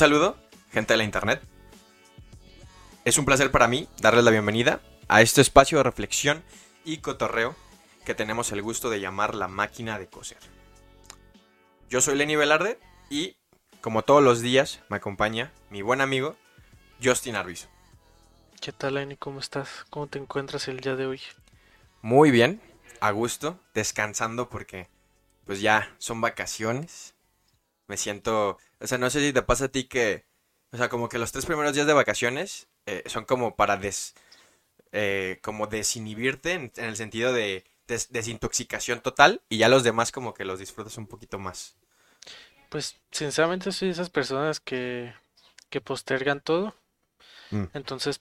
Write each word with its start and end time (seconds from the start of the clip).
saludo, 0.00 0.38
gente 0.72 0.94
de 0.94 0.96
la 0.96 1.04
internet. 1.04 1.42
Es 3.04 3.18
un 3.18 3.26
placer 3.26 3.50
para 3.50 3.68
mí 3.68 3.86
darles 4.00 4.24
la 4.24 4.30
bienvenida 4.30 4.80
a 5.08 5.20
este 5.20 5.42
espacio 5.42 5.76
de 5.76 5.84
reflexión 5.84 6.42
y 6.86 7.02
cotorreo 7.02 7.54
que 8.06 8.14
tenemos 8.14 8.50
el 8.50 8.62
gusto 8.62 8.88
de 8.88 8.98
llamar 8.98 9.34
la 9.34 9.46
máquina 9.46 9.98
de 9.98 10.06
coser. 10.06 10.38
Yo 11.90 12.00
soy 12.00 12.16
Lenny 12.16 12.34
Velarde 12.34 12.78
y, 13.10 13.36
como 13.82 14.00
todos 14.00 14.22
los 14.22 14.40
días, 14.40 14.80
me 14.88 14.96
acompaña 14.96 15.52
mi 15.68 15.82
buen 15.82 16.00
amigo 16.00 16.34
Justin 17.04 17.36
Arbizo. 17.36 17.68
¿Qué 18.62 18.72
tal, 18.72 18.94
Lenny? 18.94 19.18
¿Cómo 19.18 19.38
estás? 19.38 19.84
¿Cómo 19.90 20.06
te 20.06 20.18
encuentras 20.18 20.66
el 20.68 20.80
día 20.80 20.96
de 20.96 21.04
hoy? 21.04 21.20
Muy 22.00 22.30
bien, 22.30 22.62
a 23.02 23.10
gusto, 23.10 23.60
descansando 23.74 24.48
porque 24.48 24.88
pues 25.44 25.60
ya 25.60 25.94
son 25.98 26.22
vacaciones. 26.22 27.12
Me 27.90 27.96
siento, 27.98 28.58
o 28.80 28.86
sea, 28.88 28.98
no 28.98 29.10
sé 29.10 29.20
si 29.26 29.32
te 29.34 29.42
pasa 29.42 29.66
a 29.66 29.68
ti 29.70 29.84
que, 29.88 30.26
o 30.72 30.78
sea, 30.78 30.88
como 30.90 31.08
que 31.10 31.18
los 31.18 31.32
tres 31.32 31.46
primeros 31.46 31.74
días 31.74 31.86
de 31.88 31.94
vacaciones 31.94 32.68
eh, 32.86 33.02
son 33.06 33.24
como 33.26 33.56
para 33.56 33.76
des, 33.78 34.14
eh, 34.92 35.38
como 35.42 35.66
desinhibirte 35.68 36.52
en, 36.54 36.72
en 36.76 36.86
el 36.86 36.96
sentido 36.96 37.32
de 37.32 37.64
des- 37.88 38.12
desintoxicación 38.12 39.00
total 39.02 39.42
y 39.50 39.58
ya 39.58 39.68
los 39.70 39.84
demás 39.84 40.12
como 40.12 40.34
que 40.34 40.44
los 40.46 40.58
disfrutas 40.60 40.98
un 40.98 41.06
poquito 41.08 41.38
más. 41.38 41.76
Pues, 42.68 42.96
sinceramente, 43.10 43.72
soy 43.72 43.88
de 43.88 43.92
esas 43.92 44.10
personas 44.10 44.60
que, 44.60 45.12
que 45.70 45.80
postergan 45.80 46.40
todo. 46.42 46.74
Mm. 47.52 47.66
Entonces, 47.74 48.20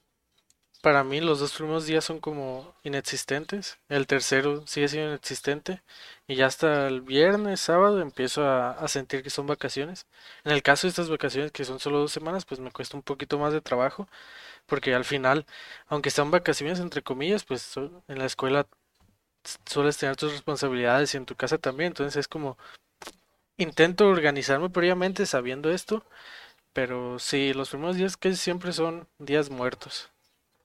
para 0.82 1.04
mí, 1.04 1.20
los 1.22 1.40
dos 1.40 1.54
primeros 1.54 1.86
días 1.86 2.06
son 2.06 2.20
como 2.20 2.74
inexistentes. 2.84 3.80
El 3.90 4.08
tercero 4.08 4.66
sigue 4.68 4.88
siendo 4.88 5.10
inexistente. 5.10 5.82
Y 6.28 6.36
ya 6.36 6.46
hasta 6.48 6.88
el 6.88 7.02
viernes, 7.02 7.60
sábado, 7.62 8.02
empiezo 8.02 8.44
a, 8.46 8.72
a 8.72 8.88
sentir 8.88 9.24
que 9.24 9.30
son 9.30 9.48
vacaciones. 9.48 10.08
En 10.44 10.52
el 10.52 10.64
caso 10.64 10.88
de 10.88 10.90
estas 10.90 11.10
vacaciones, 11.10 11.52
que 11.52 11.66
son 11.66 11.80
solo 11.80 12.00
dos 12.00 12.12
semanas, 12.12 12.46
pues 12.46 12.60
me 12.60 12.72
cuesta 12.72 12.98
un 12.98 13.04
poquito 13.04 13.40
más 13.40 13.54
de 13.54 13.62
trabajo. 13.62 14.08
Porque 14.68 14.96
al 14.96 15.06
final, 15.06 15.46
aunque 15.88 16.12
sean 16.12 16.32
vacaciones 16.32 16.80
entre 16.80 17.04
comillas, 17.04 17.46
pues 17.46 17.76
en 17.78 18.20
la 18.20 18.26
escuela 18.26 18.68
sueles 19.66 19.98
tener 19.98 20.16
tus 20.16 20.32
responsabilidades 20.32 21.14
y 21.14 21.18
en 21.18 21.26
tu 21.26 21.36
casa 21.36 21.58
también. 21.58 21.88
Entonces 21.90 22.18
es 22.18 22.28
como 22.28 22.58
intento 23.58 24.08
organizarme 24.08 24.70
previamente 24.70 25.26
sabiendo 25.26 25.72
esto, 25.72 26.04
pero 26.74 27.20
sí, 27.20 27.54
los 27.54 27.70
primeros 27.70 27.98
días 27.98 28.18
que 28.18 28.36
siempre 28.36 28.74
son 28.74 29.08
días 29.20 29.50
muertos. 29.50 30.12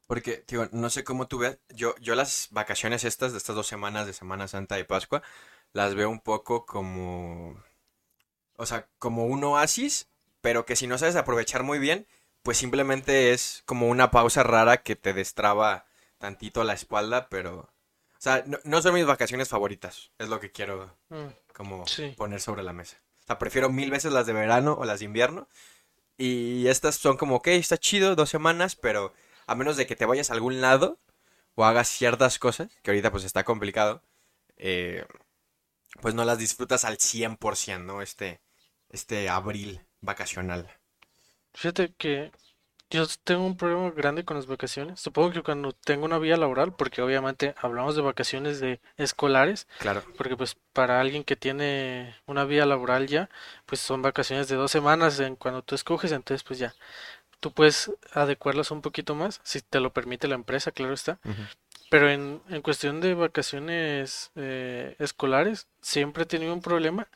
Porque, 0.06 0.36
tío, 0.38 0.68
no 0.72 0.90
sé 0.90 1.02
cómo 1.04 1.28
tú 1.28 1.38
ves, 1.38 1.58
yo, 1.70 1.94
yo 2.00 2.14
las 2.14 2.48
vacaciones 2.50 3.04
estas 3.04 3.32
de 3.32 3.38
estas 3.38 3.56
dos 3.56 3.66
semanas 3.66 4.06
de 4.06 4.12
Semana 4.12 4.48
Santa 4.48 4.78
y 4.78 4.84
Pascua, 4.84 5.22
las 5.72 5.94
veo 5.94 6.10
un 6.10 6.20
poco 6.20 6.66
como, 6.66 7.58
o 8.56 8.66
sea, 8.66 8.86
como 8.98 9.26
un 9.26 9.42
oasis, 9.44 10.08
pero 10.40 10.66
que 10.66 10.76
si 10.76 10.86
no 10.86 10.98
sabes 10.98 11.16
aprovechar 11.16 11.62
muy 11.62 11.78
bien, 11.78 12.06
pues 12.42 12.58
simplemente 12.58 13.32
es 13.32 13.62
como 13.64 13.88
una 13.88 14.10
pausa 14.10 14.42
rara 14.42 14.82
que 14.82 14.94
te 14.96 15.14
destraba 15.14 15.86
tantito 16.18 16.62
la 16.64 16.74
espalda, 16.74 17.28
pero, 17.30 17.60
o 17.60 18.18
sea, 18.20 18.44
no, 18.46 18.58
no 18.64 18.82
son 18.82 18.94
mis 18.94 19.06
vacaciones 19.06 19.48
favoritas, 19.48 20.10
es 20.18 20.28
lo 20.28 20.38
que 20.40 20.52
quiero 20.52 20.94
Mm, 21.08 21.28
como 21.54 21.86
Sí. 21.86 22.14
poner 22.16 22.40
sobre 22.40 22.62
la 22.62 22.72
mesa. 22.74 22.98
O 23.22 23.26
sea, 23.26 23.38
prefiero 23.38 23.70
mil 23.70 23.90
veces 23.90 24.12
las 24.12 24.26
de 24.26 24.34
verano 24.34 24.74
o 24.78 24.84
las 24.84 24.98
de 24.98 25.06
invierno. 25.06 25.48
Y 26.18 26.66
estas 26.68 26.96
son 26.96 27.16
como, 27.16 27.36
ok, 27.36 27.48
está 27.48 27.78
chido, 27.78 28.14
dos 28.14 28.28
semanas, 28.30 28.76
pero 28.76 29.12
a 29.46 29.54
menos 29.54 29.76
de 29.76 29.86
que 29.86 29.96
te 29.96 30.06
vayas 30.06 30.30
a 30.30 30.34
algún 30.34 30.60
lado 30.60 30.98
o 31.54 31.64
hagas 31.64 31.88
ciertas 31.88 32.38
cosas, 32.38 32.68
que 32.82 32.90
ahorita 32.90 33.10
pues 33.12 33.24
está 33.24 33.44
complicado, 33.44 34.02
eh, 34.56 35.06
pues 36.00 36.14
no 36.14 36.24
las 36.24 36.38
disfrutas 36.38 36.84
al 36.84 36.98
100%, 36.98 37.86
¿no? 37.86 38.02
Este, 38.02 38.40
este 38.90 39.28
abril 39.28 39.80
vacacional. 40.00 40.68
Fíjate 41.54 41.92
que 41.96 42.32
yo 42.90 43.06
tengo 43.24 43.44
un 43.46 43.56
problema 43.56 43.90
grande 43.90 44.24
con 44.24 44.36
las 44.36 44.46
vacaciones. 44.46 45.00
Supongo 45.00 45.32
que 45.32 45.42
cuando 45.42 45.72
tengo 45.72 46.04
una 46.06 46.18
vida 46.18 46.36
laboral, 46.36 46.74
porque 46.74 47.02
obviamente 47.02 47.54
hablamos 47.60 47.96
de 47.96 48.02
vacaciones 48.02 48.60
de 48.60 48.80
escolares, 48.96 49.66
Claro. 49.78 50.04
porque 50.16 50.36
pues 50.36 50.56
para 50.72 51.00
alguien 51.00 51.24
que 51.24 51.36
tiene 51.36 52.16
una 52.26 52.44
vida 52.44 52.66
laboral 52.66 53.06
ya, 53.08 53.30
pues 53.66 53.80
son 53.80 54.02
vacaciones 54.02 54.48
de 54.48 54.56
dos 54.56 54.70
semanas 54.70 55.20
en 55.20 55.36
cuando 55.36 55.62
tú 55.62 55.74
escoges, 55.74 56.12
entonces 56.12 56.44
pues 56.44 56.58
ya, 56.58 56.74
tú 57.44 57.52
puedes 57.52 57.92
adecuarlas 58.14 58.70
un 58.70 58.80
poquito 58.80 59.14
más, 59.14 59.42
si 59.44 59.60
te 59.60 59.78
lo 59.78 59.92
permite 59.92 60.28
la 60.28 60.34
empresa, 60.34 60.72
claro 60.72 60.94
está. 60.94 61.18
Pero 61.90 62.08
en, 62.08 62.40
en 62.48 62.62
cuestión 62.62 63.02
de 63.02 63.12
vacaciones 63.12 64.30
eh, 64.34 64.96
escolares, 64.98 65.68
siempre 65.82 66.22
he 66.22 66.26
tenido 66.26 66.54
un 66.54 66.62
problema 66.62 67.06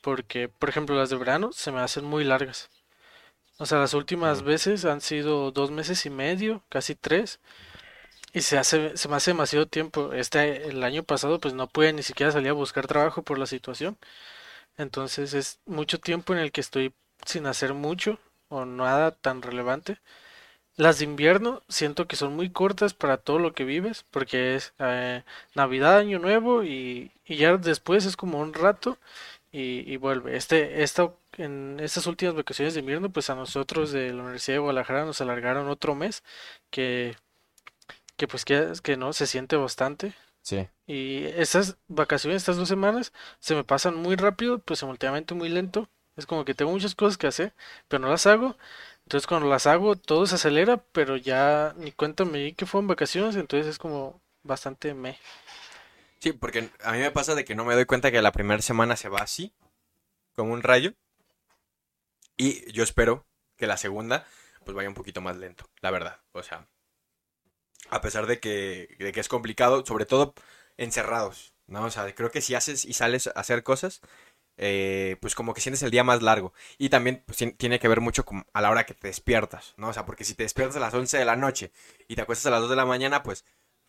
porque, 0.00 0.48
por 0.48 0.70
ejemplo, 0.70 0.96
las 0.96 1.10
de 1.10 1.16
verano 1.16 1.50
se 1.52 1.70
me 1.70 1.80
hacen 1.80 2.06
muy 2.06 2.24
largas. 2.24 2.70
O 3.58 3.66
sea, 3.66 3.76
las 3.76 3.92
últimas 3.92 4.42
veces 4.42 4.86
han 4.86 5.02
sido 5.02 5.50
dos 5.50 5.70
meses 5.70 6.06
y 6.06 6.08
medio, 6.08 6.62
casi 6.70 6.94
tres, 6.94 7.38
y 8.32 8.40
se 8.40 8.56
hace, 8.56 8.96
se 8.96 9.08
me 9.08 9.16
hace 9.16 9.32
demasiado 9.32 9.66
tiempo. 9.66 10.14
Este, 10.14 10.68
el 10.68 10.82
año 10.82 11.02
pasado, 11.02 11.40
pues 11.40 11.52
no 11.52 11.66
pude 11.68 11.92
ni 11.92 12.02
siquiera 12.02 12.32
salir 12.32 12.48
a 12.48 12.54
buscar 12.54 12.86
trabajo 12.86 13.20
por 13.22 13.38
la 13.38 13.46
situación. 13.46 13.98
Entonces 14.78 15.34
es 15.34 15.60
mucho 15.66 16.00
tiempo 16.00 16.32
en 16.32 16.38
el 16.38 16.52
que 16.52 16.62
estoy 16.62 16.94
sin 17.26 17.46
hacer 17.46 17.74
mucho 17.74 18.18
o 18.48 18.64
nada 18.64 19.12
tan 19.12 19.42
relevante. 19.42 19.98
Las 20.76 21.00
de 21.00 21.06
invierno 21.06 21.62
siento 21.68 22.06
que 22.06 22.16
son 22.16 22.36
muy 22.36 22.50
cortas 22.50 22.94
para 22.94 23.16
todo 23.18 23.38
lo 23.40 23.52
que 23.52 23.64
vives, 23.64 24.04
porque 24.10 24.54
es 24.54 24.74
eh, 24.78 25.24
Navidad, 25.54 25.98
Año 25.98 26.18
Nuevo 26.20 26.62
y, 26.64 27.12
y 27.26 27.36
ya 27.36 27.56
después 27.56 28.06
es 28.06 28.16
como 28.16 28.38
un 28.40 28.54
rato 28.54 28.98
y, 29.52 29.92
y 29.92 29.96
vuelve. 29.96 30.36
Este, 30.36 30.82
esta, 30.82 31.12
en 31.36 31.80
estas 31.80 32.06
últimas 32.06 32.34
vacaciones 32.36 32.74
de 32.74 32.80
invierno, 32.80 33.10
pues 33.10 33.30
a 33.30 33.34
nosotros 33.34 33.92
de 33.92 34.12
la 34.12 34.22
Universidad 34.22 34.56
de 34.56 34.60
Guadalajara 34.60 35.04
nos 35.04 35.20
alargaron 35.20 35.68
otro 35.68 35.94
mes, 35.94 36.22
que, 36.70 37.16
que 38.16 38.28
pues 38.28 38.44
que, 38.44 38.72
que 38.82 38.96
no, 38.96 39.12
se 39.12 39.26
siente 39.26 39.56
bastante. 39.56 40.14
Sí. 40.42 40.68
Y 40.86 41.24
estas 41.24 41.76
vacaciones, 41.88 42.38
estas 42.42 42.56
dos 42.56 42.68
semanas, 42.68 43.12
se 43.40 43.54
me 43.54 43.64
pasan 43.64 43.96
muy 43.96 44.16
rápido, 44.16 44.58
pues 44.60 44.80
simultáneamente 44.80 45.34
muy 45.34 45.48
lento. 45.48 45.88
Es 46.18 46.26
como 46.26 46.44
que 46.44 46.54
tengo 46.54 46.72
muchas 46.72 46.96
cosas 46.96 47.16
que 47.16 47.28
hacer, 47.28 47.54
pero 47.86 48.00
no 48.02 48.10
las 48.10 48.26
hago. 48.26 48.56
Entonces 49.04 49.26
cuando 49.26 49.48
las 49.48 49.66
hago, 49.66 49.96
todo 49.96 50.26
se 50.26 50.34
acelera, 50.34 50.76
pero 50.92 51.16
ya 51.16 51.74
ni 51.78 51.92
cuenta 51.92 52.24
me 52.24 52.38
di 52.38 52.52
que 52.52 52.66
fueron 52.66 52.88
vacaciones, 52.88 53.36
entonces 53.36 53.68
es 53.68 53.78
como 53.78 54.20
bastante 54.42 54.94
me. 54.94 55.16
Sí, 56.18 56.32
porque 56.32 56.70
a 56.82 56.92
mí 56.92 56.98
me 56.98 57.12
pasa 57.12 57.36
de 57.36 57.44
que 57.44 57.54
no 57.54 57.64
me 57.64 57.74
doy 57.74 57.86
cuenta 57.86 58.10
que 58.10 58.20
la 58.20 58.32
primera 58.32 58.60
semana 58.60 58.96
se 58.96 59.08
va 59.08 59.20
así, 59.20 59.54
como 60.34 60.52
un 60.52 60.62
rayo. 60.62 60.92
Y 62.36 62.70
yo 62.72 62.82
espero 62.82 63.24
que 63.56 63.68
la 63.68 63.76
segunda, 63.76 64.26
pues 64.64 64.76
vaya 64.76 64.88
un 64.88 64.94
poquito 64.94 65.20
más 65.20 65.36
lento, 65.36 65.70
la 65.80 65.92
verdad. 65.92 66.20
O 66.32 66.42
sea, 66.42 66.66
a 67.90 68.00
pesar 68.00 68.26
de 68.26 68.40
que, 68.40 68.96
de 68.98 69.12
que 69.12 69.20
es 69.20 69.28
complicado, 69.28 69.86
sobre 69.86 70.04
todo 70.04 70.34
encerrados, 70.76 71.54
¿no? 71.66 71.84
O 71.84 71.90
sea, 71.90 72.12
creo 72.14 72.30
que 72.30 72.40
si 72.40 72.54
haces 72.54 72.84
y 72.84 72.92
sales 72.92 73.28
a 73.28 73.30
hacer 73.30 73.62
cosas, 73.62 74.00
eh, 74.58 75.16
pues 75.20 75.34
como 75.34 75.54
que 75.54 75.60
sientes 75.62 75.82
el 75.82 75.90
día 75.90 76.04
más 76.04 76.22
largo. 76.22 76.52
Y 76.78 76.90
también 76.90 77.22
pues, 77.26 77.38
tien- 77.40 77.56
tiene 77.56 77.78
que 77.78 77.88
ver 77.88 78.00
mucho 78.02 78.24
con- 78.24 78.46
a 78.52 78.60
la 78.60 78.70
hora 78.70 78.84
que 78.86 78.94
te 78.94 79.08
despiertas, 79.08 79.74
¿no? 79.78 79.88
O 79.88 79.92
sea, 79.92 80.04
porque 80.06 80.24
si 80.24 80.34
te 80.34 80.42
despiertas 80.42 80.76
a 80.76 80.80
las 80.80 80.94
11 80.94 81.18
de 81.18 81.24
la 81.24 81.36
noche 81.36 81.72
y 82.08 82.16
te 82.16 82.22
acuestas 82.22 82.46
a 82.46 82.50
las 82.50 82.60
2 82.60 82.70
de 82.70 82.76
la 82.76 82.86
mañana, 82.86 83.22
pues 83.22 83.44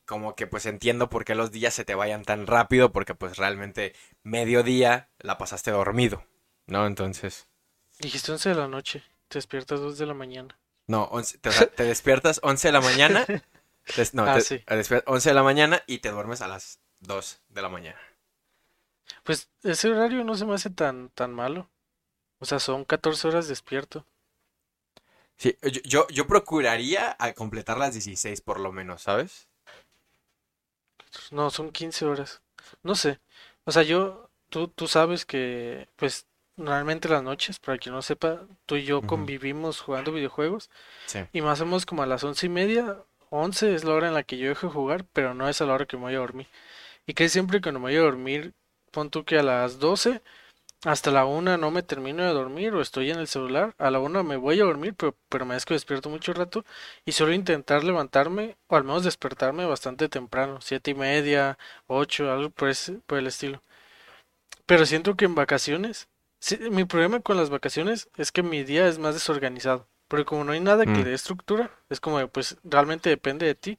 como 0.05 0.35
que 0.35 0.47
pues 0.47 0.65
entiendo 0.65 1.09
por 1.09 1.25
qué 1.25 1.35
los 1.35 1.51
días 1.51 1.73
se 1.73 1.85
te 1.85 1.95
vayan 1.95 2.23
tan 2.23 2.47
rápido, 2.47 2.91
porque 2.91 3.13
pues 3.15 3.37
realmente 3.37 3.93
mediodía 4.23 5.09
la 5.19 5.37
pasaste 5.37 5.71
dormido, 5.71 6.23
¿no? 6.67 6.87
Entonces, 6.87 7.47
Dijiste 7.99 8.31
11 8.31 8.49
de 8.49 8.55
la 8.55 8.67
noche, 8.67 9.03
te 9.27 9.37
despiertas 9.37 9.79
2 9.79 9.97
de 9.97 10.05
la 10.05 10.13
mañana. 10.13 10.57
no, 10.87 11.03
11 11.11 11.37
te, 11.37 11.49
o 11.49 11.51
sea, 11.51 11.67
te 11.67 11.83
despiertas 11.83 12.39
11 12.43 12.67
de 12.69 12.71
la 12.71 12.81
mañana, 12.81 13.25
no, 14.13 14.25
Ah, 14.27 14.33
te, 14.35 14.41
sí. 14.41 14.59
te 14.59 14.75
despiertas 14.75 15.11
11 15.13 15.29
de 15.29 15.35
la 15.35 15.43
mañana 15.43 15.83
y 15.87 15.99
te 15.99 16.09
duermes 16.09 16.41
a 16.41 16.47
las 16.47 16.79
2 16.99 17.41
de 17.49 17.61
la 17.61 17.69
mañana. 17.69 17.99
Pues 19.23 19.49
ese 19.63 19.89
horario 19.89 20.23
no 20.23 20.35
se 20.35 20.45
me 20.45 20.55
hace 20.55 20.69
tan, 20.69 21.09
tan 21.09 21.33
malo. 21.33 21.69
O 22.39 22.45
sea, 22.45 22.59
son 22.59 22.85
14 22.85 23.27
horas 23.29 23.47
despierto. 23.47 24.05
Sí, 25.37 25.57
yo, 25.63 25.81
yo, 25.85 26.07
yo 26.09 26.27
procuraría 26.27 27.15
a 27.17 27.33
completar 27.33 27.77
las 27.79 27.93
16 27.93 28.41
por 28.41 28.59
lo 28.59 28.71
menos, 28.71 29.01
¿sabes? 29.03 29.47
No, 31.31 31.49
son 31.49 31.71
15 31.71 32.05
horas. 32.05 32.41
No 32.83 32.95
sé. 32.95 33.19
O 33.65 33.71
sea, 33.71 33.83
yo, 33.83 34.29
tú, 34.49 34.67
tú 34.67 34.87
sabes 34.87 35.25
que, 35.25 35.87
pues, 35.95 36.27
normalmente 36.55 37.09
las 37.09 37.23
noches, 37.23 37.59
para 37.59 37.77
quien 37.77 37.95
no 37.95 38.01
sepa, 38.01 38.47
tú 38.65 38.75
y 38.75 38.83
yo 38.83 39.01
convivimos 39.03 39.79
jugando 39.81 40.11
videojuegos 40.11 40.69
Sí. 41.05 41.19
y 41.33 41.41
más 41.41 41.61
o 41.61 41.65
menos 41.65 41.85
como 41.85 42.03
a 42.03 42.07
las 42.07 42.23
once 42.23 42.47
y 42.47 42.49
media, 42.49 42.97
11 43.31 43.75
es 43.75 43.83
la 43.85 43.93
hora 43.93 44.07
en 44.09 44.13
la 44.15 44.23
que 44.23 44.37
yo 44.37 44.49
dejo 44.49 44.67
de 44.67 44.73
jugar, 44.73 45.05
pero 45.13 45.33
no 45.35 45.49
es 45.49 45.61
a 45.61 45.65
la 45.65 45.73
hora 45.73 45.85
que 45.87 45.97
me 45.97 46.03
voy 46.03 46.15
a 46.15 46.19
dormir. 46.19 46.47
Y 47.07 47.13
casi 47.15 47.29
siempre 47.29 47.61
cuando 47.61 47.79
me 47.81 47.87
voy 47.91 47.97
a 47.97 48.01
dormir, 48.01 48.53
pon 48.91 49.09
tú 49.09 49.25
que 49.25 49.39
a 49.39 49.43
las 49.43 49.79
12 49.79 50.21
hasta 50.85 51.11
la 51.11 51.25
una 51.25 51.57
no 51.57 51.71
me 51.71 51.83
termino 51.83 52.23
de 52.23 52.33
dormir 52.33 52.73
o 52.75 52.81
estoy 52.81 53.11
en 53.11 53.19
el 53.19 53.27
celular. 53.27 53.75
A 53.79 53.91
la 53.91 53.99
una 53.99 54.23
me 54.23 54.37
voy 54.37 54.59
a 54.61 54.65
dormir, 54.65 54.95
pero, 54.95 55.15
que 55.65 55.73
despierto 55.75 56.09
mucho 56.09 56.33
rato 56.33 56.65
y 57.05 57.11
suelo 57.13 57.33
intentar 57.33 57.83
levantarme 57.83 58.57
o 58.67 58.75
al 58.77 58.83
menos 58.85 59.03
despertarme 59.05 59.65
bastante 59.65 60.09
temprano, 60.09 60.59
siete 60.61 60.91
y 60.91 60.95
media, 60.95 61.57
ocho, 61.87 62.31
algo 62.31 62.49
por 62.51 62.69
ese, 62.69 62.93
por 63.07 63.17
el 63.19 63.27
estilo. 63.27 63.61
Pero 64.65 64.85
siento 64.85 65.15
que 65.15 65.25
en 65.25 65.35
vacaciones 65.35 66.07
Sí, 66.41 66.57
mi 66.71 66.85
problema 66.85 67.19
con 67.19 67.35
las 67.35 67.49
vacaciones 67.49 68.07
es 68.15 68.31
que 68.31 68.43
mi 68.43 68.63
día 68.63 68.87
es 68.87 68.97
más 68.97 69.13
desorganizado. 69.13 69.87
Porque 70.07 70.23
como 70.23 70.45
no 70.45 70.53
hay 70.53 70.61
nada 70.61 70.85
que 70.85 70.91
Mm. 70.91 71.03
dé 71.03 71.13
estructura, 71.13 71.69
es 71.89 71.99
como, 71.99 72.25
pues 72.29 72.55
realmente 72.63 73.09
depende 73.09 73.45
de 73.45 73.55
ti. 73.55 73.77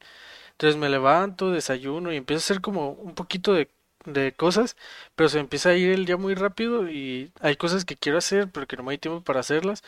Entonces 0.53 0.79
me 0.79 0.89
levanto, 0.91 1.51
desayuno 1.53 2.13
y 2.13 2.17
empiezo 2.17 2.41
a 2.41 2.45
hacer 2.45 2.61
como 2.63 2.91
un 2.93 3.15
poquito 3.15 3.55
de, 3.55 3.71
de 4.05 4.33
cosas, 4.35 4.77
pero 5.15 5.29
se 5.29 5.39
empieza 5.41 5.71
a 5.71 5.77
ir 5.77 5.91
el 5.93 6.07
día 6.07 6.17
muy 6.17 6.35
rápido 6.35 6.89
y 6.91 7.33
hay 7.41 7.57
cosas 7.57 7.85
que 7.85 7.97
quiero 7.97 8.19
hacer, 8.19 8.51
pero 8.53 8.67
que 8.67 8.77
no 8.77 8.83
me 8.85 8.93
hay 8.93 8.99
tiempo 8.99 9.23
para 9.25 9.41
hacerlas. 9.41 9.83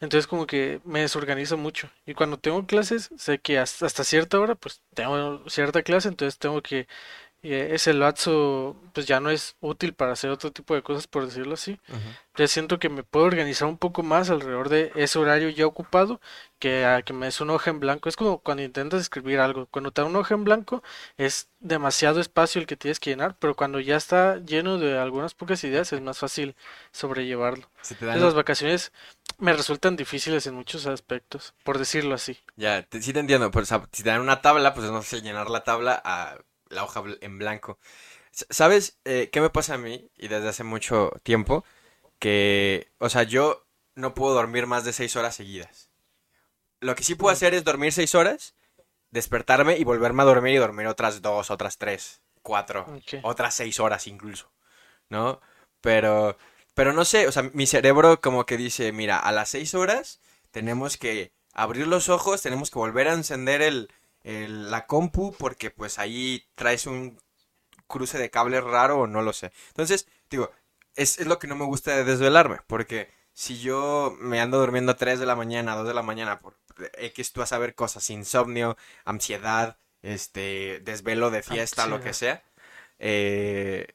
Entonces 0.00 0.26
como 0.26 0.46
que 0.46 0.80
me 0.84 1.00
desorganizo 1.00 1.56
mucho. 1.56 1.90
Y 2.06 2.14
cuando 2.14 2.38
tengo 2.38 2.66
clases, 2.66 3.10
sé 3.16 3.38
que 3.40 3.58
hasta, 3.58 3.86
hasta 3.86 4.04
cierta 4.04 4.38
hora, 4.40 4.54
pues 4.54 4.82
tengo 4.94 5.48
cierta 5.48 5.82
clase, 5.82 6.08
entonces 6.08 6.38
tengo 6.38 6.62
que 6.62 6.86
eh, 7.52 7.74
ese 7.74 7.92
lapso 7.94 8.76
pues 8.92 9.06
ya 9.06 9.20
no 9.20 9.30
es 9.30 9.56
útil 9.60 9.94
para 9.94 10.12
hacer 10.12 10.30
otro 10.30 10.52
tipo 10.52 10.74
de 10.74 10.82
cosas, 10.82 11.06
por 11.06 11.26
decirlo 11.26 11.54
así. 11.54 11.78
Ujú. 11.88 11.98
Entonces 12.28 12.50
siento 12.52 12.78
que 12.78 12.88
me 12.88 13.02
puedo 13.02 13.26
organizar 13.26 13.68
un 13.68 13.78
poco 13.78 14.02
más 14.02 14.28
alrededor 14.30 14.68
de 14.68 14.92
ese 14.94 15.18
horario 15.18 15.48
ya 15.50 15.66
ocupado 15.66 16.20
que 16.58 16.84
a 16.84 17.02
que 17.02 17.12
me 17.12 17.26
des 17.26 17.40
una 17.40 17.54
hoja 17.54 17.70
en 17.70 17.80
blanco. 17.80 18.08
Es 18.08 18.16
como 18.16 18.38
cuando 18.38 18.62
intentas 18.62 19.00
escribir 19.00 19.40
algo. 19.40 19.66
Cuando 19.66 19.90
te 19.90 20.00
da 20.02 20.06
una 20.08 20.18
hoja 20.20 20.34
en 20.34 20.44
blanco 20.44 20.82
es 21.16 21.48
demasiado 21.60 22.20
espacio 22.20 22.60
el 22.60 22.66
que 22.66 22.76
tienes 22.76 23.00
que 23.00 23.10
llenar, 23.10 23.36
pero 23.38 23.54
cuando 23.54 23.80
ya 23.80 23.96
está 23.96 24.36
lleno 24.38 24.78
de 24.78 24.98
algunas 24.98 25.34
pocas 25.34 25.62
ideas 25.64 25.92
es 25.92 26.00
más 26.00 26.18
fácil 26.18 26.54
sobrellevarlo. 26.92 27.68
Entonces 28.06 28.22
las 28.22 28.34
vacaciones 28.34 28.92
me 29.38 29.52
resultan 29.52 29.96
difíciles 29.96 30.46
en 30.46 30.54
muchos 30.54 30.86
aspectos, 30.86 31.54
por 31.62 31.78
decirlo 31.78 32.14
así. 32.14 32.38
Ya, 32.56 32.82
te- 32.82 33.02
sí 33.02 33.12
te 33.12 33.20
entiendo, 33.20 33.50
pero 33.50 33.62
o 33.64 33.66
sea, 33.66 33.86
si 33.92 34.02
te 34.02 34.08
dan 34.10 34.20
una 34.22 34.40
tabla, 34.40 34.72
pues 34.74 34.90
no 34.90 35.02
sé, 35.02 35.20
llenar 35.20 35.50
la 35.50 35.62
tabla 35.64 36.00
a 36.04 36.38
la 36.68 36.84
hoja 36.84 37.02
en 37.20 37.38
blanco. 37.38 37.78
¿Sabes 38.30 38.98
eh, 39.04 39.30
qué 39.32 39.40
me 39.40 39.50
pasa 39.50 39.74
a 39.74 39.78
mí? 39.78 40.10
Y 40.16 40.28
desde 40.28 40.48
hace 40.48 40.64
mucho 40.64 41.10
tiempo, 41.22 41.64
que, 42.18 42.90
o 42.98 43.08
sea, 43.08 43.22
yo 43.22 43.66
no 43.94 44.14
puedo 44.14 44.34
dormir 44.34 44.66
más 44.66 44.84
de 44.84 44.92
seis 44.92 45.16
horas 45.16 45.34
seguidas. 45.34 45.90
Lo 46.80 46.94
que 46.94 47.02
sí 47.02 47.14
puedo 47.14 47.32
hacer 47.32 47.54
es 47.54 47.64
dormir 47.64 47.92
seis 47.92 48.14
horas, 48.14 48.54
despertarme 49.10 49.78
y 49.78 49.84
volverme 49.84 50.22
a 50.22 50.26
dormir 50.26 50.54
y 50.54 50.58
dormir 50.58 50.86
otras 50.86 51.22
dos, 51.22 51.50
otras 51.50 51.78
tres, 51.78 52.20
cuatro, 52.42 52.86
otras 53.22 53.54
seis 53.54 53.80
horas 53.80 54.06
incluso, 54.06 54.52
¿no? 55.08 55.40
Pero, 55.80 56.36
pero 56.74 56.92
no 56.92 57.04
sé, 57.06 57.26
o 57.26 57.32
sea, 57.32 57.44
mi 57.54 57.66
cerebro 57.66 58.20
como 58.20 58.44
que 58.44 58.58
dice, 58.58 58.92
mira, 58.92 59.18
a 59.18 59.32
las 59.32 59.48
seis 59.48 59.74
horas 59.74 60.20
tenemos 60.50 60.98
que 60.98 61.32
abrir 61.54 61.86
los 61.86 62.10
ojos, 62.10 62.42
tenemos 62.42 62.70
que 62.70 62.78
volver 62.78 63.08
a 63.08 63.14
encender 63.14 63.62
el, 63.62 63.90
el- 64.26 64.70
la 64.70 64.86
compu 64.86 65.32
porque 65.38 65.70
pues 65.70 65.98
ahí 65.98 66.44
traes 66.56 66.86
un 66.86 67.18
cruce 67.86 68.18
de 68.18 68.30
cables 68.30 68.64
raro 68.64 69.00
o 69.00 69.06
no 69.06 69.22
lo 69.22 69.32
sé. 69.32 69.52
Entonces, 69.68 70.08
digo, 70.28 70.50
es, 70.96 71.18
es 71.20 71.26
lo 71.26 71.38
que 71.38 71.46
no 71.46 71.54
me 71.56 71.64
gusta 71.64 71.96
de 71.96 72.04
desvelarme, 72.04 72.58
porque 72.66 73.08
si 73.32 73.58
yo 73.60 74.16
me 74.18 74.40
ando 74.40 74.58
durmiendo 74.58 74.92
a 74.92 74.96
3 74.96 75.20
de 75.20 75.26
la 75.26 75.36
mañana, 75.36 75.76
2 75.76 75.86
de 75.86 75.94
la 75.94 76.02
mañana 76.02 76.40
por 76.40 76.56
X 76.98 77.32
tú 77.32 77.42
a 77.42 77.46
saber 77.46 77.74
cosas, 77.74 78.10
insomnio, 78.10 78.76
ansiedad, 79.04 79.78
este, 80.02 80.80
desvelo 80.84 81.30
de 81.30 81.42
fiesta, 81.42 81.86
lo 81.86 82.00
que 82.00 82.12
sea, 82.14 82.42
eh, 82.98 83.86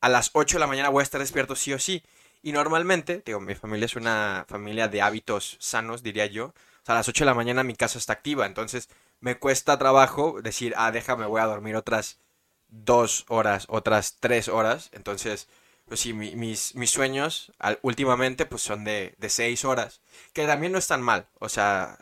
a 0.00 0.08
las 0.08 0.30
8 0.34 0.56
de 0.56 0.60
la 0.60 0.66
mañana 0.66 0.88
voy 0.88 1.00
a 1.00 1.04
estar 1.04 1.20
despierto 1.20 1.56
sí 1.56 1.72
o 1.72 1.78
sí. 1.78 2.02
Y 2.42 2.52
normalmente, 2.52 3.22
digo, 3.24 3.40
mi 3.40 3.54
familia 3.54 3.86
es 3.86 3.96
una 3.96 4.44
familia 4.48 4.88
de 4.88 5.02
hábitos 5.02 5.56
sanos, 5.60 6.02
diría 6.02 6.26
yo. 6.26 6.46
O 6.46 6.54
sea, 6.84 6.94
a 6.94 6.98
las 6.98 7.08
8 7.08 7.24
de 7.24 7.30
la 7.30 7.34
mañana 7.34 7.64
mi 7.64 7.74
casa 7.74 7.98
está 7.98 8.12
activa, 8.12 8.46
entonces 8.46 8.88
me 9.20 9.38
cuesta 9.38 9.78
trabajo 9.78 10.40
decir, 10.42 10.74
ah, 10.76 10.92
déjame, 10.92 11.26
voy 11.26 11.40
a 11.40 11.46
dormir 11.46 11.76
otras 11.76 12.20
dos 12.68 13.24
horas, 13.28 13.66
otras 13.68 14.18
tres 14.20 14.48
horas. 14.48 14.90
Entonces, 14.92 15.48
pues 15.86 16.00
sí, 16.00 16.12
mi- 16.12 16.34
mis, 16.36 16.74
mis 16.74 16.90
sueños 16.90 17.52
últimamente 17.82 18.46
pues 18.46 18.62
son 18.62 18.84
de, 18.84 19.14
de 19.18 19.28
seis 19.30 19.64
horas, 19.64 20.00
que 20.32 20.46
también 20.46 20.72
no 20.72 20.78
es 20.78 20.86
tan 20.88 21.02
mal. 21.02 21.28
O 21.40 21.48
sea, 21.48 21.98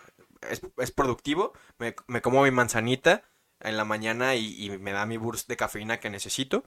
es, 0.50 0.60
es 0.78 0.90
productivo. 0.90 1.52
Me, 1.78 1.94
me 2.06 2.22
como 2.22 2.42
mi 2.42 2.50
manzanita 2.50 3.22
en 3.60 3.76
la 3.76 3.84
mañana 3.84 4.34
y, 4.36 4.64
y 4.64 4.78
me 4.78 4.92
da 4.92 5.06
mi 5.06 5.16
burst 5.16 5.48
de 5.48 5.56
cafeína 5.56 6.00
que 6.00 6.10
necesito. 6.10 6.64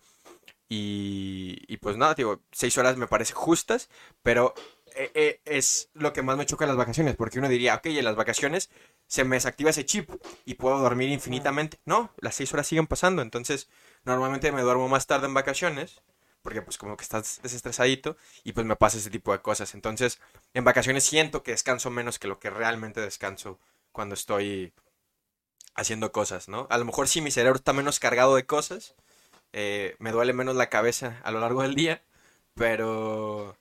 Y, 0.70 1.58
y 1.68 1.78
pues 1.78 1.98
nada, 1.98 2.14
digo, 2.14 2.42
seis 2.52 2.78
horas 2.78 2.98
me 2.98 3.08
parece 3.08 3.34
justas, 3.34 3.90
pero 4.22 4.54
eh, 4.98 5.12
eh, 5.14 5.42
es 5.46 5.90
lo 5.94 6.12
que 6.12 6.24
más 6.24 6.38
me 6.38 6.46
choca 6.48 6.66
en 6.66 6.70
las 6.70 6.78
vacaciones, 6.78 7.16
porque 7.16 7.38
uno 7.38 7.48
diría, 7.48 7.76
ok, 7.76 7.86
en 7.88 8.06
las 8.06 8.16
vacaciones 8.16 8.72
se 9.06 9.24
me 9.24 9.36
desactiva 9.36 9.70
ese 9.70 9.86
chip 9.86 10.10
y 10.44 10.56
puedo 10.56 10.80
dormir 10.80 11.10
infinitamente. 11.10 11.78
No, 11.86 12.12
las 12.18 12.36
seis 12.36 12.52
horas 12.54 12.66
siguen 12.66 12.88
pasando, 12.88 13.22
entonces 13.22 13.70
normalmente 14.06 14.52
me 14.52 14.64
duermo 14.64 14.90
más 14.90 15.06
tarde 15.06 15.28
en 15.28 15.36
vacaciones, 15.36 16.02
porque 16.42 16.64
pues 16.64 16.78
como 16.80 16.98
que 16.98 17.04
estás 17.04 17.40
desestresadito 17.44 18.18
y 18.44 18.54
pues 18.54 18.66
me 18.66 18.76
pasa 18.76 18.98
ese 18.98 19.12
tipo 19.12 19.32
de 19.32 19.42
cosas. 19.42 19.76
Entonces, 19.76 20.20
en 20.56 20.64
vacaciones 20.64 21.04
siento 21.04 21.44
que 21.44 21.52
descanso 21.52 21.92
menos 21.92 22.18
que 22.18 22.28
lo 22.28 22.40
que 22.40 22.50
realmente 22.50 23.00
descanso 23.00 23.60
cuando 23.92 24.16
estoy 24.16 24.74
haciendo 25.76 26.12
cosas, 26.12 26.50
¿no? 26.50 26.68
A 26.72 26.78
lo 26.80 26.86
mejor 26.86 27.08
si 27.08 27.22
mi 27.22 27.30
cerebro 27.32 27.58
está 27.58 27.74
menos 27.74 28.00
cargado 28.00 28.36
de 28.36 28.46
cosas, 28.48 28.96
eh, 29.54 29.96
me 30.00 30.12
duele 30.12 30.34
menos 30.34 30.56
la 30.56 30.70
cabeza 30.70 31.22
a 31.24 31.32
lo 31.32 31.40
largo 31.40 31.62
del 31.62 31.76
día, 31.76 32.02
pero 32.56 33.56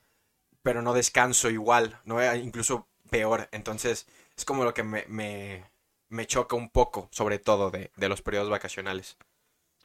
pero 0.67 0.81
no 0.81 0.93
descanso 0.93 1.49
igual, 1.49 1.97
no 2.03 2.21
Eh, 2.21 2.37
incluso 2.39 2.87
peor. 3.09 3.47
Entonces, 3.53 4.05
es 4.37 4.43
como 4.45 4.65
lo 4.65 4.73
que 4.73 4.83
me, 4.83 5.05
me, 5.07 5.63
me 6.09 6.27
choca 6.27 6.57
un 6.57 6.69
poco, 6.69 7.07
sobre 7.13 7.39
todo 7.39 7.71
de, 7.71 7.89
de 7.95 8.09
los 8.09 8.21
periodos 8.21 8.49
vacacionales. 8.49 9.17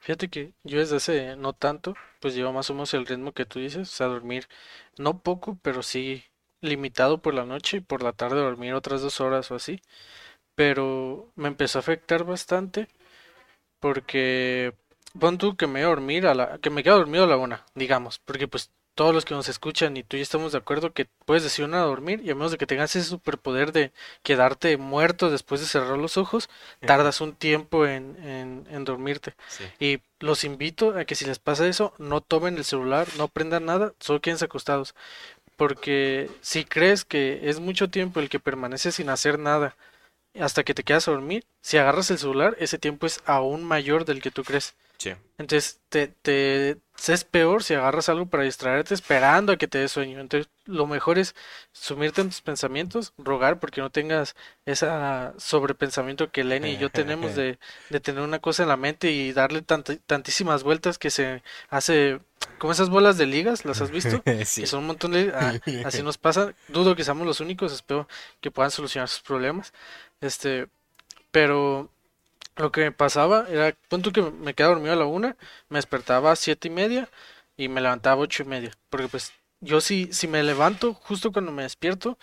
Fíjate 0.00 0.29
que 0.29 0.52
yo 0.64 0.79
desde 0.81 0.96
hace 0.96 1.37
no 1.37 1.52
tanto, 1.52 1.94
pues 2.20 2.34
llevo 2.34 2.52
más 2.52 2.69
o 2.70 2.75
menos 2.75 2.93
el 2.94 3.06
ritmo 3.06 3.32
que 3.32 3.46
tú 3.46 3.61
dices, 3.61 3.88
o 3.88 3.93
sea, 3.93 4.08
dormir 4.08 4.49
no 4.99 5.20
poco, 5.23 5.58
pero 5.62 5.82
sí 5.82 6.25
limitado 6.61 7.23
por 7.23 7.34
la 7.34 7.44
noche 7.46 7.79
y 7.79 7.81
por 7.81 8.02
la 8.02 8.12
tarde 8.12 8.40
dormir 8.40 8.75
otras 8.75 9.02
dos 9.02 9.20
horas 9.20 9.50
o 9.50 9.55
así. 9.55 9.81
Pero 10.56 11.32
me 11.36 11.48
empezó 11.48 11.79
a 11.79 11.82
afectar 11.82 12.24
bastante 12.24 12.89
porque 13.81 14.74
pon 15.20 15.39
tú 15.39 15.56
que 15.56 15.67
me 15.69 15.82
dormir 15.82 16.27
a 16.27 16.34
la, 16.34 16.58
que 16.60 16.70
me 16.70 16.82
quedo 16.84 16.98
dormido 16.98 17.24
a 17.24 17.29
la 17.29 17.36
una, 17.39 17.67
digamos, 17.74 18.19
porque 18.20 18.48
pues 18.48 18.72
todos 18.94 19.15
los 19.15 19.25
que 19.25 19.34
nos 19.34 19.49
escuchan 19.49 19.96
y 19.96 20.03
tú 20.03 20.17
y 20.17 20.20
yo 20.20 20.22
estamos 20.22 20.53
de 20.53 20.58
acuerdo 20.58 20.93
que 20.93 21.06
puedes 21.25 21.43
decir 21.43 21.65
una 21.65 21.82
a 21.82 21.87
dormir 21.87 22.20
y 22.25 22.31
a 22.31 22.34
menos 22.34 22.53
de 22.53 22.58
que 22.58 22.67
tengas 22.67 22.94
ese 22.94 23.08
superpoder 23.08 23.72
de 23.72 23.93
quedarte 24.22 24.77
muerto 24.77 25.31
después 25.31 25.61
de 25.61 25.67
cerrar 25.67 25.99
los 25.99 26.17
ojos, 26.19 26.51
tardas 26.81 27.20
un 27.20 27.34
tiempo 27.34 27.87
en, 27.87 28.17
en, 28.25 28.67
en 28.70 28.84
dormirte. 28.84 29.34
Sí. 29.49 29.65
Y 29.81 30.01
los 30.20 30.44
invito 30.44 30.96
a 30.96 31.05
que 31.05 31.15
si 31.15 31.25
les 31.25 31.39
pasa 31.39 31.67
eso, 31.67 31.94
no 31.99 32.20
tomen 32.20 32.56
el 32.56 32.65
celular, 32.65 33.08
no 33.17 33.29
prendan 33.29 33.65
nada, 33.65 33.94
solo 34.01 34.20
quédense 34.20 34.44
acostados. 34.44 34.94
Porque 35.56 36.31
si 36.41 36.65
crees 36.65 37.05
que 37.05 37.49
es 37.49 37.61
mucho 37.61 37.89
tiempo 37.89 38.20
el 38.20 38.29
que 38.29 38.41
permaneces 38.41 38.96
sin 38.96 39.08
hacer 39.08 39.39
nada 39.39 39.77
hasta 40.39 40.65
que 40.65 40.75
te 40.75 40.82
quedas 40.82 41.08
a 41.08 41.13
dormir, 41.13 41.44
si 41.61 41.79
agarras 41.79 42.11
el 42.11 42.19
celular, 42.19 42.56
ese 42.58 42.79
tiempo 42.79 43.06
es 43.06 43.20
aún 43.27 43.65
mayor 43.65 44.05
del 44.05 44.22
que 44.22 44.31
tú 44.31 44.44
crees. 44.44 44.75
Sí. 45.03 45.15
Entonces 45.39 45.81
te, 45.89 46.09
te 46.09 46.79
es 47.09 47.25
peor 47.25 47.65
si 47.65 47.75
agarras 47.75 48.09
algo 48.09 48.27
para 48.27 48.44
distraerte 48.44 48.94
esperando 48.94 49.53
a 49.53 49.56
que 49.56 49.67
te 49.67 49.79
dé 49.79 49.89
sueño. 49.89 50.21
Entonces 50.21 50.49
lo 50.67 50.87
mejor 50.87 51.19
es 51.19 51.35
sumirte 51.73 52.21
en 52.21 52.29
tus 52.29 52.43
pensamientos, 52.43 53.13
rogar 53.19 53.59
porque 53.59 53.81
no 53.81 53.91
tengas 53.91 54.37
ese 54.67 54.87
sobrepensamiento 55.39 56.31
que 56.31 56.44
Lenny 56.44 56.73
y 56.73 56.77
yo 56.79 56.91
tenemos 56.93 57.35
de, 57.35 57.59
de 57.89 58.01
tener 58.01 58.23
una 58.23 58.39
cosa 58.39 58.63
en 58.63 58.69
la 58.69 58.77
mente 58.77 59.11
y 59.11 59.32
darle 59.32 59.63
tant- 59.67 60.01
tantísimas 60.06 60.63
vueltas 60.63 60.99
que 60.99 61.11
se 61.11 61.43
hace 61.69 62.21
como 62.59 62.73
esas 62.73 62.91
bolas 62.91 63.19
de 63.19 63.27
ligas, 63.27 63.65
¿las 63.65 63.81
has 63.81 63.91
visto? 63.91 64.23
Sí. 64.44 64.61
Que 64.61 64.67
son 64.67 64.81
un 64.81 64.87
montón 64.87 65.13
de... 65.13 65.32
ah, 65.35 65.59
así 65.85 66.03
nos 66.05 66.19
pasa. 66.19 66.55
Dudo 66.69 66.94
que 66.94 67.05
seamos 67.05 67.27
los 67.27 67.41
únicos, 67.41 67.73
espero 67.73 68.06
que 68.41 68.51
puedan 68.53 68.71
solucionar 68.71 69.09
sus 69.09 69.23
problemas. 69.23 69.73
Este, 70.21 70.69
pero 71.31 71.91
lo 72.56 72.73
que 72.73 72.82
me 72.82 72.93
pasaba 72.93 73.47
era, 73.49 73.75
punto 73.89 74.13
que 74.13 74.23
me 74.23 74.55
quedaba 74.55 74.75
dormido 74.75 74.94
a 74.94 74.97
la 74.97 75.06
una, 75.06 75.37
me 75.69 75.79
despertaba 75.79 76.32
a 76.32 76.37
siete 76.37 76.69
y 76.69 76.71
media 76.71 77.09
y 77.56 77.69
me 77.69 77.81
levantaba 77.81 78.17
a 78.17 78.25
ocho 78.25 78.43
y 78.43 78.47
media. 78.47 78.73
Porque 78.91 79.09
pues 79.09 79.32
yo 79.61 79.81
si, 79.81 80.13
si 80.13 80.29
me 80.29 80.43
levanto 80.43 80.94
justo 80.94 81.32
cuando 81.32 81.53
me 81.53 81.63
despierto, 81.63 82.19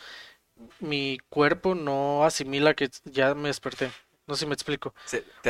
mi 0.80 1.18
cuerpo 1.30 1.76
no 1.76 2.24
asimila 2.26 2.74
que 2.74 2.90
ya 3.06 3.34
me 3.36 3.48
desperté. 3.50 3.92
No 4.28 4.36
sé 4.36 4.42
si 4.42 4.46
me 4.46 4.54
explico. 4.54 4.94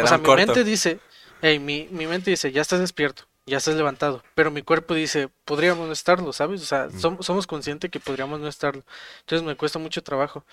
O 0.02 0.08
sea, 0.08 0.18
mi 0.18 0.24
corto. 0.26 0.46
mente 0.46 0.64
dice, 0.64 1.00
hey, 1.42 1.60
mi, 1.60 1.88
mi 1.92 2.08
mente 2.08 2.30
dice, 2.32 2.52
ya 2.52 2.62
estás 2.62 2.80
despierto, 2.80 3.24
ya 3.46 3.58
estás 3.58 3.76
levantado, 3.76 4.24
pero 4.36 4.52
mi 4.52 4.62
cuerpo 4.62 4.94
dice, 4.94 5.30
podríamos 5.46 5.88
no 5.88 5.94
estarlo, 5.94 6.32
¿sabes? 6.32 6.62
O 6.62 6.66
sea, 6.66 6.86
Mm. 6.88 6.92
som- 7.00 7.22
somos 7.24 7.48
conscientes 7.48 7.92
que 7.92 8.00
podríamos 8.00 8.40
no 8.40 8.48
estarlo. 8.48 8.84
Entonces 9.22 9.46
me 9.46 9.56
cuesta 9.58 9.80
mucho 9.80 10.02
trabajo. 10.04 10.46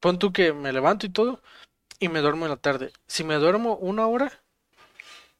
Pon 0.00 0.18
tú 0.18 0.32
que 0.32 0.52
me 0.52 0.72
levanto 0.72 1.06
y 1.06 1.10
todo, 1.10 1.42
y 2.04 2.08
me 2.08 2.20
duermo 2.20 2.44
en 2.44 2.50
la 2.50 2.56
tarde. 2.56 2.92
Si 3.06 3.24
me 3.24 3.36
duermo 3.36 3.76
una 3.76 4.06
hora, 4.06 4.32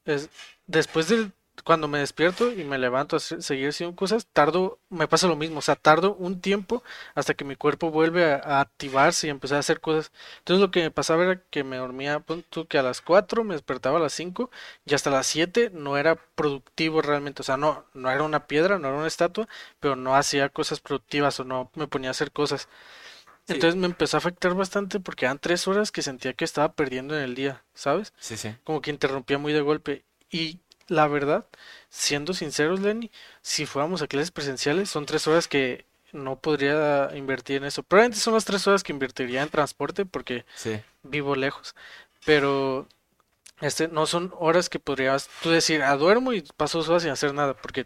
es, 0.05 0.29
después 0.67 1.07
del 1.09 1.31
cuando 1.63 1.87
me 1.87 1.99
despierto 1.99 2.51
y 2.51 2.63
me 2.63 2.77
levanto 2.77 3.15
a 3.15 3.19
seguir 3.19 3.69
haciendo 3.69 3.95
cosas, 3.95 4.27
tardo, 4.33 4.79
me 4.89 5.07
pasa 5.07 5.27
lo 5.27 5.35
mismo, 5.35 5.59
o 5.59 5.61
sea, 5.61 5.75
tardo 5.75 6.13
un 6.15 6.41
tiempo 6.41 6.83
hasta 7.15 7.33
que 7.33 7.45
mi 7.45 7.55
cuerpo 7.55 7.91
vuelve 7.91 8.33
a, 8.33 8.59
activarse 8.59 9.27
y 9.27 9.29
empezar 9.29 9.57
a 9.57 9.59
hacer 9.59 9.79
cosas. 9.79 10.11
Entonces 10.39 10.61
lo 10.61 10.71
que 10.71 10.81
me 10.81 10.91
pasaba 10.91 11.23
era 11.23 11.41
que 11.49 11.63
me 11.63 11.77
dormía, 11.77 12.19
pon 12.19 12.43
tú 12.49 12.67
que 12.67 12.77
a 12.77 12.83
las 12.83 13.01
4 13.01 13.43
me 13.43 13.55
despertaba 13.55 13.97
a 13.97 14.01
las 14.01 14.13
5 14.13 14.51
y 14.85 14.93
hasta 14.95 15.09
las 15.11 15.27
7 15.27 15.71
no 15.73 15.97
era 15.97 16.15
productivo 16.35 17.01
realmente, 17.01 17.41
o 17.41 17.45
sea, 17.45 17.57
no, 17.57 17.85
no 17.93 18.11
era 18.11 18.23
una 18.23 18.47
piedra, 18.47 18.77
no 18.79 18.89
era 18.89 18.97
una 18.97 19.07
estatua, 19.07 19.47
pero 19.79 19.95
no 19.95 20.15
hacía 20.15 20.49
cosas 20.49 20.79
productivas 20.81 21.39
o 21.39 21.45
no 21.45 21.71
me 21.75 21.87
ponía 21.87 22.09
a 22.09 22.11
hacer 22.11 22.31
cosas. 22.31 22.67
Sí. 23.47 23.53
Entonces 23.53 23.75
me 23.79 23.85
empezó 23.85 24.17
a 24.17 24.19
afectar 24.19 24.53
bastante 24.55 24.99
porque 24.99 25.25
eran 25.25 25.37
tres 25.39 25.67
horas 25.67 25.91
que 25.91 26.01
sentía 26.01 26.33
que 26.33 26.45
estaba 26.45 26.73
perdiendo 26.73 27.15
en 27.15 27.23
el 27.23 27.35
día, 27.35 27.63
¿sabes? 27.75 28.13
Sí, 28.19 28.37
sí. 28.37 28.55
Como 28.63 28.81
que 28.81 28.89
interrumpía 28.91 29.37
muy 29.37 29.53
de 29.53 29.61
golpe. 29.61 30.03
Y 30.31 30.59
la 30.87 31.07
verdad, 31.07 31.45
siendo 31.89 32.33
sinceros, 32.33 32.79
Lenny, 32.79 33.11
si 33.41 33.65
fuéramos 33.65 34.01
a 34.01 34.07
clases 34.07 34.31
presenciales, 34.31 34.89
son 34.89 35.05
tres 35.05 35.27
horas 35.27 35.47
que 35.47 35.85
no 36.11 36.37
podría 36.39 37.11
invertir 37.15 37.57
en 37.57 37.65
eso. 37.65 37.83
Probablemente 37.83 38.19
son 38.19 38.33
las 38.33 38.45
tres 38.45 38.65
horas 38.67 38.83
que 38.83 38.93
invertiría 38.93 39.43
en 39.43 39.49
transporte 39.49 40.05
porque 40.05 40.45
Sí. 40.55 40.79
vivo 41.03 41.35
lejos. 41.35 41.75
Pero 42.25 42.87
este 43.61 43.87
no 43.87 44.05
son 44.07 44.33
horas 44.39 44.69
que 44.69 44.79
podrías 44.79 45.29
tú 45.43 45.49
decir, 45.51 45.83
ah, 45.83 45.95
duermo 45.97 46.33
y 46.33 46.41
paso 46.41 46.79
dos 46.79 46.89
horas 46.89 47.03
sin 47.03 47.11
hacer 47.11 47.33
nada, 47.33 47.53
porque 47.55 47.85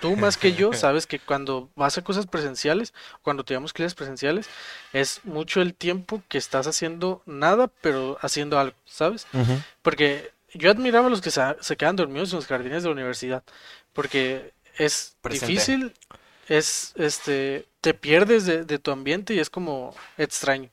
tú 0.00 0.16
más 0.16 0.36
que 0.36 0.52
yo 0.54 0.72
sabes 0.72 1.06
que 1.06 1.18
cuando 1.18 1.70
vas 1.76 1.96
a 1.98 2.02
cosas 2.02 2.26
presenciales, 2.26 2.92
cuando 3.22 3.44
tenemos 3.44 3.72
clases 3.72 3.94
presenciales, 3.94 4.48
es 4.92 5.20
mucho 5.24 5.60
el 5.60 5.74
tiempo 5.74 6.22
que 6.28 6.38
estás 6.38 6.66
haciendo 6.66 7.22
nada, 7.26 7.68
pero 7.80 8.18
haciendo 8.20 8.58
algo, 8.58 8.76
¿sabes? 8.84 9.26
Porque 9.82 10.30
yo 10.52 10.70
admiraba 10.70 11.06
a 11.06 11.10
los 11.10 11.20
que 11.20 11.30
se, 11.30 11.42
se 11.60 11.76
quedan 11.76 11.96
dormidos 11.96 12.30
en 12.30 12.36
los 12.36 12.46
jardines 12.46 12.82
de 12.82 12.88
la 12.88 12.92
universidad, 12.94 13.42
porque 13.92 14.52
es 14.76 15.16
Presente. 15.20 15.46
difícil, 15.46 15.94
es, 16.48 16.92
este, 16.96 17.66
te 17.80 17.94
pierdes 17.94 18.46
de, 18.46 18.64
de 18.64 18.78
tu 18.78 18.90
ambiente 18.90 19.34
y 19.34 19.38
es 19.38 19.50
como 19.50 19.94
extraño. 20.18 20.70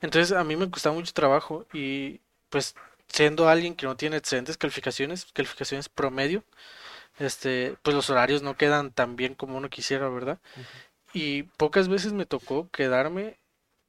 Entonces 0.00 0.36
a 0.36 0.44
mí 0.44 0.56
me 0.56 0.70
costaba 0.70 0.94
mucho 0.94 1.12
trabajo 1.12 1.66
y 1.72 2.20
pues 2.50 2.74
siendo 3.08 3.48
alguien 3.48 3.74
que 3.74 3.86
no 3.86 3.96
tiene 3.96 4.16
excelentes 4.16 4.56
calificaciones, 4.58 5.26
calificaciones 5.32 5.88
promedio, 5.88 6.42
este, 7.18 7.76
pues 7.82 7.94
los 7.94 8.10
horarios 8.10 8.42
no 8.42 8.56
quedan 8.56 8.92
tan 8.92 9.16
bien 9.16 9.34
como 9.34 9.56
uno 9.56 9.70
quisiera, 9.70 10.08
¿verdad? 10.08 10.38
Y 11.12 11.44
pocas 11.44 11.88
veces 11.88 12.12
me 12.12 12.26
tocó 12.26 12.68
quedarme, 12.70 13.38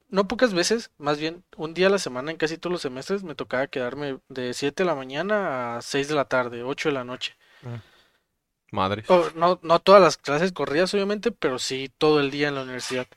no 0.09 0.27
pocas 0.27 0.53
veces, 0.53 0.91
más 0.97 1.19
bien 1.19 1.43
un 1.57 1.73
día 1.73 1.87
a 1.87 1.89
la 1.89 1.99
semana 1.99 2.31
en 2.31 2.37
casi 2.37 2.57
todos 2.57 2.71
los 2.71 2.81
semestres 2.81 3.23
me 3.23 3.35
tocaba 3.35 3.67
quedarme 3.67 4.19
de 4.29 4.53
7 4.53 4.83
de 4.83 4.87
la 4.87 4.95
mañana 4.95 5.77
a 5.77 5.81
6 5.81 6.07
de 6.07 6.15
la 6.15 6.25
tarde, 6.25 6.63
8 6.63 6.89
de 6.89 6.93
la 6.93 7.03
noche. 7.03 7.35
Madre. 8.71 9.03
Oh, 9.07 9.29
no, 9.35 9.59
no 9.61 9.79
todas 9.79 10.01
las 10.01 10.17
clases 10.17 10.51
corridas, 10.51 10.93
obviamente, 10.93 11.31
pero 11.31 11.59
sí 11.59 11.91
todo 11.97 12.19
el 12.19 12.31
día 12.31 12.49
en 12.49 12.55
la 12.55 12.63
universidad. 12.63 13.07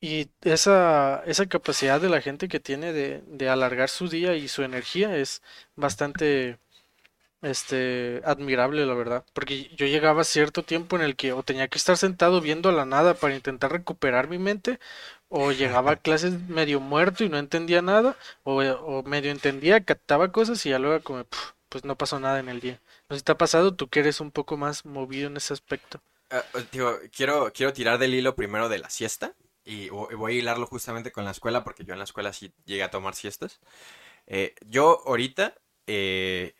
Y 0.00 0.28
esa, 0.42 1.22
esa 1.26 1.46
capacidad 1.46 2.00
de 2.00 2.10
la 2.10 2.20
gente 2.20 2.48
que 2.48 2.60
tiene 2.60 2.92
de, 2.92 3.22
de 3.26 3.48
alargar 3.48 3.88
su 3.88 4.08
día 4.08 4.34
y 4.34 4.48
su 4.48 4.62
energía 4.62 5.16
es 5.16 5.42
bastante 5.74 6.58
este, 7.42 8.22
admirable, 8.24 8.86
la 8.86 8.94
verdad. 8.94 9.24
Porque 9.32 9.70
yo 9.76 9.86
llegaba 9.86 10.22
a 10.22 10.24
cierto 10.24 10.62
tiempo 10.62 10.96
en 10.96 11.02
el 11.02 11.16
que 11.16 11.32
o 11.32 11.42
tenía 11.42 11.68
que 11.68 11.78
estar 11.78 11.96
sentado 11.96 12.40
viendo 12.40 12.68
a 12.68 12.72
la 12.72 12.84
nada 12.86 13.14
para 13.14 13.34
intentar 13.34 13.72
recuperar 13.72 14.28
mi 14.28 14.38
mente, 14.38 14.78
o 15.28 15.52
llegaba 15.52 15.92
a 15.92 15.96
clases 16.02 16.40
medio 16.48 16.80
muerto 16.80 17.24
y 17.24 17.28
no 17.28 17.38
entendía 17.38 17.82
nada, 17.82 18.16
o, 18.44 18.62
o 18.62 19.02
medio 19.04 19.30
entendía, 19.30 19.84
captaba 19.84 20.32
cosas 20.32 20.64
y 20.66 20.70
ya 20.70 20.78
luego 20.78 21.02
como, 21.02 21.24
"Puf, 21.24 21.52
pues 21.68 21.84
no 21.84 21.96
pasó 21.96 22.20
nada 22.20 22.38
en 22.40 22.48
el 22.48 22.60
día. 22.60 22.80
No 23.08 23.14
sé 23.14 23.20
si 23.20 23.24
te 23.24 23.32
ha 23.32 23.38
pasado, 23.38 23.74
tú 23.74 23.88
que 23.88 24.00
eres 24.00 24.20
un 24.20 24.30
poco 24.30 24.56
más 24.56 24.84
movido 24.84 25.28
en 25.28 25.36
ese 25.36 25.52
aspecto. 25.52 26.00
Ah, 26.30 26.44
digo, 26.72 26.98
quiero, 27.14 27.52
quiero 27.52 27.72
tirar 27.72 27.98
del 27.98 28.14
hilo 28.14 28.34
primero 28.34 28.68
de 28.68 28.78
la 28.78 28.90
siesta 28.90 29.34
y 29.64 29.88
voy 29.90 30.34
a 30.34 30.38
hilarlo 30.38 30.66
justamente 30.66 31.12
con 31.12 31.24
la 31.24 31.30
escuela 31.30 31.62
porque 31.64 31.84
yo 31.84 31.92
en 31.92 31.98
la 31.98 32.04
escuela 32.04 32.32
sí 32.32 32.52
llegué 32.64 32.82
a 32.82 32.90
tomar 32.90 33.14
siestas. 33.14 33.60
Eh, 34.26 34.54
yo 34.66 35.02
ahorita 35.06 35.54
eh, 35.86 36.54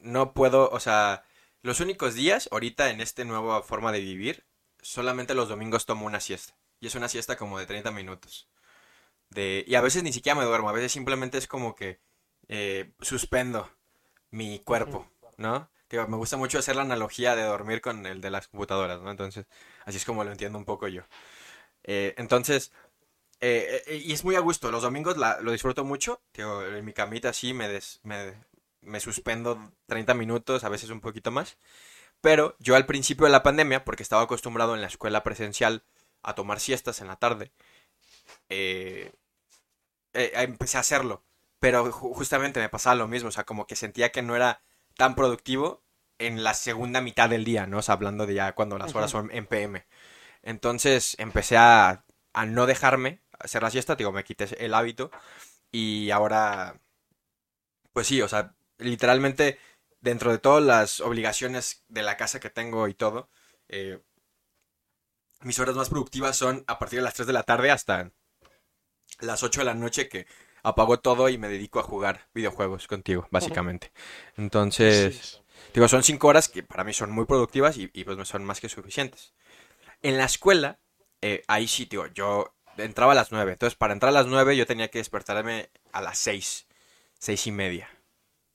no 0.00 0.32
puedo, 0.34 0.70
o 0.70 0.80
sea, 0.80 1.24
los 1.62 1.80
únicos 1.80 2.14
días 2.14 2.48
ahorita 2.52 2.90
en 2.90 3.00
esta 3.00 3.24
nueva 3.24 3.62
forma 3.62 3.92
de 3.92 4.00
vivir, 4.00 4.44
solamente 4.82 5.34
los 5.34 5.48
domingos 5.48 5.86
tomo 5.86 6.06
una 6.06 6.20
siesta. 6.20 6.54
Y 6.80 6.86
es 6.86 6.94
una 6.94 7.08
siesta 7.08 7.36
como 7.36 7.58
de 7.58 7.66
30 7.66 7.90
minutos. 7.90 8.48
De, 9.30 9.64
y 9.66 9.74
a 9.76 9.80
veces 9.80 10.02
ni 10.02 10.12
siquiera 10.12 10.38
me 10.38 10.44
duermo, 10.44 10.68
a 10.70 10.72
veces 10.72 10.92
simplemente 10.92 11.38
es 11.38 11.46
como 11.46 11.74
que 11.74 12.00
eh, 12.48 12.92
suspendo 13.00 13.70
mi 14.30 14.60
cuerpo, 14.60 15.06
¿no? 15.36 15.70
Digo, 15.90 16.06
me 16.08 16.16
gusta 16.16 16.36
mucho 16.36 16.58
hacer 16.58 16.76
la 16.76 16.82
analogía 16.82 17.36
de 17.36 17.42
dormir 17.44 17.80
con 17.80 18.06
el 18.06 18.20
de 18.20 18.30
las 18.30 18.48
computadoras, 18.48 19.00
¿no? 19.02 19.10
Entonces, 19.10 19.46
así 19.84 19.98
es 19.98 20.04
como 20.04 20.24
lo 20.24 20.32
entiendo 20.32 20.58
un 20.58 20.64
poco 20.64 20.88
yo. 20.88 21.02
Eh, 21.84 22.14
entonces, 22.18 22.72
eh, 23.40 23.82
eh, 23.86 23.96
y 23.96 24.12
es 24.12 24.24
muy 24.24 24.36
a 24.36 24.40
gusto. 24.40 24.70
Los 24.70 24.82
domingos 24.82 25.16
la- 25.18 25.40
lo 25.40 25.52
disfruto 25.52 25.84
mucho. 25.84 26.22
Digo, 26.34 26.64
en 26.64 26.84
mi 26.84 26.92
camita 26.92 27.30
así 27.30 27.54
me, 27.54 27.68
des- 27.68 28.00
me, 28.04 28.34
me 28.82 29.00
suspendo 29.00 29.72
30 29.86 30.14
minutos, 30.14 30.64
a 30.64 30.68
veces 30.68 30.90
un 30.90 31.00
poquito 31.00 31.30
más. 31.30 31.58
Pero 32.20 32.56
yo 32.60 32.76
al 32.76 32.86
principio 32.86 33.26
de 33.26 33.32
la 33.32 33.42
pandemia, 33.42 33.84
porque 33.84 34.02
estaba 34.02 34.22
acostumbrado 34.22 34.74
en 34.74 34.80
la 34.82 34.88
escuela 34.88 35.22
presencial 35.22 35.84
a 36.22 36.34
tomar 36.34 36.60
siestas 36.60 37.00
en 37.00 37.08
la 37.08 37.16
tarde, 37.16 37.52
eh, 38.48 39.12
eh, 40.14 40.32
empecé 40.34 40.76
a 40.76 40.80
hacerlo. 40.80 41.24
Pero 41.58 41.84
ju- 41.92 42.14
justamente 42.14 42.60
me 42.60 42.68
pasaba 42.68 42.96
lo 42.96 43.08
mismo, 43.08 43.28
o 43.28 43.32
sea, 43.32 43.44
como 43.44 43.66
que 43.66 43.76
sentía 43.76 44.10
que 44.12 44.22
no 44.22 44.36
era 44.36 44.62
tan 44.96 45.14
productivo 45.14 45.82
en 46.18 46.42
la 46.44 46.54
segunda 46.54 47.00
mitad 47.00 47.28
del 47.30 47.44
día, 47.44 47.66
¿no? 47.66 47.78
O 47.78 47.82
sea, 47.82 47.94
hablando 47.94 48.26
de 48.26 48.34
ya 48.34 48.54
cuando 48.54 48.78
las 48.78 48.94
horas 48.98 49.10
son 49.10 49.30
en 49.32 49.46
PM. 49.46 49.86
Entonces 50.42 51.16
empecé 51.18 51.56
a, 51.56 52.04
a 52.32 52.46
no 52.46 52.66
dejarme 52.66 53.20
hacer 53.38 53.62
la 53.62 53.70
siesta, 53.70 53.96
digo, 53.96 54.12
me 54.12 54.24
quité 54.24 54.46
el 54.64 54.74
hábito 54.74 55.10
y 55.72 56.10
ahora, 56.10 56.80
pues 57.92 58.06
sí, 58.06 58.22
o 58.22 58.28
sea, 58.28 58.54
literalmente 58.80 59.58
dentro 60.00 60.32
de 60.32 60.38
todas 60.38 60.62
las 60.62 61.00
obligaciones 61.00 61.84
de 61.88 62.02
la 62.02 62.16
casa 62.16 62.40
que 62.40 62.50
tengo 62.50 62.88
y 62.88 62.94
todo, 62.94 63.28
eh, 63.68 64.00
mis 65.42 65.58
horas 65.58 65.76
más 65.76 65.88
productivas 65.88 66.36
son 66.36 66.64
a 66.66 66.78
partir 66.78 66.98
de 66.98 67.04
las 67.04 67.14
3 67.14 67.26
de 67.26 67.32
la 67.32 67.42
tarde 67.42 67.70
hasta 67.70 68.12
las 69.20 69.42
8 69.42 69.60
de 69.60 69.64
la 69.64 69.74
noche 69.74 70.08
que 70.08 70.26
apago 70.62 71.00
todo 71.00 71.28
y 71.28 71.38
me 71.38 71.48
dedico 71.48 71.80
a 71.80 71.82
jugar 71.82 72.28
videojuegos 72.34 72.86
contigo, 72.86 73.26
básicamente. 73.30 73.92
Entonces, 74.36 75.42
digo, 75.72 75.88
son 75.88 76.02
5 76.02 76.28
horas 76.28 76.48
que 76.48 76.62
para 76.62 76.84
mí 76.84 76.92
son 76.92 77.10
muy 77.10 77.24
productivas 77.24 77.78
y, 77.78 77.90
y 77.92 78.04
pues 78.04 78.16
me 78.16 78.24
son 78.24 78.44
más 78.44 78.60
que 78.60 78.68
suficientes. 78.68 79.32
En 80.02 80.18
la 80.18 80.24
escuela, 80.24 80.78
eh, 81.22 81.42
ahí 81.48 81.68
sí, 81.68 81.86
tío, 81.86 82.06
yo 82.08 82.54
entraba 82.76 83.12
a 83.12 83.14
las 83.14 83.32
9. 83.32 83.52
Entonces, 83.52 83.76
para 83.76 83.92
entrar 83.92 84.10
a 84.10 84.12
las 84.12 84.26
9 84.26 84.56
yo 84.56 84.66
tenía 84.66 84.88
que 84.88 84.98
despertarme 84.98 85.70
a 85.92 86.00
las 86.00 86.18
6, 86.18 86.66
6 87.18 87.46
y 87.46 87.52
media. 87.52 87.88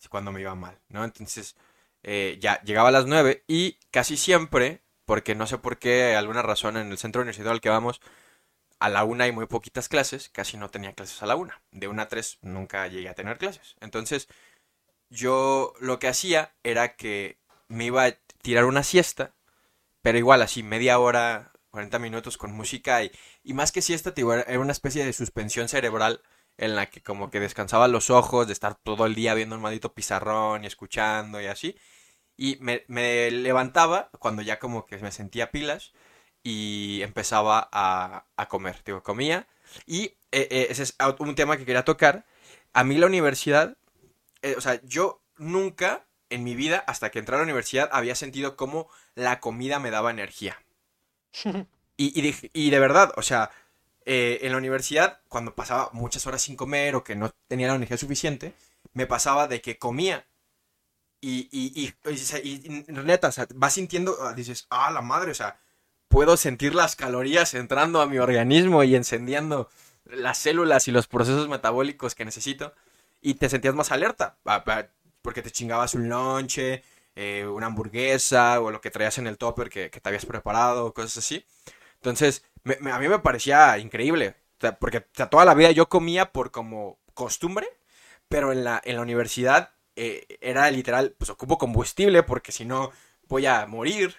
Cuando 0.09 0.31
me 0.31 0.41
iba 0.41 0.55
mal, 0.55 0.79
¿no? 0.89 1.03
Entonces, 1.03 1.55
eh, 2.03 2.37
ya 2.39 2.61
llegaba 2.63 2.89
a 2.89 2.91
las 2.91 3.05
9 3.05 3.43
y 3.47 3.79
casi 3.91 4.17
siempre, 4.17 4.81
porque 5.05 5.35
no 5.35 5.47
sé 5.47 5.57
por 5.57 5.79
qué, 5.79 6.15
alguna 6.15 6.41
razón 6.41 6.77
en 6.77 6.91
el 6.91 6.97
centro 6.97 7.21
universitario 7.21 7.53
al 7.53 7.61
que 7.61 7.69
vamos, 7.69 8.01
a 8.79 8.89
la 8.89 9.03
una 9.03 9.25
hay 9.25 9.31
muy 9.31 9.47
poquitas 9.47 9.89
clases, 9.89 10.29
casi 10.29 10.57
no 10.57 10.69
tenía 10.69 10.93
clases 10.93 11.21
a 11.23 11.25
la 11.25 11.35
una. 11.35 11.61
De 11.71 11.87
una 11.87 12.03
a 12.03 12.07
tres 12.07 12.37
nunca 12.41 12.87
llegué 12.87 13.09
a 13.09 13.15
tener 13.15 13.37
clases. 13.37 13.75
Entonces, 13.81 14.27
yo 15.09 15.73
lo 15.79 15.99
que 15.99 16.07
hacía 16.07 16.55
era 16.63 16.95
que 16.95 17.39
me 17.67 17.85
iba 17.85 18.05
a 18.05 18.11
tirar 18.41 18.65
una 18.65 18.83
siesta, 18.83 19.33
pero 20.01 20.17
igual 20.17 20.41
así, 20.41 20.63
media 20.63 20.99
hora, 20.99 21.53
40 21.71 21.99
minutos 21.99 22.37
con 22.37 22.53
música 22.53 23.03
y, 23.03 23.11
y 23.43 23.53
más 23.53 23.71
que 23.71 23.81
siesta, 23.81 24.13
era 24.15 24.59
una 24.59 24.71
especie 24.71 25.05
de 25.05 25.13
suspensión 25.13 25.67
cerebral 25.69 26.21
en 26.57 26.75
la 26.75 26.87
que 26.89 27.01
como 27.03 27.29
que 27.31 27.39
descansaba 27.39 27.87
los 27.87 28.09
ojos 28.09 28.47
de 28.47 28.53
estar 28.53 28.75
todo 28.75 29.05
el 29.05 29.15
día 29.15 29.33
viendo 29.33 29.55
un 29.55 29.61
maldito 29.61 29.93
pizarrón 29.93 30.63
y 30.63 30.67
escuchando 30.67 31.41
y 31.41 31.47
así. 31.47 31.77
Y 32.37 32.57
me, 32.61 32.83
me 32.87 33.31
levantaba 33.31 34.09
cuando 34.19 34.41
ya 34.41 34.59
como 34.59 34.85
que 34.85 34.97
me 34.99 35.11
sentía 35.11 35.51
pilas 35.51 35.93
y 36.43 37.01
empezaba 37.03 37.69
a, 37.71 38.25
a 38.37 38.47
comer. 38.47 38.81
Digo, 38.85 39.03
comía. 39.03 39.47
Y 39.85 40.05
eh, 40.31 40.47
eh, 40.51 40.67
ese 40.69 40.83
es 40.83 40.95
un 41.19 41.35
tema 41.35 41.57
que 41.57 41.65
quería 41.65 41.85
tocar. 41.85 42.25
A 42.73 42.83
mí 42.83 42.97
la 42.97 43.07
universidad, 43.07 43.77
eh, 44.43 44.55
o 44.57 44.61
sea, 44.61 44.81
yo 44.83 45.21
nunca 45.37 46.07
en 46.29 46.43
mi 46.43 46.55
vida, 46.55 46.83
hasta 46.87 47.11
que 47.11 47.19
entré 47.19 47.35
a 47.35 47.39
la 47.39 47.43
universidad, 47.45 47.89
había 47.91 48.15
sentido 48.15 48.55
cómo 48.57 48.89
la 49.15 49.39
comida 49.39 49.79
me 49.79 49.91
daba 49.91 50.11
energía. 50.11 50.57
Y, 51.97 52.17
y, 52.17 52.21
dije- 52.21 52.49
y 52.53 52.69
de 52.69 52.79
verdad, 52.79 53.13
o 53.17 53.21
sea, 53.21 53.51
eh, 54.05 54.39
en 54.43 54.51
la 54.51 54.57
universidad, 54.57 55.19
cuando 55.29 55.55
pasaba 55.55 55.89
muchas 55.93 56.25
horas 56.27 56.41
sin 56.41 56.55
comer 56.55 56.95
o 56.95 57.03
que 57.03 57.15
no 57.15 57.31
tenía 57.47 57.67
la 57.67 57.75
energía 57.75 57.97
suficiente, 57.97 58.53
me 58.93 59.07
pasaba 59.07 59.47
de 59.47 59.61
que 59.61 59.77
comía 59.77 60.25
y, 61.21 61.49
y, 61.51 61.93
y, 62.43 62.67
y 62.67 62.91
neta, 62.91 63.29
o 63.29 63.31
sea, 63.31 63.47
vas 63.55 63.73
sintiendo, 63.73 64.15
ah, 64.21 64.33
dices, 64.33 64.67
ah, 64.69 64.91
la 64.91 65.01
madre, 65.01 65.31
o 65.31 65.35
sea, 65.35 65.59
puedo 66.07 66.37
sentir 66.37 66.75
las 66.75 66.95
calorías 66.95 67.53
entrando 67.55 68.01
a 68.01 68.05
mi 68.05 68.19
organismo 68.19 68.83
y 68.83 68.95
encendiendo 68.95 69.69
las 70.05 70.37
células 70.37 70.87
y 70.87 70.91
los 70.91 71.07
procesos 71.07 71.47
metabólicos 71.49 72.13
que 72.15 72.25
necesito 72.25 72.73
y 73.21 73.35
te 73.35 73.49
sentías 73.49 73.73
más 73.73 73.91
alerta, 73.91 74.37
porque 75.23 75.41
te 75.41 75.49
chingabas 75.49 75.95
un 75.95 76.09
lonche, 76.09 76.83
eh, 77.15 77.45
una 77.47 77.67
hamburguesa 77.67 78.61
o 78.61 78.69
lo 78.69 78.81
que 78.81 78.91
traías 78.91 79.17
en 79.17 79.25
el 79.25 79.37
topper 79.37 79.69
que, 79.69 79.89
que 79.89 79.99
te 79.99 80.09
habías 80.09 80.25
preparado, 80.27 80.93
cosas 80.93 81.17
así. 81.17 81.43
Entonces, 82.05 82.43
me- 82.63 82.77
me- 82.81 82.91
a 82.91 82.99
mí 82.99 83.07
me 83.09 83.19
parecía 83.19 83.77
increíble, 83.79 84.35
o 84.57 84.61
sea, 84.61 84.77
porque 84.79 84.99
o 84.99 85.03
sea, 85.13 85.27
toda 85.29 85.45
la 85.45 85.55
vida 85.55 85.71
yo 85.71 85.89
comía 85.89 86.31
por 86.31 86.51
como 86.51 86.99
costumbre, 87.15 87.67
pero 88.29 88.51
en 88.51 88.63
la, 88.63 88.81
en 88.85 88.95
la 88.97 89.01
universidad 89.01 89.71
eh, 89.95 90.25
era 90.41 90.69
literal, 90.71 91.15
pues 91.17 91.29
ocupo 91.31 91.57
combustible 91.57 92.23
porque 92.23 92.51
si 92.51 92.65
no 92.65 92.91
voy 93.27 93.45
a 93.47 93.65
morir, 93.65 94.15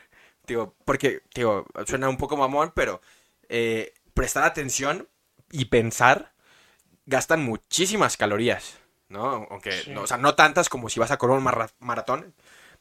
digo, 0.47 0.75
porque, 0.85 1.23
digo, 1.35 1.67
suena 1.87 2.09
un 2.09 2.17
poco 2.17 2.37
mamón, 2.37 2.73
pero 2.75 3.01
eh, 3.49 3.95
prestar 4.15 4.45
atención 4.45 5.09
y 5.53 5.67
pensar 5.67 6.33
gastan 7.07 7.45
muchísimas 7.45 8.17
calorías, 8.17 8.79
¿no? 9.09 9.47
Aunque, 9.51 9.73
Sí. 9.73 9.91
no, 9.93 10.03
o 10.03 10.07
sea, 10.07 10.17
no 10.19 10.35
tantas 10.35 10.69
como 10.69 10.89
si 10.89 11.01
vas 11.01 11.11
a 11.11 11.19
correr 11.19 11.39
un 11.39 11.45
maratón, 11.81 12.35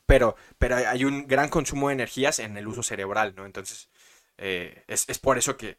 pero, 0.05 0.35
pero 0.57 0.75
hay 0.77 1.05
un 1.05 1.27
gran 1.27 1.50
consumo 1.50 1.89
de 1.89 1.93
energías 1.95 2.39
en 2.39 2.57
el 2.57 2.67
uso 2.67 2.83
cerebral, 2.83 3.33
¿no? 3.35 3.45
Entonces, 3.45 3.89
eh, 4.38 4.84
es, 4.88 5.08
es 5.10 5.20
por 5.20 5.38
eso 5.38 5.58
que 5.58 5.77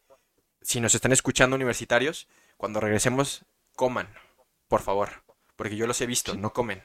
si 0.62 0.80
nos 0.80 0.94
están 0.94 1.12
escuchando 1.12 1.56
universitarios, 1.56 2.26
cuando 2.56 2.80
regresemos, 2.80 3.44
coman, 3.76 4.08
por 4.68 4.80
favor, 4.82 5.22
porque 5.56 5.76
yo 5.76 5.86
los 5.86 6.00
he 6.00 6.06
visto, 6.06 6.34
no 6.34 6.52
comen. 6.52 6.82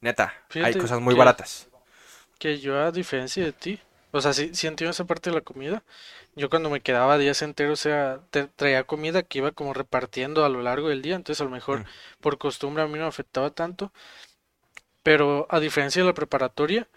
Neta, 0.00 0.34
hay 0.54 0.74
cosas 0.74 1.00
muy 1.00 1.14
que- 1.14 1.18
baratas. 1.18 1.68
Que 2.38 2.58
yo, 2.58 2.78
a 2.80 2.90
diferencia 2.90 3.44
de 3.44 3.52
ti, 3.52 3.78
o 4.12 4.20
sea, 4.22 4.32
sí, 4.32 4.50
sí 4.54 4.66
entiendo 4.66 4.90
esa 4.92 5.04
parte 5.04 5.28
de 5.30 5.36
la 5.36 5.42
comida. 5.42 5.82
Yo 6.36 6.48
cuando 6.48 6.70
me 6.70 6.80
quedaba 6.80 7.18
días 7.18 7.42
enteros, 7.42 7.80
o 7.80 7.82
sea, 7.82 8.20
te- 8.30 8.46
traía 8.46 8.84
comida 8.84 9.22
que 9.22 9.38
iba 9.38 9.52
como 9.52 9.74
repartiendo 9.74 10.44
a 10.44 10.48
lo 10.48 10.62
largo 10.62 10.88
del 10.88 11.02
día, 11.02 11.16
entonces 11.16 11.40
a 11.42 11.44
lo 11.44 11.50
mejor 11.50 11.80
Mm. 11.80 11.84
por 12.22 12.38
costumbre 12.38 12.82
a 12.82 12.86
mí 12.86 12.94
no 12.94 13.00
me 13.00 13.08
afectaba 13.08 13.50
tanto. 13.50 13.92
Pero 15.02 15.46
a 15.50 15.60
diferencia 15.60 16.02
de 16.02 16.08
la 16.08 16.14
preparatoria, 16.14 16.88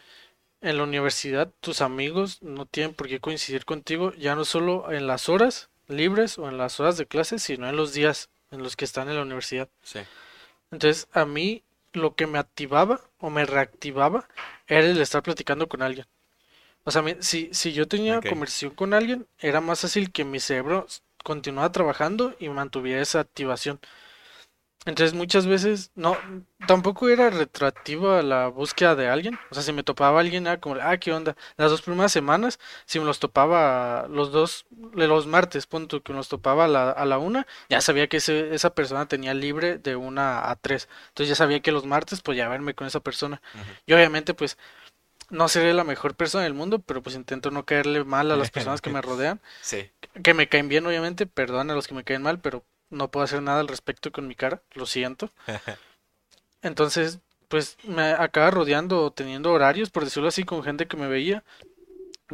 en 0.63 0.77
la 0.77 0.83
universidad 0.83 1.51
tus 1.61 1.81
amigos 1.81 2.41
no 2.41 2.65
tienen 2.65 2.95
por 2.95 3.07
qué 3.07 3.19
coincidir 3.19 3.65
contigo, 3.65 4.13
ya 4.13 4.35
no 4.35 4.45
solo 4.45 4.91
en 4.91 5.07
las 5.07 5.29
horas 5.29 5.69
libres 5.87 6.37
o 6.39 6.49
en 6.49 6.57
las 6.57 6.79
horas 6.79 6.97
de 6.97 7.05
clase, 7.05 7.39
sino 7.39 7.69
en 7.69 7.75
los 7.75 7.93
días 7.93 8.29
en 8.51 8.63
los 8.63 8.75
que 8.75 8.85
están 8.85 9.09
en 9.09 9.15
la 9.15 9.23
universidad. 9.23 9.69
Sí. 9.83 9.99
Entonces, 10.71 11.07
a 11.13 11.25
mí 11.25 11.63
lo 11.93 12.15
que 12.15 12.27
me 12.27 12.39
activaba 12.39 13.01
o 13.19 13.29
me 13.29 13.45
reactivaba 13.45 14.27
era 14.67 14.87
el 14.87 14.99
estar 15.01 15.21
platicando 15.23 15.67
con 15.67 15.81
alguien. 15.81 16.05
O 16.85 16.91
sea, 16.91 17.03
si, 17.21 17.49
si 17.53 17.73
yo 17.73 17.87
tenía 17.87 18.17
Ok. 18.19 18.25
conversación 18.27 18.71
con 18.75 18.93
alguien, 18.93 19.27
era 19.39 19.61
más 19.61 19.81
fácil 19.81 20.11
que 20.11 20.25
mi 20.25 20.39
cerebro 20.39 20.87
continuara 21.23 21.71
trabajando 21.71 22.35
y 22.39 22.49
mantuviera 22.49 23.01
esa 23.01 23.21
activación. 23.21 23.79
Entonces, 24.85 25.13
muchas 25.13 25.47
veces, 25.47 25.91
no, 25.95 26.17
tampoco 26.67 27.07
era 27.07 27.29
retroactivo 27.29 28.11
a 28.11 28.21
la 28.21 28.47
búsqueda 28.49 28.95
de 28.95 29.07
alguien. 29.07 29.39
O 29.49 29.53
sea, 29.53 29.63
si 29.63 29.71
me 29.71 29.81
topaba 29.83 30.19
alguien, 30.19 30.45
era 30.45 30.59
como, 30.59 30.75
ah, 30.81 30.97
¿qué 30.97 31.13
onda? 31.13 31.37
Las 31.55 31.71
dos 31.71 31.81
primeras 31.81 32.11
semanas, 32.11 32.59
si 32.85 32.99
me 32.99 33.05
los 33.05 33.19
topaba 33.19 34.07
los 34.09 34.31
dos, 34.33 34.65
los 34.93 35.25
martes, 35.25 35.67
punto, 35.67 36.03
que 36.03 36.11
me 36.11 36.17
los 36.17 36.27
topaba 36.27 36.65
a 36.65 36.67
la, 36.67 36.89
a 36.91 37.05
la 37.05 37.17
una, 37.17 37.47
ya 37.69 37.79
sabía 37.79 38.07
que 38.07 38.17
ese- 38.17 38.53
esa 38.53 38.73
persona 38.75 39.07
tenía 39.07 39.33
libre 39.33 39.77
de 39.77 39.95
una 39.95 40.49
a 40.49 40.55
tres. 40.57 40.89
Entonces 41.09 41.29
ya 41.29 41.35
sabía 41.35 41.61
que 41.61 41.71
los 41.71 41.85
martes, 41.85 42.21
pues 42.21 42.37
ya 42.37 42.49
verme 42.49 42.73
con 42.73 42.85
esa 42.85 42.99
persona. 42.99 43.41
Ujú. 43.55 43.63
Y 43.85 43.93
obviamente, 43.93 44.33
pues, 44.33 44.57
no 45.29 45.47
seré 45.47 45.73
la 45.73 45.83
mejor 45.85 46.15
persona 46.15 46.43
del 46.43 46.53
mundo, 46.53 46.79
pero 46.79 47.01
pues 47.01 47.15
intento 47.15 47.49
no 47.51 47.65
caerle 47.65 48.03
mal 48.03 48.29
a 48.31 48.35
las 48.35 48.51
personas 48.51 48.81
que 48.81 48.89
me 48.89 49.01
rodean. 49.01 49.39
Sí. 49.61 49.89
Que 50.21 50.33
me 50.33 50.49
caen 50.49 50.67
bien, 50.67 50.85
obviamente, 50.85 51.25
perdón 51.25 51.71
a 51.71 51.73
los 51.73 51.87
que 51.87 51.95
me 51.95 52.03
caen 52.03 52.21
mal, 52.21 52.39
pero 52.39 52.63
no 52.93 53.11
puedo 53.11 53.23
hacer 53.25 53.41
nada 53.41 53.59
al 53.61 53.67
respecto 53.67 54.11
con 54.11 54.27
mi 54.27 54.35
cara, 54.35 54.61
lo 54.73 54.85
siento. 54.85 55.29
Entonces, 56.61 57.19
pues 57.47 57.77
me 57.83 58.11
acaba 58.13 58.51
rodeando 58.51 59.01
o 59.03 59.11
teniendo 59.11 59.51
horarios, 59.51 59.89
por 59.89 60.03
decirlo 60.05 60.29
así, 60.29 60.43
con 60.43 60.63
gente 60.63 60.87
que 60.87 60.97
me 60.97 61.07
veía. 61.07 61.43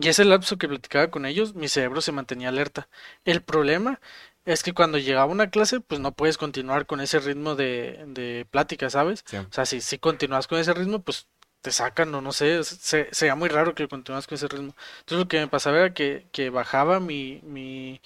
Y 0.02 0.10
ese 0.10 0.26
lapso 0.26 0.58
que 0.58 0.67
platicaba 0.69 1.10
con 1.12 1.26
ellos, 1.26 1.56
mi 1.56 1.67
cerebro 1.69 2.02
se 2.02 2.12
mantenía 2.13 2.50
alerta. 2.50 2.89
El 3.26 3.41
problema 3.43 4.00
es 4.45 4.63
que 4.63 4.74
cuando 4.74 4.98
llegaba 5.00 5.32
una 5.32 5.50
clase, 5.52 5.82
pues 5.82 6.02
no 6.02 6.13
puedes 6.13 6.38
continuar 6.38 6.86
con 6.88 7.02
ese 7.02 7.19
ritmo 7.19 7.56
de, 7.56 8.04
de 8.08 8.48
plática, 8.52 8.89
¿sabes? 8.89 9.24
Sí. 9.26 9.38
O 9.38 9.48
sea, 9.52 9.65
si, 9.65 9.82
si 9.82 10.00
continúas 10.00 10.48
con 10.48 10.60
ese 10.60 10.74
ritmo, 10.74 11.02
pues 11.02 11.28
te 11.62 11.72
sacan 11.72 12.13
o 12.15 12.22
no 12.22 12.32
sé, 12.34 12.63
se- 12.63 13.10
sería 13.13 13.36
muy 13.36 13.50
raro 13.50 13.76
que 13.76 13.88
continúas 13.89 14.28
con 14.28 14.36
ese 14.38 14.48
ritmo. 14.48 14.76
Entonces 15.02 15.19
lo 15.19 15.28
que 15.28 15.39
me 15.39 15.48
pasaba 15.48 15.80
era 15.80 15.93
que, 15.93 16.28
que 16.32 16.50
bajaba 16.52 17.00
mi, 17.00 17.41
mi, 17.43 18.02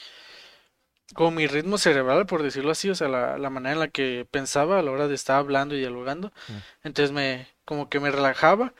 como 1.13 1.32
mi 1.32 1.47
ritmo 1.47 1.78
cerebral, 1.78 2.26
por 2.26 2.43
decirlo 2.43 2.71
así, 2.71 2.89
o 2.89 2.95
sea, 2.95 3.08
la, 3.08 3.38
la 3.38 3.49
manera 3.49 3.73
en 3.73 3.80
la 3.80 3.88
que 3.89 4.28
pensaba 4.30 4.80
a 4.80 4.82
la 4.82 4.91
hora 4.91 5.08
de 5.08 5.15
estar 5.15 5.38
hablando 5.38 5.76
y 5.76 5.80
dialogando. 5.80 6.30
Mm. 6.47 6.58
Entonces 6.88 7.12
me, 7.12 7.47
como 7.65 7.89
que 7.89 7.99
me 7.99 8.12
relajaba 8.12 8.73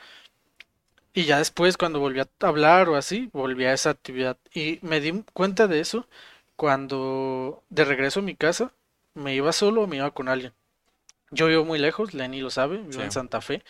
y 1.14 1.26
ya 1.26 1.38
después 1.38 1.78
cuando 1.78 2.00
volví 2.00 2.20
a 2.20 2.28
hablar 2.42 2.90
o 2.90 2.96
así, 2.96 3.30
volví 3.34 3.66
a 3.66 3.74
esa 3.74 3.92
actividad. 3.92 4.38
Y 4.54 4.80
me 4.82 5.00
di 5.00 5.24
cuenta 5.34 5.68
de 5.68 5.80
eso 5.80 6.08
cuando 6.56 7.64
de 7.70 7.86
regreso 7.86 8.20
a 8.22 8.24
mi 8.24 8.36
casa, 8.36 8.72
me 9.14 9.36
iba 9.36 9.52
solo 9.54 9.84
o 9.84 9.88
me 9.88 9.98
iba 9.98 10.12
con 10.12 10.28
alguien. 10.28 10.54
Yo 11.30 11.48
vivo 11.48 11.66
muy 11.66 11.80
lejos, 11.80 12.14
Lenny 12.14 12.42
lo 12.42 12.50
sabe, 12.50 12.78
vivo 12.78 13.04
en. 13.04 13.12
Santa 13.12 13.42
Fe. 13.42 13.64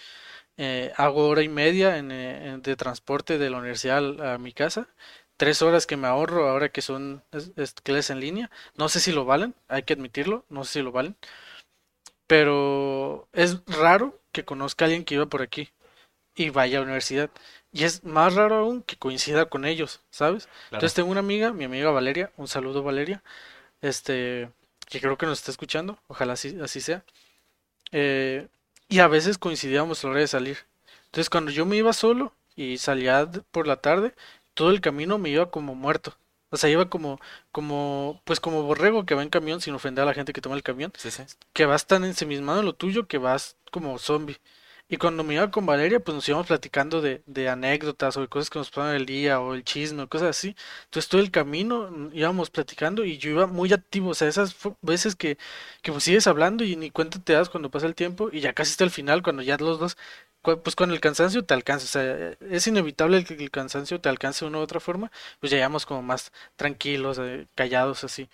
Eh, 0.58 0.94
hago 0.98 1.28
hora 1.28 1.42
y 1.42 1.50
media 1.50 1.98
en, 1.98 2.12
eh, 2.12 2.50
en- 2.52 2.62
de 2.62 2.76
transporte 2.76 3.38
de 3.38 3.50
la 3.50 3.58
universidad 3.58 4.34
a, 4.34 4.38
mi 4.38 4.54
casa. 4.54 4.88
Tres 5.38 5.62
horas 5.62 5.86
que 5.88 5.98
me 5.98 6.08
ahorro 6.08 6.50
ahora 6.50 6.70
que 6.70 6.82
son 6.82 7.24
es- 7.32 7.52
es- 7.58 7.74
clases 7.74 8.10
en 8.12 8.20
línea. 8.20 8.52
No 8.76 8.90
sé 8.90 9.00
si 9.00 9.12
lo 9.12 9.26
valen, 9.26 9.56
hay 9.68 9.84
que 9.84 9.94
admitirlo, 9.94 10.46
no 10.50 10.64
sé 10.66 10.74
si 10.74 10.82
lo 10.84 10.92
valen. 10.92 11.18
Pero 12.28 13.28
es 13.34 13.64
raro 13.68 14.20
que 14.32 14.46
conozca 14.46 14.86
a 14.86 14.88
alguien 14.88 15.04
que 15.06 15.16
iba 15.16 15.26
por 15.28 15.42
aquí 15.42 15.70
y 16.36 16.50
vaya 16.52 16.78
a 16.80 16.82
la 16.82 16.86
universidad. 16.88 17.32
Y 17.72 17.86
es 17.86 18.04
más 18.04 18.36
raro 18.36 18.58
aún 18.58 18.84
que 18.84 18.98
coincida 18.98 19.48
con 19.48 19.66
ellos, 19.66 20.02
¿sabes? 20.12 20.46
Claro. 20.70 20.74
Entonces 20.74 20.96
tengo 20.96 21.12
una 21.12 21.22
amiga, 21.22 21.54
mi 21.54 21.66
amiga 21.66 21.92
Valeria, 21.92 22.32
un 22.38 22.48
saludo 22.50 22.84
Valeria, 22.84 23.24
este, 23.82 24.50
que 24.90 25.02
creo 25.02 25.18
que 25.18 25.26
nos 25.28 25.40
está 25.40 25.52
escuchando, 25.52 26.00
ojalá 26.08 26.34
así, 26.34 26.58
así 26.62 26.82
sea. 26.82 27.06
Eh, 27.92 28.48
y 28.90 29.00
a 29.00 29.08
veces 29.08 29.38
coincidíamos 29.38 30.04
a 30.04 30.08
la 30.08 30.12
hora 30.14 30.22
de 30.22 30.28
salir. 30.28 30.58
Entonces 31.06 31.30
cuando 31.30 31.52
yo 31.52 31.66
me 31.66 31.78
iba 31.78 31.94
solo 31.94 32.34
y 32.56 32.78
salía 32.78 33.30
por 33.52 33.68
la 33.68 33.78
tarde, 33.82 34.14
todo 34.54 34.72
el 34.72 34.82
camino 34.82 35.18
me 35.18 35.30
iba 35.30 35.52
como 35.52 35.76
muerto. 35.76 36.16
O 36.50 36.58
sea, 36.58 36.70
iba 36.70 36.90
como, 36.90 37.20
como, 37.52 38.22
pues 38.26 38.40
como 38.40 38.62
borrego 38.64 39.06
que 39.06 39.16
va 39.16 39.24
en 39.24 39.30
camión 39.30 39.60
sin 39.62 39.74
ofender 39.74 40.04
a 40.04 40.06
la 40.06 40.14
gente 40.14 40.34
que 40.34 40.42
toma 40.42 40.56
el 40.56 40.64
camión 40.64 40.94
Sí, 40.98 41.10
sí. 41.12 41.24
que 41.54 41.66
vas 41.66 41.88
tan 41.88 42.04
ensimismado 42.06 42.60
en 42.60 42.66
lo 42.66 42.74
tuyo 42.76 43.08
que 43.08 43.18
vas 43.18 43.58
como 43.72 43.98
zombie. 44.00 44.38
Y 44.90 44.98
cuando 44.98 45.24
me 45.24 45.34
iba 45.36 45.50
con 45.50 45.66
Valeria, 45.66 46.00
pues 46.02 46.14
nos 46.14 46.28
íbamos 46.30 46.46
platicando 46.48 47.02
de, 47.02 47.24
de 47.26 47.50
anécdotas 47.50 48.16
o 48.18 48.22
de 48.22 48.28
cosas 48.28 48.50
que 48.50 48.60
nos 48.60 48.70
pasaron 48.70 48.96
el 48.96 49.06
día 49.06 49.40
o 49.40 49.54
el 49.56 49.64
chisme 49.64 50.04
o 50.04 50.10
cosas 50.10 50.30
así. 50.30 50.56
Entonces 50.86 51.10
todo 51.10 51.22
el 51.22 51.32
camino 51.32 51.90
mm, 51.90 52.10
íbamos 52.14 52.50
platicando 52.52 53.04
y 53.06 53.18
yo 53.18 53.32
iba 53.32 53.48
muy 53.48 53.74
activo. 53.74 54.10
O 54.10 54.14
sea, 54.14 54.28
esas 54.28 54.56
veces 54.82 55.16
que, 55.16 55.38
que 55.82 55.92
pues 55.92 56.04
sigues 56.04 56.28
hablando 56.28 56.64
y 56.64 56.76
ni 56.76 56.92
cuenta 56.92 57.20
te 57.20 57.34
das 57.34 57.50
cuando 57.50 57.72
pasa 57.72 57.88
el 57.88 57.96
tiempo 57.96 58.30
y 58.32 58.42
ya 58.42 58.54
casi 58.54 58.72
está 58.72 58.84
el 58.84 58.92
final, 58.92 59.24
cuando 59.24 59.42
ya 59.42 59.58
los 59.58 59.80
dos, 59.80 59.98
pues 60.44 60.76
con 60.76 60.92
el 60.92 61.00
cansancio 61.02 61.46
te 61.46 61.54
alcanza. 61.54 61.86
O 61.86 61.90
sea, 61.90 62.38
es 62.50 62.68
inevitable 62.68 63.24
que 63.26 63.34
el 63.36 63.52
cansancio 63.52 64.02
te 64.02 64.10
alcance 64.10 64.46
de 64.46 64.50
una 64.50 64.60
u 64.60 64.62
otra 64.62 64.80
forma, 64.80 65.12
pues 65.40 65.52
ya 65.52 65.58
íbamos 65.58 65.86
como 65.86 66.02
más 66.04 66.32
tranquilos, 66.56 67.20
eh, 67.22 67.48
callados 67.56 68.04
así. 68.04 68.30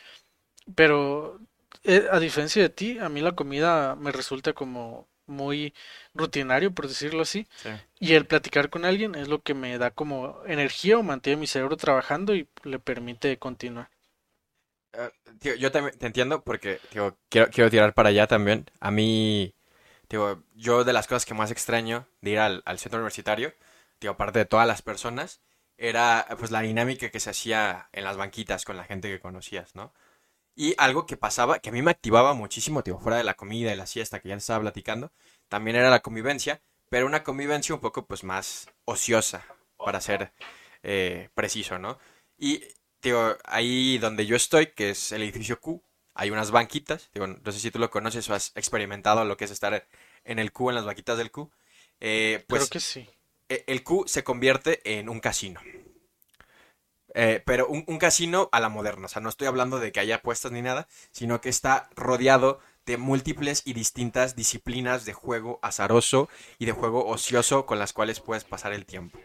Pero 0.76 1.40
eh, 1.84 2.08
a 2.12 2.20
diferencia 2.20 2.62
de 2.62 2.70
ti, 2.70 3.00
a 3.00 3.10
mí 3.10 3.22
la 3.22 3.34
comida 3.34 3.96
me 3.96 4.12
resulta 4.12 4.54
como 4.54 5.08
muy 5.28 5.74
rutinario, 6.14 6.74
por 6.74 6.88
decirlo 6.88 7.22
así, 7.22 7.48
Sí. 7.56 7.70
y 8.00 8.14
el 8.16 8.26
platicar 8.26 8.70
con 8.70 8.86
alguien 8.86 9.16
es 9.16 9.28
lo 9.28 9.42
que 9.44 9.54
me 9.54 9.78
da 9.78 9.92
como 9.92 10.42
energía 10.48 10.98
o 10.98 11.04
mantiene 11.04 11.40
mi 11.42 11.48
cerebro 11.48 11.78
trabajando 11.78 12.36
y 12.36 12.48
le 12.64 12.80
permite 12.80 13.38
continuar. 13.38 13.90
Tío, 15.40 15.56
yo 15.56 15.72
también 15.72 15.98
te 15.98 16.08
entiendo 16.08 16.44
porque 16.44 16.80
tío, 16.90 17.18
quiero, 17.30 17.50
quiero 17.50 17.70
tirar 17.70 17.94
para 17.94 18.10
allá 18.10 18.28
también. 18.28 18.66
A 18.80 18.92
mí, 18.92 19.54
yo 20.56 20.84
de 20.84 20.94
las 20.94 21.08
cosas 21.08 21.26
que 21.26 21.34
más 21.34 21.52
extraño 21.52 22.08
de 22.22 22.32
ir 22.32 22.40
al, 22.40 22.64
al 22.66 22.80
centro 22.80 23.00
universitario, 23.00 23.54
aparte 24.08 24.40
de 24.40 24.46
todas 24.46 24.68
las 24.68 24.82
personas, 24.82 25.42
era 25.78 26.26
pues 26.38 26.52
la 26.52 26.62
dinámica 26.62 27.10
que 27.10 27.20
se 27.20 27.30
hacía 27.30 27.90
en 27.92 28.04
las 28.04 28.18
banquitas 28.18 28.66
con 28.66 28.78
la 28.78 28.84
gente 28.86 29.10
que 29.10 29.20
conocías, 29.20 29.76
¿no? 29.76 29.94
Y 30.56 30.76
algo 30.78 31.06
que 31.06 31.18
pasaba, 31.18 31.60
que 31.60 31.70
a 31.70 31.72
mí 31.72 31.82
me 31.82 31.92
activaba 31.92 32.34
muchísimo, 32.34 32.84
tío, 32.84 33.00
fuera 33.00 33.18
de 33.18 33.24
la 33.24 33.36
comida 33.36 33.74
y 33.74 33.78
la 33.78 33.88
siesta 33.88 34.20
que 34.20 34.30
ya 34.30 34.36
estaba 34.36 34.62
platicando, 34.62 35.12
también 35.48 35.78
era 35.78 35.90
la 35.90 36.02
convivencia, 36.02 36.62
pero 36.90 37.06
una 37.06 37.24
convivencia 37.24 37.76
un 37.76 37.82
poco 37.82 38.06
pues 38.06 38.24
más 38.24 38.68
ociosa, 38.86 39.46
para 39.78 40.02
ser 40.02 40.34
eh, 40.84 41.30
preciso, 41.34 41.80
¿no? 41.80 41.98
Y 42.38 42.64
digo, 43.02 43.38
ahí 43.46 43.98
donde 44.00 44.26
yo 44.26 44.36
estoy, 44.36 44.68
que 44.68 44.92
es 44.92 45.12
el 45.12 45.24
edificio 45.24 45.60
Q, 45.62 45.82
hay 46.20 46.32
unas 46.32 46.52
banquitas, 46.52 47.10
digo, 47.14 47.28
no 47.28 47.52
sé 47.54 47.60
si 47.62 47.72
tú 47.72 47.80
lo 47.80 47.90
conoces 47.90 48.30
o 48.30 48.34
has 48.34 48.52
experimentado 48.56 49.24
lo 49.24 49.38
que 49.38 49.46
es 49.46 49.52
estar 49.52 49.88
en 50.26 50.38
el 50.40 50.52
Q, 50.52 50.70
en 50.70 50.76
las 50.76 50.84
banquitas 50.84 51.18
del 51.18 51.32
Q, 51.32 51.50
eh, 52.02 52.44
pues 52.50 52.64
Creo 52.64 52.70
que 52.72 52.80
sí. 52.82 53.10
e- 53.48 53.64
el 53.68 53.84
Q 53.84 54.04
se 54.06 54.26
convierte 54.26 54.82
en 55.00 55.08
un 55.08 55.22
casino. 55.22 55.62
Eh, 57.14 57.42
pero 57.46 57.68
un, 57.70 57.86
un 57.88 57.98
casino 58.00 58.50
a 58.52 58.60
la 58.60 58.68
moderna, 58.68 59.06
o 59.06 59.08
sea, 59.08 59.22
no 59.22 59.30
estoy 59.30 59.48
hablando 59.48 59.80
de 59.80 59.94
que 59.94 60.02
haya 60.02 60.16
apuestas 60.16 60.52
ni 60.52 60.62
nada, 60.62 60.90
sino 61.12 61.40
que 61.40 61.48
está 61.48 61.90
rodeado 61.96 62.60
de 62.86 62.98
múltiples 62.98 63.62
y 63.66 63.72
distintas 63.72 64.36
disciplinas 64.36 65.06
de 65.06 65.14
juego 65.14 65.60
azaroso 65.62 66.28
y 66.58 66.66
de 66.66 66.74
juego 66.74 67.08
ocioso 67.08 67.66
con 67.66 67.80
las 67.80 67.94
cuales 67.94 68.20
puedes 68.20 68.44
pasar 68.44 68.74
el 68.74 68.86
tiempo. 68.86 69.18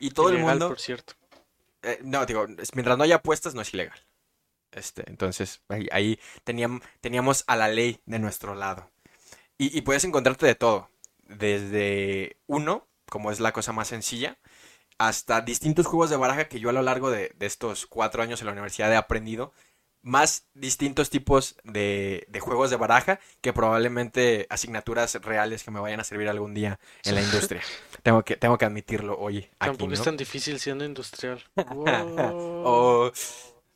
Y 0.00 0.10
todo 0.10 0.30
el 0.30 0.38
mundo... 0.38 0.68
por 0.68 0.80
cierto. 0.80 1.14
Eh, 1.82 2.00
no, 2.02 2.26
digo, 2.26 2.44
mientras 2.74 2.98
no 2.98 3.04
haya 3.04 3.16
apuestas 3.16 3.54
no 3.54 3.62
es 3.62 3.72
ilegal. 3.72 4.00
Este, 4.74 5.04
entonces, 5.08 5.62
ahí, 5.68 5.88
ahí 5.92 6.18
teníamos, 6.44 6.82
teníamos 7.00 7.44
a 7.46 7.56
la 7.56 7.68
ley 7.68 8.00
de 8.06 8.18
nuestro 8.18 8.54
lado. 8.54 8.90
Y, 9.58 9.76
y 9.76 9.82
puedes 9.82 10.04
encontrarte 10.04 10.46
de 10.46 10.54
todo. 10.54 10.90
Desde 11.22 12.36
uno, 12.46 12.86
como 13.08 13.30
es 13.30 13.40
la 13.40 13.52
cosa 13.52 13.72
más 13.72 13.88
sencilla, 13.88 14.38
hasta 14.98 15.40
distintos 15.40 15.86
juegos 15.86 16.10
de 16.10 16.16
baraja 16.16 16.48
que 16.48 16.60
yo 16.60 16.70
a 16.70 16.72
lo 16.72 16.82
largo 16.82 17.10
de, 17.10 17.32
de 17.36 17.46
estos 17.46 17.86
cuatro 17.86 18.22
años 18.22 18.40
en 18.40 18.46
la 18.46 18.52
universidad 18.52 18.92
he 18.92 18.96
aprendido. 18.96 19.52
Más 20.02 20.46
distintos 20.52 21.08
tipos 21.08 21.56
de, 21.64 22.26
de 22.28 22.40
juegos 22.40 22.68
de 22.68 22.76
baraja 22.76 23.20
que 23.40 23.54
probablemente 23.54 24.46
asignaturas 24.50 25.14
reales 25.22 25.64
que 25.64 25.70
me 25.70 25.80
vayan 25.80 25.98
a 26.00 26.04
servir 26.04 26.28
algún 26.28 26.52
día 26.52 26.78
en 27.04 27.14
la 27.14 27.22
industria. 27.22 27.62
tengo, 28.02 28.22
que, 28.22 28.36
tengo 28.36 28.58
que 28.58 28.66
admitirlo 28.66 29.18
hoy. 29.18 29.38
Aquí, 29.38 29.50
Tampoco 29.58 29.92
es 29.94 30.00
¿no? 30.00 30.04
tan 30.04 30.16
difícil 30.18 30.60
siendo 30.60 30.84
industrial. 30.84 31.42
Wow. 31.56 32.62
O- 32.66 33.12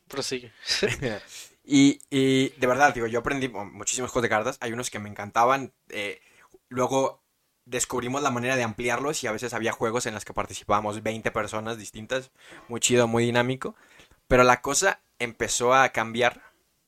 Prosigue. 0.09 0.51
y, 1.63 1.99
y 2.09 2.49
de 2.49 2.67
verdad, 2.67 2.93
digo, 2.93 3.07
yo 3.07 3.19
aprendí 3.19 3.47
muchísimos 3.49 4.11
juegos 4.11 4.23
de 4.23 4.29
cartas. 4.29 4.57
Hay 4.61 4.73
unos 4.73 4.89
que 4.89 4.99
me 4.99 5.09
encantaban. 5.09 5.73
eh, 5.89 6.21
luego 6.69 7.23
descubrimos 7.65 8.21
la 8.23 8.31
manera 8.31 8.55
de 8.55 8.63
ampliarlos 8.63 9.23
y 9.23 9.27
a 9.27 9.31
veces 9.31 9.53
había 9.53 9.71
juegos 9.71 10.05
en 10.07 10.15
los 10.15 10.25
que 10.25 10.33
participábamos 10.33 11.03
20 11.03 11.29
personas 11.31 11.77
distintas. 11.77 12.31
Muy 12.67 12.79
chido, 12.79 13.07
muy 13.07 13.23
dinámico. 13.25 13.75
Pero 14.27 14.43
la 14.43 14.61
cosa 14.61 15.01
empezó 15.19 15.73
a 15.73 15.89
cambiar 15.89 16.41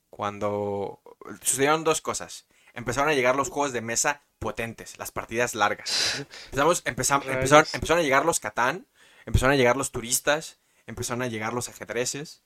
cuando 0.10 1.01
sucedieron 1.41 1.84
dos 1.84 2.01
cosas. 2.01 2.45
Empezaron 2.73 3.10
a 3.10 3.13
llegar 3.13 3.36
los 3.36 3.49
juegos 3.49 3.73
de 3.73 3.81
mesa 3.81 4.23
potentes, 4.39 4.97
las 4.97 5.12
partidas 5.12 5.55
largas. 5.55 6.25
Empezamos, 6.45 6.84
empezam- 6.86 7.21
empezaron, 7.34 7.65
empezaron 7.73 7.99
a 7.99 8.03
llegar 8.03 8.25
los 8.25 8.39
Catán, 8.39 8.88
empezaron 9.25 9.53
a 9.53 9.57
llegar 9.57 9.77
los 9.77 9.91
turistas, 9.91 10.57
empezaron 10.88 11.21
a 11.21 11.27
llegar 11.27 11.53
los 11.53 11.69
ajedrezes. 11.69 12.41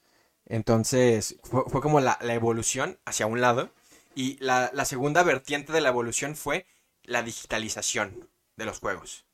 Entonces, 0.45 1.38
fue, 1.43 1.81
como 1.81 1.99
la, 1.99 2.17
evolución 2.21 2.99
hacia 3.05 3.27
un 3.27 3.41
lado. 3.41 3.71
Y 4.15 4.38
la, 4.39 4.69
segunda 4.86 5.23
vertiente 5.23 5.73
de 5.73 5.81
la 5.81 5.89
evolución 5.89 6.36
fue 6.36 6.65
la 7.03 7.23
digitalización 7.23 8.29
de 8.55 8.65
los 8.65 8.79
juegos. 8.79 9.25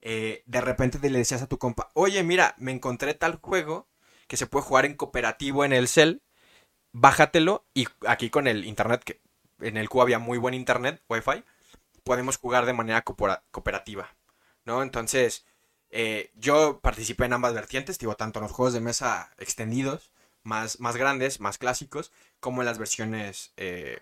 Eh, 0.00 0.42
de 0.46 0.60
repente 0.60 0.98
te 0.98 1.10
le 1.10 1.18
decías 1.18 1.42
a 1.42 1.48
tu 1.48 1.58
compa, 1.58 1.90
oye, 1.94 2.22
mira, 2.22 2.54
me 2.58 2.72
encontré 2.72 3.14
tal 3.14 3.36
juego 3.42 3.88
que 4.26 4.36
se 4.36 4.46
puede 4.46 4.64
jugar 4.64 4.86
en 4.86 4.94
cooperativo 4.94 5.64
en 5.64 5.72
el 5.72 5.88
cel, 5.88 6.22
bájatelo 6.92 7.66
y 7.74 7.86
aquí 8.06 8.30
con 8.30 8.46
el 8.46 8.64
internet, 8.64 9.02
que 9.04 9.20
en 9.60 9.76
el 9.76 9.88
cual 9.88 10.04
había 10.04 10.18
muy 10.18 10.38
buen 10.38 10.54
internet, 10.54 11.02
wifi, 11.08 11.44
podemos 12.04 12.38
jugar 12.38 12.64
de 12.64 12.72
manera 12.72 13.04
coopera- 13.04 13.42
cooperativa, 13.50 14.16
¿no? 14.64 14.82
Entonces, 14.82 15.44
eh, 15.90 16.30
yo 16.34 16.80
participé 16.80 17.24
en 17.24 17.34
ambas 17.34 17.54
vertientes, 17.54 17.98
digo, 17.98 18.14
tanto 18.16 18.38
en 18.38 18.44
los 18.44 18.52
juegos 18.52 18.74
de 18.74 18.80
mesa 18.80 19.32
extendidos, 19.38 20.12
más, 20.42 20.80
más 20.80 20.96
grandes, 20.96 21.40
más 21.40 21.58
clásicos, 21.58 22.12
como 22.40 22.62
en 22.62 22.66
las 22.66 22.78
versiones 22.78 23.52
eh, 23.56 24.00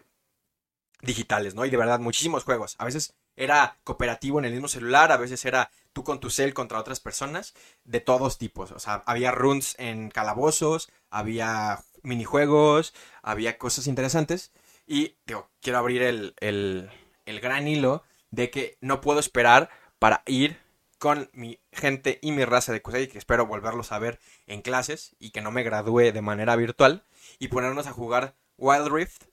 digitales, 1.02 1.54
¿no? 1.54 1.64
Y 1.64 1.70
de 1.70 1.76
verdad, 1.76 2.00
muchísimos 2.00 2.44
juegos. 2.44 2.76
A 2.78 2.84
veces 2.84 3.14
era 3.36 3.78
cooperativo 3.84 4.38
en 4.38 4.46
el 4.46 4.52
mismo 4.52 4.68
celular, 4.68 5.12
a 5.12 5.16
veces 5.16 5.44
era 5.44 5.70
tú 5.92 6.04
con 6.04 6.20
tu 6.20 6.30
cel 6.30 6.54
contra 6.54 6.78
otras 6.78 7.00
personas, 7.00 7.54
de 7.84 8.00
todos 8.00 8.38
tipos. 8.38 8.72
O 8.72 8.78
sea, 8.78 9.02
había 9.06 9.30
runs 9.30 9.74
en 9.78 10.10
calabozos, 10.10 10.90
había 11.10 11.80
minijuegos, 12.02 12.94
había 13.22 13.58
cosas 13.58 13.86
interesantes. 13.86 14.52
Y, 14.86 15.16
digo, 15.26 15.50
quiero 15.60 15.78
abrir 15.78 16.02
el, 16.02 16.34
el, 16.40 16.90
el 17.26 17.40
gran 17.40 17.68
hilo 17.68 18.04
de 18.30 18.50
que 18.50 18.78
no 18.80 19.00
puedo 19.00 19.20
esperar 19.20 19.70
para 19.98 20.22
ir 20.26 20.58
con 20.98 21.30
mi 21.32 21.60
gente 21.72 22.18
y 22.22 22.32
mi 22.32 22.44
raza 22.44 22.72
de 22.72 22.82
Kusei, 22.82 23.08
que 23.08 23.18
espero 23.18 23.46
volverlos 23.46 23.92
a 23.92 23.98
ver 23.98 24.18
en 24.46 24.62
clases 24.62 25.14
y 25.18 25.30
que 25.30 25.40
no 25.40 25.50
me 25.50 25.62
gradúe 25.62 26.12
de 26.12 26.22
manera 26.22 26.56
virtual, 26.56 27.04
y 27.38 27.48
ponernos 27.48 27.86
a 27.86 27.92
jugar 27.92 28.34
Wild 28.56 28.88
Rift 28.88 29.24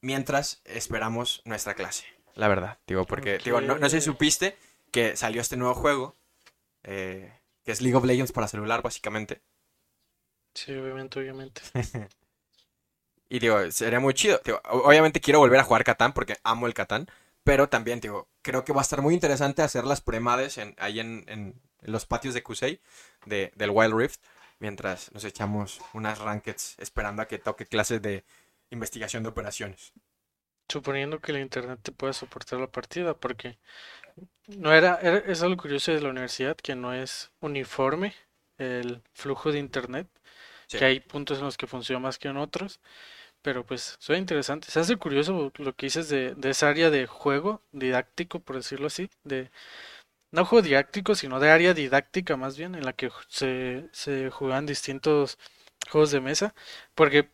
mientras 0.00 0.62
esperamos 0.64 1.42
nuestra 1.44 1.74
clase. 1.74 2.04
La 2.34 2.48
verdad, 2.48 2.78
digo, 2.86 3.04
porque 3.04 3.38
digo, 3.38 3.60
no, 3.60 3.78
no 3.78 3.88
sé 3.88 4.00
si 4.00 4.06
supiste 4.06 4.56
que 4.90 5.16
salió 5.16 5.40
este 5.40 5.56
nuevo 5.56 5.74
juego, 5.74 6.16
eh, 6.82 7.32
que 7.64 7.72
es 7.72 7.80
League 7.80 7.96
of 7.96 8.04
Legends 8.04 8.32
para 8.32 8.48
celular, 8.48 8.82
básicamente. 8.82 9.42
Sí, 10.54 10.72
obviamente, 10.74 11.18
obviamente. 11.18 11.62
Y 13.32 13.38
digo, 13.38 13.70
sería 13.70 13.98
muy 13.98 14.12
chido. 14.12 14.42
Digo, 14.44 14.60
obviamente 14.64 15.22
quiero 15.22 15.38
volver 15.38 15.58
a 15.58 15.64
jugar 15.64 15.84
Catán 15.84 16.12
porque 16.12 16.36
amo 16.44 16.66
el 16.66 16.74
Catán. 16.74 17.08
Pero 17.44 17.68
también, 17.68 18.00
digo, 18.00 18.28
creo 18.42 18.64
que 18.64 18.72
va 18.72 18.80
a 18.80 18.82
estar 18.82 19.02
muy 19.02 19.14
interesante 19.14 19.62
hacer 19.62 19.84
las 19.84 20.00
premades 20.00 20.58
en, 20.58 20.74
ahí 20.78 21.00
en, 21.00 21.24
en 21.28 21.60
los 21.80 22.06
patios 22.06 22.34
de 22.34 22.42
Kusei, 22.42 22.80
de, 23.26 23.52
del 23.56 23.70
Wild 23.70 23.94
Rift, 23.94 24.20
mientras 24.60 25.10
nos 25.12 25.24
echamos 25.24 25.80
unas 25.92 26.18
rankeds 26.20 26.76
esperando 26.78 27.22
a 27.22 27.26
que 27.28 27.38
toque 27.38 27.66
clases 27.66 28.00
de 28.02 28.24
investigación 28.70 29.22
de 29.24 29.30
operaciones. 29.30 29.92
Suponiendo 30.68 31.20
que 31.20 31.32
el 31.32 31.38
internet 31.40 31.80
te 31.82 31.92
pueda 31.92 32.12
soportar 32.14 32.58
la 32.58 32.66
partida, 32.70 33.14
porque 33.14 33.58
no 34.48 34.72
era, 34.74 34.98
era- 35.02 35.18
es 35.18 35.42
algo 35.42 35.56
curioso 35.62 35.92
de 35.92 36.00
la 36.00 36.10
universidad 36.10 36.56
que 36.56 36.74
no 36.76 36.94
es 36.94 37.32
uniforme 37.40 38.14
el 38.58 39.02
flujo 39.14 39.52
de 39.52 39.58
internet, 39.60 40.08
Sí. 40.66 40.78
que 40.78 40.84
hay 40.86 41.00
puntos 41.00 41.38
en 41.38 41.44
los 41.44 41.56
que 41.58 41.66
funciona 41.68 42.00
más 42.00 42.18
que 42.18 42.28
en 42.28 42.38
otros, 42.38 42.80
pero 43.42 43.64
pues 43.66 43.96
suena 44.00 44.20
interesante. 44.20 44.70
Se 44.70 44.80
hace 44.80 44.96
curioso 44.96 45.52
lo 45.56 45.74
que 45.76 45.86
dices 45.86 46.08
de, 46.08 46.34
de 46.34 46.50
esa 46.50 46.68
área 46.68 46.90
de 46.90 47.06
juego 47.06 47.62
didáctico, 47.72 48.40
por 48.40 48.56
decirlo 48.56 48.86
así, 48.88 49.10
de 49.24 49.50
no 50.32 50.44
juego 50.46 50.62
didáctico, 50.62 51.14
sino 51.14 51.40
de 51.40 51.50
área 51.50 51.74
didáctica 51.74 52.36
más 52.36 52.56
bien, 52.58 52.74
en 52.74 52.84
la 52.84 52.92
que 52.94 53.10
se, 53.28 53.88
se 53.92 54.30
juegan 54.30 54.66
distintos 54.66 55.38
juegos 55.90 56.10
de 56.12 56.20
mesa, 56.20 56.54
porque 56.94 57.30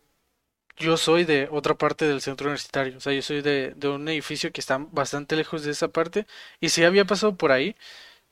yo 0.77 0.97
soy 0.97 1.25
de 1.25 1.49
otra 1.51 1.77
parte 1.77 2.07
del 2.07 2.21
centro 2.21 2.47
universitario, 2.49 2.97
o 2.99 3.01
sea, 3.01 3.13
yo 3.13 3.23
soy 3.23 3.43
de, 3.43 3.75
de 3.77 3.89
un 3.89 4.09
edificio 4.09 4.53
que 4.53 4.61
está 4.61 4.79
bastante 4.79 5.37
lejos 5.37 5.65
de 5.65 5.73
esa 5.73 5.89
parte, 5.89 6.27
y 6.61 6.69
sí 6.71 6.85
había 6.85 7.05
pasado 7.05 7.37
por 7.37 7.53
ahí, 7.53 7.77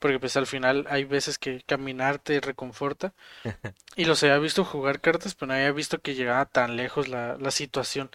porque 0.07 0.21
pues 0.21 0.37
al 0.37 0.47
final 0.47 0.87
hay 0.88 1.05
veces 1.05 1.38
que 1.38 1.62
caminar 1.66 2.19
te 2.19 2.40
reconforta, 2.40 3.14
y 3.97 4.05
los 4.05 4.23
había 4.23 4.38
visto 4.38 4.64
jugar 4.64 5.01
cartas, 5.01 5.35
pero 5.35 5.49
no 5.49 5.55
había 5.55 5.73
visto 5.73 6.01
que 6.01 6.14
llegaba 6.14 6.47
tan 6.47 6.77
lejos 6.77 7.09
la, 7.09 7.37
la 7.38 7.51
situación. 7.51 8.11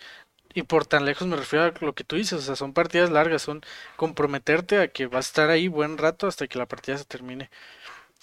Y 0.53 0.63
por 0.63 0.85
tan 0.87 1.05
lejos 1.05 1.27
me 1.27 1.37
refiero 1.37 1.65
a 1.65 1.73
lo 1.85 1.95
que 1.95 2.03
tú 2.05 2.15
dices, 2.17 2.39
o 2.39 2.41
sea, 2.43 2.55
son 2.57 2.73
partidas 2.73 3.09
largas, 3.11 3.41
son 3.43 3.61
comprometerte 3.97 4.79
a 4.81 4.89
que 4.89 5.07
vas 5.07 5.27
a 5.27 5.29
estar 5.29 5.49
ahí 5.51 5.67
buen 5.69 5.97
rato 5.97 6.27
hasta 6.27 6.47
que 6.47 6.59
la 6.59 6.67
partida 6.67 6.97
se 6.97 7.05
termine. 7.05 7.49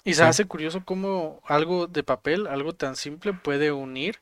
Y 0.03 0.13
se 0.15 0.23
Sí. 0.23 0.25
hace 0.25 0.45
curioso 0.45 0.83
cómo 0.85 1.41
algo 1.45 1.87
de 1.87 2.03
papel, 2.03 2.47
algo 2.47 2.73
tan 2.73 2.95
simple, 2.95 3.33
puede 3.33 3.71
unir 3.71 4.19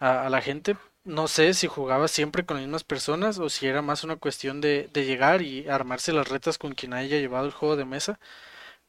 a, 0.00 0.26
a 0.26 0.30
la 0.30 0.42
gente. 0.42 0.76
No 1.04 1.28
sé 1.28 1.54
si 1.54 1.68
jugaba 1.68 2.08
siempre 2.08 2.46
con 2.46 2.58
las 2.58 2.64
mismas 2.66 2.84
personas 2.84 3.38
o 3.38 3.50
si 3.50 3.66
era 3.68 3.82
más 3.82 4.04
una 4.04 4.16
cuestión 4.16 4.60
de, 4.60 4.88
de 4.92 5.04
llegar 5.06 5.42
y 5.42 5.68
armarse 5.68 6.12
las 6.12 6.28
retas 6.28 6.58
con 6.58 6.74
quien 6.74 6.94
haya 6.94 7.18
llevado 7.18 7.46
el 7.46 7.52
juego 7.52 7.76
de 7.76 7.86
mesa, 7.86 8.20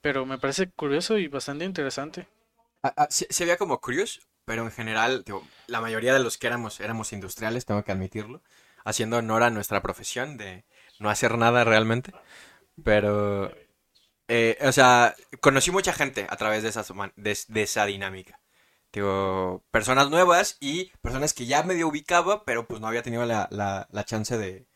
pero 0.02 0.26
me 0.26 0.38
parece 0.38 0.70
curioso 0.72 1.18
y 1.18 1.28
bastante 1.28 1.66
interesante. 1.66 2.28
Ah, 2.84 2.94
ah, 2.98 3.08
se, 3.10 3.28
veía 3.46 3.58
como 3.58 3.82
curious, 3.82 4.22
pero 4.46 4.64
en 4.64 4.72
general, 4.72 5.24
digo, 5.26 5.44
la 5.68 5.82
mayoría 5.82 6.14
de 6.14 6.20
los 6.20 6.38
que 6.38 6.48
éramos 6.48 6.80
éramos 6.80 7.14
industriales, 7.14 7.66
tengo 7.66 7.84
que 7.84 7.92
admitirlo, 7.92 8.42
haciendo 8.86 9.18
honor 9.18 9.44
a 9.44 9.50
nuestra 9.50 9.82
profesión 9.82 10.38
de 10.38 10.66
no 11.00 11.10
hacer 11.10 11.38
nada 11.38 11.64
realmente. 11.64 12.14
Pero, 12.84 13.52
eh, 14.28 14.58
o 14.62 14.72
sea, 14.72 15.16
conocí 15.42 15.72
mucha 15.72 15.94
gente 15.94 16.28
a 16.30 16.38
través 16.38 16.64
de, 16.64 16.70
esas, 16.70 16.92
de, 17.16 17.38
de 17.48 17.62
esa 17.64 17.86
dinámica. 17.86 18.40
Digo, 18.94 19.64
personas 19.72 20.10
nuevas 20.10 20.58
y 20.60 20.92
personas 21.02 21.34
que 21.34 21.46
ya 21.46 21.64
medio 21.64 21.88
ubicaba, 21.88 22.46
pero 22.46 22.68
pues 22.68 22.82
no 22.82 22.88
había 22.88 23.04
tenido 23.04 23.26
la, 23.26 23.48
la, 23.52 23.88
la 23.92 24.06
chance 24.06 24.38
de, 24.38 24.68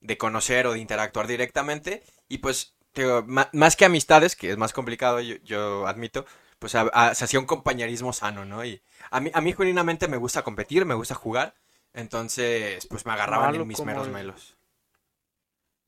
de 0.00 0.18
conocer 0.18 0.66
o 0.66 0.74
de 0.74 0.80
interactuar 0.80 1.26
directamente. 1.26 2.04
Y 2.28 2.38
pues, 2.38 2.75
digo, 3.02 3.24
más 3.52 3.76
que 3.76 3.84
amistades, 3.84 4.36
que 4.36 4.50
es 4.50 4.56
más 4.58 4.72
complicado, 4.72 5.20
yo, 5.20 5.36
yo 5.44 5.86
admito, 5.86 6.26
pues 6.58 6.74
a- 6.74 6.82
a- 6.92 7.14
se 7.14 7.24
hacía 7.24 7.40
un 7.40 7.46
compañerismo 7.46 8.12
sano, 8.12 8.44
¿no? 8.44 8.64
Y 8.64 8.82
a 9.10 9.20
mí, 9.20 9.30
a 9.34 9.40
mí 9.40 9.52
genuinamente 9.52 10.08
me 10.08 10.16
gusta 10.16 10.42
competir, 10.44 10.84
me 10.86 10.94
gusta 10.94 11.14
jugar, 11.14 11.54
entonces 11.94 12.86
pues 12.86 13.06
me 13.06 13.12
agarraban 13.12 13.54
Malo 13.54 13.56
en 13.56 13.66
mis 13.66 13.84
meros 13.84 14.08
el- 14.08 14.10
melos. 14.10 14.56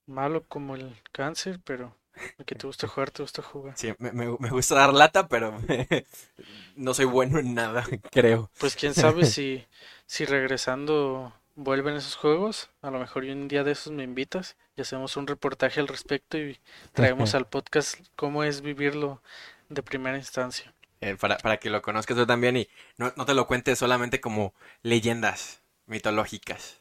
Malo 0.07 0.45
como 0.49 0.75
el 0.75 0.97
cáncer, 1.13 1.61
pero 1.63 1.97
el 2.37 2.45
que 2.45 2.57
te 2.57 2.67
gusta 2.67 2.89
jugar, 2.89 3.13
te 3.13 3.23
gusta 3.23 3.43
jugar. 3.43 3.79
Sí, 3.79 3.95
me, 3.99 4.13
me- 4.13 4.37
me 4.41 4.51
gusta 4.51 4.75
dar 4.75 4.93
lata, 4.93 5.29
pero 5.29 5.55
no 6.77 6.95
soy 6.95 7.05
bueno 7.07 7.39
en 7.39 7.55
nada, 7.55 7.85
creo. 8.11 8.51
Pues 8.59 8.77
quién 8.77 8.95
sabe 8.95 9.25
si, 9.25 9.67
si 10.07 10.25
regresando 10.25 11.33
vuelven 11.59 11.97
esos 11.97 12.15
juegos. 12.15 12.71
A 12.83 12.91
lo 12.91 12.99
mejor 12.99 13.25
y 13.25 13.31
un 13.31 13.49
día 13.49 13.65
de 13.65 13.73
esos 13.73 13.93
me 13.93 14.05
invitas 14.05 14.57
y 14.77 14.81
hacemos 14.81 15.17
un 15.17 15.27
reportaje 15.27 15.81
al 15.81 15.89
respecto 15.89 16.39
y 16.39 16.59
traemos 16.93 17.35
al 17.35 17.47
podcast 17.47 17.99
cómo 18.17 18.45
es 18.45 18.63
vivirlo 18.63 19.21
de 19.69 19.83
primera 19.83 20.17
instancia. 20.17 20.73
Eh, 21.01 21.17
para, 21.17 21.37
para 21.39 21.59
que 21.59 21.71
lo 21.71 21.83
conozcas 21.83 22.17
tú 22.17 22.27
también 22.27 22.57
y 22.57 22.69
no, 22.97 23.13
no 23.17 23.27
te 23.27 23.35
lo 23.35 23.47
cuentes 23.47 23.79
solamente 23.79 24.21
como 24.21 24.55
leyendas 24.83 25.61
mitológicas. 25.87 26.81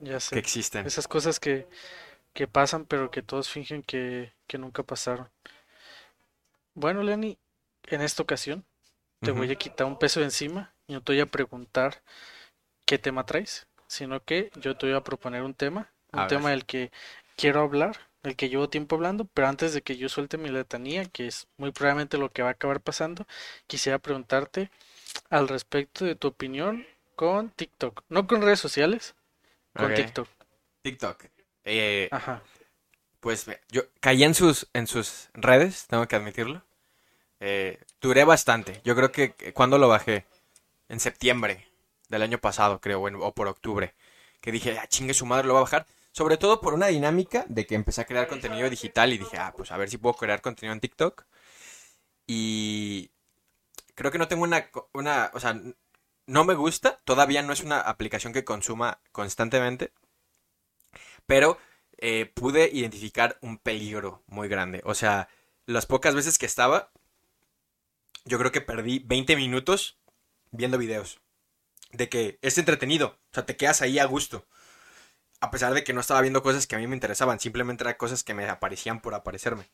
Ya 0.00 0.20
sé. 0.20 0.34
que 0.34 0.40
existen. 0.40 0.86
Esas 0.86 1.08
cosas 1.08 1.40
que, 1.40 1.66
que 2.32 2.46
pasan, 2.46 2.84
pero 2.84 3.10
que 3.10 3.22
todos 3.22 3.48
fingen 3.48 3.82
que, 3.82 4.32
que 4.46 4.58
nunca 4.58 4.82
pasaron. 4.84 5.28
Bueno, 6.74 7.02
Lenny, 7.02 7.36
en 7.86 8.02
esta 8.02 8.22
ocasión 8.22 8.64
te 9.20 9.32
voy 9.32 9.50
a 9.50 9.56
quitar 9.56 9.88
un 9.88 9.98
peso 9.98 10.20
de 10.20 10.26
encima 10.26 10.72
y 10.86 10.92
no 10.92 11.02
te 11.02 11.12
voy 11.12 11.20
a 11.20 11.26
preguntar 11.26 12.00
qué 12.84 12.96
tema 12.98 13.26
traes, 13.26 13.66
sino 13.88 14.24
que 14.24 14.52
yo 14.56 14.76
te 14.76 14.86
voy 14.88 14.96
a 14.96 15.04
proponer 15.04 15.42
un 15.44 15.54
tema, 15.54 15.92
A 16.12 16.24
un 16.24 16.26
tema 16.26 16.50
ver. 16.50 16.52
del 16.52 16.66
que 16.66 16.92
quiero 17.36 17.62
hablar, 17.62 17.96
del 18.24 18.36
que 18.36 18.50
llevo 18.50 18.70
tiempo 18.70 18.96
hablando, 18.96 19.26
pero 19.26 19.48
antes 19.48 19.74
de 19.74 19.82
que 19.82 19.96
yo 19.98 20.08
suelte 20.10 20.38
mi 20.38 20.50
letanía, 20.50 21.06
que 21.06 21.28
es 21.28 21.48
muy 21.58 21.72
probablemente 21.72 22.18
lo 22.18 22.32
que 22.32 22.42
va 22.42 22.50
a 22.50 22.52
acabar 22.52 22.80
pasando, 22.82 23.26
quisiera 23.68 23.98
preguntarte 24.00 24.70
al 25.30 25.48
respecto 25.48 26.04
de 26.04 26.16
tu 26.16 26.28
opinión 26.28 26.86
con 27.16 27.50
TikTok, 27.50 28.04
no 28.10 28.26
con 28.26 28.42
redes 28.42 28.60
sociales, 28.60 29.16
con 29.76 29.94
Ok. 29.94 29.94
TikTok. 29.94 30.28
TikTok. 30.82 31.24
Eh, 31.64 32.10
Ajá. 32.10 32.42
pues 33.20 33.46
yo 33.70 33.82
caí 34.00 34.22
en 34.24 34.34
sus, 34.34 34.68
en 34.72 34.86
sus 34.86 35.28
redes, 35.34 35.86
tengo 35.88 36.06
que 36.06 36.16
admitirlo. 36.16 36.62
Eh, 37.40 37.80
duré 38.02 38.24
bastante. 38.24 38.82
Yo 38.84 38.96
creo 38.96 39.12
que 39.12 39.34
que 39.34 39.54
cuando 39.54 39.78
lo 39.78 39.88
bajé, 39.88 40.26
en 40.90 41.00
septiembre 41.00 41.67
del 42.08 42.22
año 42.22 42.38
pasado, 42.38 42.80
creo, 42.80 43.02
o, 43.02 43.26
o 43.26 43.34
por 43.34 43.48
octubre, 43.48 43.94
que 44.40 44.52
dije, 44.52 44.78
ah, 44.78 44.86
chingue 44.88 45.14
su 45.14 45.26
madre, 45.26 45.46
lo 45.46 45.54
voy 45.54 45.60
a 45.60 45.64
bajar. 45.64 45.86
Sobre 46.12 46.36
todo 46.36 46.60
por 46.60 46.74
una 46.74 46.88
dinámica 46.88 47.44
de 47.48 47.66
que 47.66 47.74
empecé 47.74 48.00
a 48.00 48.06
crear 48.06 48.28
contenido 48.28 48.68
digital 48.70 49.12
y 49.12 49.18
dije, 49.18 49.36
ah, 49.38 49.54
pues 49.56 49.70
a 49.70 49.76
ver 49.76 49.90
si 49.90 49.98
puedo 49.98 50.14
crear 50.14 50.40
contenido 50.40 50.72
en 50.72 50.80
TikTok. 50.80 51.24
Y 52.26 53.10
creo 53.94 54.10
que 54.10 54.18
no 54.18 54.28
tengo 54.28 54.44
una, 54.44 54.70
una, 54.92 55.30
o 55.34 55.40
sea, 55.40 55.60
no 56.26 56.44
me 56.44 56.54
gusta, 56.54 57.00
todavía 57.04 57.42
no 57.42 57.52
es 57.52 57.62
una 57.62 57.80
aplicación 57.80 58.32
que 58.32 58.44
consuma 58.44 59.00
constantemente, 59.12 59.92
pero 61.26 61.58
eh, 61.98 62.30
pude 62.34 62.70
identificar 62.72 63.38
un 63.42 63.58
peligro 63.58 64.22
muy 64.26 64.48
grande. 64.48 64.82
O 64.84 64.94
sea, 64.94 65.28
las 65.66 65.86
pocas 65.86 66.14
veces 66.14 66.38
que 66.38 66.46
estaba, 66.46 66.90
yo 68.24 68.38
creo 68.38 68.52
que 68.52 68.60
perdí 68.60 69.00
20 69.00 69.36
minutos 69.36 69.98
viendo 70.50 70.78
videos. 70.78 71.20
De 71.90 72.08
que 72.08 72.38
es 72.42 72.58
entretenido, 72.58 73.18
o 73.30 73.34
sea, 73.34 73.46
te 73.46 73.56
quedas 73.56 73.82
ahí 73.82 73.98
a 73.98 74.04
gusto. 74.04 74.46
A 75.40 75.50
pesar 75.50 75.74
de 75.74 75.84
que 75.84 75.92
no 75.92 76.00
estaba 76.00 76.20
viendo 76.20 76.42
cosas 76.42 76.66
que 76.66 76.76
a 76.76 76.78
mí 76.78 76.86
me 76.86 76.96
interesaban, 76.96 77.40
simplemente 77.40 77.84
eran 77.84 77.94
cosas 77.96 78.24
que 78.24 78.34
me 78.34 78.48
aparecían 78.48 79.00
por 79.00 79.14
aparecerme. 79.14 79.68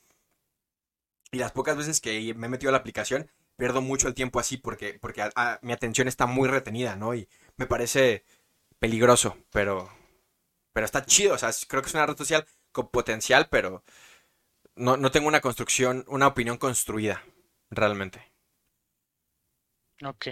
Y 1.32 1.38
las 1.38 1.52
pocas 1.52 1.76
veces 1.76 2.00
que 2.00 2.34
me 2.34 2.46
he 2.46 2.50
metido 2.50 2.70
a 2.70 2.72
la 2.72 2.78
aplicación, 2.78 3.30
pierdo 3.56 3.82
mucho 3.82 4.08
el 4.08 4.14
tiempo 4.14 4.38
así 4.40 4.56
porque, 4.56 4.98
porque 5.00 5.28
mi 5.62 5.72
atención 5.72 6.08
está 6.08 6.26
muy 6.26 6.48
retenida, 6.48 6.96
¿no? 6.96 7.14
Y 7.14 7.28
me 7.56 7.66
parece 7.66 8.24
peligroso, 8.78 9.36
pero, 9.50 9.90
pero 10.72 10.86
está 10.86 11.04
chido. 11.04 11.34
O 11.34 11.38
sea, 11.38 11.50
creo 11.68 11.82
que 11.82 11.88
es 11.88 11.94
una 11.94 12.06
red 12.06 12.16
social 12.16 12.46
con 12.72 12.88
potencial, 12.90 13.48
pero 13.50 13.82
no, 14.76 14.96
no 14.96 15.10
tengo 15.10 15.28
una 15.28 15.40
construcción, 15.40 16.04
una 16.08 16.28
opinión 16.28 16.58
construida, 16.58 17.22
realmente. 17.70 18.22
Ok. 20.04 20.28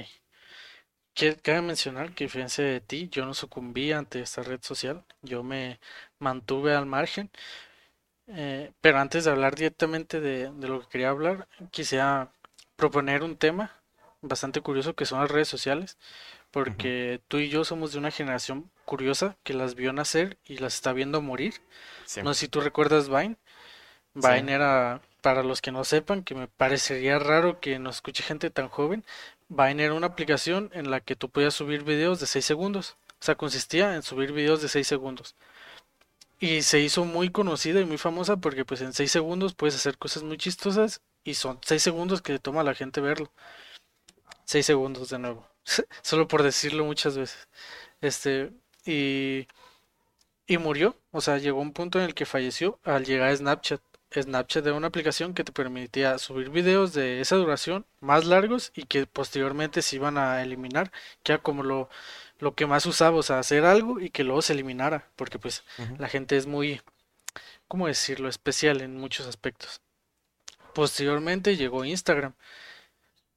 Que- 1.14 1.36
Cabe 1.36 1.62
mencionar 1.62 2.14
que, 2.14 2.24
a 2.24 2.26
diferencia 2.26 2.64
de 2.64 2.80
ti, 2.80 3.08
yo 3.10 3.24
no 3.26 3.34
sucumbí 3.34 3.92
ante 3.92 4.20
esta 4.20 4.42
red 4.42 4.60
social, 4.62 5.04
yo 5.22 5.42
me 5.42 5.78
mantuve 6.18 6.74
al 6.74 6.86
margen. 6.86 7.30
Eh, 8.28 8.72
pero 8.80 9.00
antes 9.00 9.24
de 9.24 9.30
hablar 9.30 9.54
directamente 9.56 10.20
de, 10.20 10.50
de 10.52 10.68
lo 10.68 10.80
que 10.80 10.88
quería 10.88 11.10
hablar, 11.10 11.48
quisiera 11.70 12.30
proponer 12.76 13.22
un 13.22 13.36
tema 13.36 13.72
bastante 14.22 14.60
curioso 14.60 14.94
que 14.94 15.06
son 15.06 15.20
las 15.20 15.30
redes 15.30 15.48
sociales, 15.48 15.98
porque 16.50 17.20
tú 17.28 17.38
y 17.38 17.48
yo 17.50 17.64
somos 17.64 17.92
de 17.92 17.98
una 17.98 18.10
generación 18.10 18.70
curiosa 18.84 19.36
que 19.44 19.54
las 19.54 19.74
vio 19.74 19.92
nacer 19.92 20.38
y 20.46 20.58
las 20.58 20.74
está 20.74 20.92
viendo 20.92 21.22
morir. 21.22 21.54
Sí. 22.06 22.22
No 22.22 22.34
sé 22.34 22.40
si 22.42 22.48
tú 22.48 22.60
recuerdas 22.60 23.08
Vine. 23.08 23.36
Sí. 24.14 24.20
Vine 24.28 24.52
era, 24.52 25.00
para 25.22 25.42
los 25.42 25.60
que 25.62 25.72
no 25.72 25.84
sepan, 25.84 26.22
que 26.24 26.34
me 26.34 26.48
parecería 26.48 27.18
raro 27.18 27.60
que 27.60 27.78
nos 27.78 27.96
escuche 27.96 28.22
gente 28.22 28.50
tan 28.50 28.68
joven, 28.68 29.04
Vine 29.52 29.84
era 29.84 29.92
una 29.94 30.06
aplicación 30.06 30.70
en 30.72 30.90
la 30.90 31.00
que 31.00 31.14
tú 31.14 31.28
podías 31.28 31.52
subir 31.52 31.84
videos 31.84 32.20
de 32.20 32.26
6 32.26 32.44
segundos. 32.44 32.96
O 33.20 33.24
sea, 33.24 33.34
consistía 33.34 33.94
en 33.94 34.02
subir 34.02 34.32
videos 34.32 34.62
de 34.62 34.68
6 34.68 34.86
segundos. 34.86 35.36
Y 36.40 36.62
se 36.62 36.80
hizo 36.80 37.04
muy 37.04 37.30
conocida 37.30 37.80
y 37.80 37.84
muy 37.84 37.98
famosa 37.98 38.36
porque 38.38 38.64
pues 38.64 38.80
en 38.80 38.94
6 38.94 39.12
segundos 39.12 39.54
puedes 39.54 39.76
hacer 39.76 39.98
cosas 39.98 40.22
muy 40.22 40.38
chistosas 40.38 41.02
y 41.22 41.34
son 41.34 41.58
6 41.62 41.82
segundos 41.82 42.22
que 42.22 42.38
toma 42.38 42.62
a 42.62 42.64
la 42.64 42.74
gente 42.74 43.00
verlo. 43.02 43.30
6 44.46 44.64
segundos 44.64 45.10
de 45.10 45.18
nuevo. 45.18 45.46
Solo 46.02 46.26
por 46.28 46.42
decirlo 46.42 46.84
muchas 46.84 47.16
veces. 47.18 47.48
Este, 48.00 48.52
y, 48.86 49.46
y 50.46 50.58
murió. 50.58 50.96
O 51.10 51.20
sea, 51.20 51.38
llegó 51.38 51.60
un 51.60 51.72
punto 51.74 51.98
en 51.98 52.06
el 52.06 52.14
que 52.14 52.26
falleció 52.26 52.78
al 52.84 53.04
llegar 53.04 53.28
a 53.28 53.36
Snapchat. 53.36 53.82
Snapchat 54.20 54.66
era 54.66 54.74
una 54.74 54.88
aplicación 54.88 55.34
que 55.34 55.44
te 55.44 55.52
permitía 55.52 56.18
subir 56.18 56.50
videos 56.50 56.92
de 56.92 57.20
esa 57.20 57.36
duración 57.36 57.86
más 58.00 58.24
largos 58.24 58.72
y 58.74 58.84
que 58.84 59.06
posteriormente 59.06 59.80
se 59.82 59.96
iban 59.96 60.18
a 60.18 60.42
eliminar, 60.42 60.90
que 61.22 61.32
era 61.32 61.42
como 61.42 61.62
lo, 61.62 61.88
lo 62.38 62.54
que 62.54 62.66
más 62.66 62.84
usaba, 62.86 63.16
o 63.16 63.22
sea, 63.22 63.38
hacer 63.38 63.64
algo 63.64 64.00
y 64.00 64.10
que 64.10 64.24
luego 64.24 64.42
se 64.42 64.52
eliminara, 64.54 65.08
porque 65.16 65.38
pues 65.38 65.64
la 65.98 66.08
gente 66.08 66.36
es 66.36 66.46
muy, 66.46 66.80
¿cómo 67.68 67.86
decirlo?, 67.86 68.28
especial 68.28 68.80
en 68.82 68.96
muchos 68.98 69.26
aspectos. 69.26 69.80
Posteriormente 70.74 71.56
llegó 71.56 71.84
Instagram. 71.84 72.34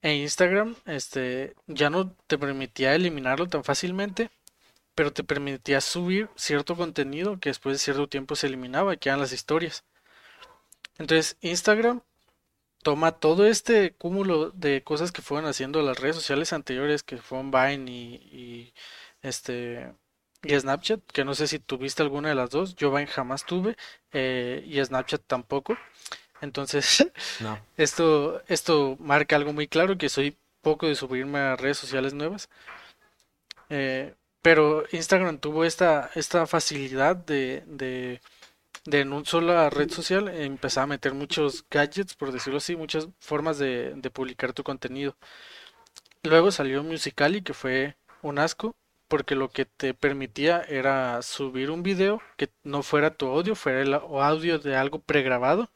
E 0.02 0.16
Instagram, 0.16 0.76
este, 0.86 1.56
ya 1.68 1.90
no 1.90 2.12
te 2.28 2.38
permitía 2.38 2.96
eliminarlo 2.96 3.48
tan 3.48 3.64
fácilmente, 3.64 4.30
pero 4.96 5.12
te 5.14 5.24
permitía 5.24 5.82
subir 5.82 6.30
cierto 6.36 6.76
contenido 6.76 7.40
que 7.40 7.50
después 7.50 7.76
de 7.76 7.80
cierto 7.80 8.08
tiempo 8.08 8.36
se 8.36 8.48
eliminaba, 8.48 8.96
que 8.96 9.10
eran 9.10 9.20
las 9.20 9.34
historias. 9.34 9.84
Entonces, 10.98 11.38
Instagram 11.42 12.02
toma 12.84 13.14
todo 13.14 13.48
este 13.48 13.94
cúmulo 13.94 14.52
de 14.52 14.84
cosas 14.84 15.12
que 15.12 15.22
fueron 15.22 15.50
haciendo 15.50 15.82
las 15.82 16.00
redes 16.00 16.16
sociales 16.16 16.54
anteriores, 16.54 17.04
que 17.04 17.18
fueron 17.18 17.52
Vine 17.52 17.92
y, 17.92 18.16
y, 18.32 18.74
este 19.22 19.94
y 20.44 20.60
Snapchat, 20.60 21.02
que 21.12 21.26
no 21.26 21.34
sé 21.34 21.48
si 21.48 21.60
tuviste 21.60 22.04
alguna 22.04 22.30
de 22.30 22.36
las 22.36 22.52
dos. 22.52 22.76
Yo 22.76 22.92
Vine 22.92 23.08
jamás 23.08 23.46
tuve 23.46 23.76
eh, 24.12 24.64
y 24.68 24.84
Snapchat 24.84 25.24
tampoco. 25.26 25.78
Entonces, 26.42 27.12
No. 27.40 27.60
esto, 27.78 28.44
esto 28.48 28.98
marca 29.00 29.36
algo 29.36 29.54
muy 29.54 29.68
claro, 29.68 29.98
que 29.98 30.10
soy 30.10 30.38
poco 30.62 30.88
de 30.88 30.96
subirme 30.96 31.40
a 31.40 31.56
redes 31.56 31.78
sociales 31.78 32.14
nuevas. 32.14 32.50
Eh, 33.70 34.14
pero 34.42 34.84
Instagram 34.92 35.40
tuvo 35.40 35.66
esta, 35.66 36.12
esta 36.14 36.46
facilidad 36.46 37.16
de, 37.16 37.64
de, 37.66 38.22
de 38.86 39.02
en 39.02 39.13
una 39.13 39.26
sola 39.26 39.69
red 39.69 39.89
social 39.89 40.28
empezar 40.30 40.84
a 40.84 40.88
meter 40.88 41.13
muchos 41.13 41.65
gadgets, 41.69 42.15
por 42.15 42.32
decirlo 42.32 42.58
así, 42.58 42.76
muchas 42.76 43.08
formas 43.19 43.58
de, 43.58 43.93
de 43.95 44.12
publicar 44.12 44.54
tu 44.54 44.63
contenido. 44.63 45.15
Luego 46.24 46.52
salió 46.52 46.84
Musical.ly, 46.84 47.41
que 47.41 47.54
fue 47.54 47.95
un 48.21 48.39
asco, 48.39 48.76
porque 49.08 49.36
lo 49.36 49.50
que 49.50 49.65
te 49.65 49.93
permitía 49.93 50.62
era 50.62 51.21
subir 51.21 51.71
un 51.71 51.84
video 51.84 52.21
que 52.38 52.50
no 52.63 52.84
fuera 52.84 53.15
tu 53.15 53.28
audio, 53.28 53.56
fuera 53.56 53.82
el 53.82 53.93
audio 53.93 54.60
de 54.60 54.76
algo 54.76 55.00
pregrabado. 55.00 55.69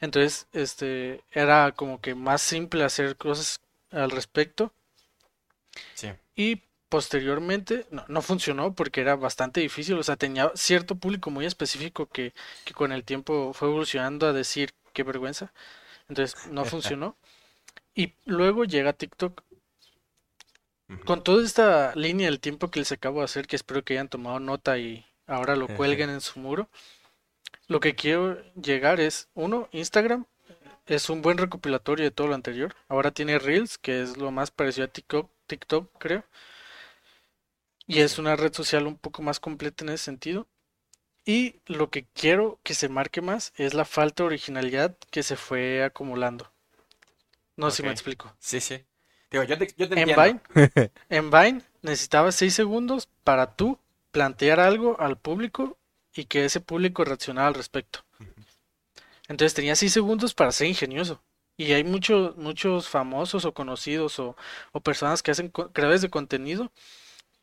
Entonces, 0.00 0.48
este, 0.52 1.22
era 1.30 1.72
como 1.72 2.00
que 2.00 2.14
más 2.14 2.42
simple 2.42 2.84
hacer 2.84 3.16
cosas 3.16 3.60
al 3.90 4.10
respecto. 4.10 4.72
Sí. 5.94 6.08
Y 6.34 6.62
posteriormente 6.92 7.86
no, 7.90 8.04
no 8.06 8.20
funcionó 8.20 8.74
porque 8.74 9.00
era 9.00 9.16
bastante 9.16 9.62
difícil, 9.62 9.96
o 9.96 10.02
sea, 10.02 10.16
tenía 10.16 10.52
cierto 10.54 10.94
público 10.94 11.30
muy 11.30 11.46
específico 11.46 12.04
que, 12.04 12.34
que 12.66 12.74
con 12.74 12.92
el 12.92 13.02
tiempo 13.02 13.54
fue 13.54 13.68
evolucionando 13.68 14.26
a 14.26 14.34
decir 14.34 14.74
qué 14.92 15.02
vergüenza. 15.02 15.54
Entonces, 16.10 16.48
no 16.48 16.64
funcionó. 16.66 17.16
Y 17.94 18.12
luego 18.26 18.64
llega 18.66 18.92
TikTok. 18.92 19.42
Con 21.06 21.24
toda 21.24 21.42
esta 21.42 21.94
línea 21.94 22.26
del 22.26 22.40
tiempo 22.40 22.70
que 22.70 22.80
les 22.80 22.92
acabo 22.92 23.20
de 23.20 23.24
hacer, 23.24 23.46
que 23.46 23.56
espero 23.56 23.82
que 23.82 23.94
hayan 23.94 24.10
tomado 24.10 24.38
nota 24.38 24.76
y 24.76 25.06
ahora 25.26 25.56
lo 25.56 25.68
cuelguen 25.68 26.10
en 26.10 26.20
su 26.20 26.40
muro, 26.40 26.68
lo 27.68 27.80
que 27.80 27.94
quiero 27.94 28.36
llegar 28.52 29.00
es, 29.00 29.30
uno, 29.32 29.70
Instagram 29.72 30.26
es 30.84 31.08
un 31.08 31.22
buen 31.22 31.38
recopilatorio 31.38 32.04
de 32.04 32.10
todo 32.10 32.26
lo 32.26 32.34
anterior. 32.34 32.76
Ahora 32.88 33.12
tiene 33.12 33.38
Reels, 33.38 33.78
que 33.78 34.02
es 34.02 34.18
lo 34.18 34.30
más 34.30 34.50
parecido 34.50 34.84
a 34.84 34.88
TikTok, 34.88 35.30
TikTok 35.46 35.90
creo. 35.98 36.24
Y 37.86 38.00
es 38.00 38.18
una 38.18 38.36
red 38.36 38.52
social 38.52 38.86
un 38.86 38.96
poco 38.96 39.22
más 39.22 39.40
completa 39.40 39.84
en 39.84 39.90
ese 39.90 40.04
sentido. 40.04 40.48
Y 41.24 41.60
lo 41.66 41.90
que 41.90 42.06
quiero 42.14 42.58
que 42.62 42.74
se 42.74 42.88
marque 42.88 43.20
más 43.20 43.52
es 43.56 43.74
la 43.74 43.84
falta 43.84 44.22
de 44.22 44.28
originalidad 44.28 44.96
que 45.10 45.22
se 45.22 45.36
fue 45.36 45.84
acumulando. 45.84 46.52
No 47.56 47.70
sé 47.70 47.78
si 47.78 47.82
me 47.84 47.90
explico. 47.90 48.34
Sí, 48.40 48.60
sí. 48.60 48.84
Digo, 49.30 49.44
yo 49.44 49.56
te, 49.56 49.72
yo 49.76 49.88
te 49.88 50.00
En. 50.00 50.08
Vine, 50.08 50.40
en 51.08 51.30
Vine 51.30 51.62
necesitabas 51.80 52.34
6 52.36 52.54
segundos 52.54 53.08
para 53.24 53.54
tú 53.54 53.78
plantear 54.10 54.60
algo 54.60 55.00
al 55.00 55.16
público 55.16 55.78
y 56.14 56.24
que 56.24 56.44
ese 56.44 56.60
público 56.60 57.04
reaccionara 57.04 57.48
al 57.48 57.54
respecto. 57.54 58.04
Entonces 59.28 59.54
tenías 59.54 59.78
6 59.78 59.92
segundos 59.92 60.34
para 60.34 60.52
ser 60.52 60.66
ingenioso. 60.66 61.22
Y 61.56 61.72
hay 61.72 61.84
muchos 61.84 62.36
muchos 62.36 62.88
famosos 62.88 63.44
o 63.44 63.54
conocidos 63.54 64.18
o, 64.18 64.36
o 64.72 64.80
personas 64.80 65.22
que 65.22 65.30
hacen 65.30 65.50
creadores 65.50 66.02
de 66.02 66.10
contenido 66.10 66.72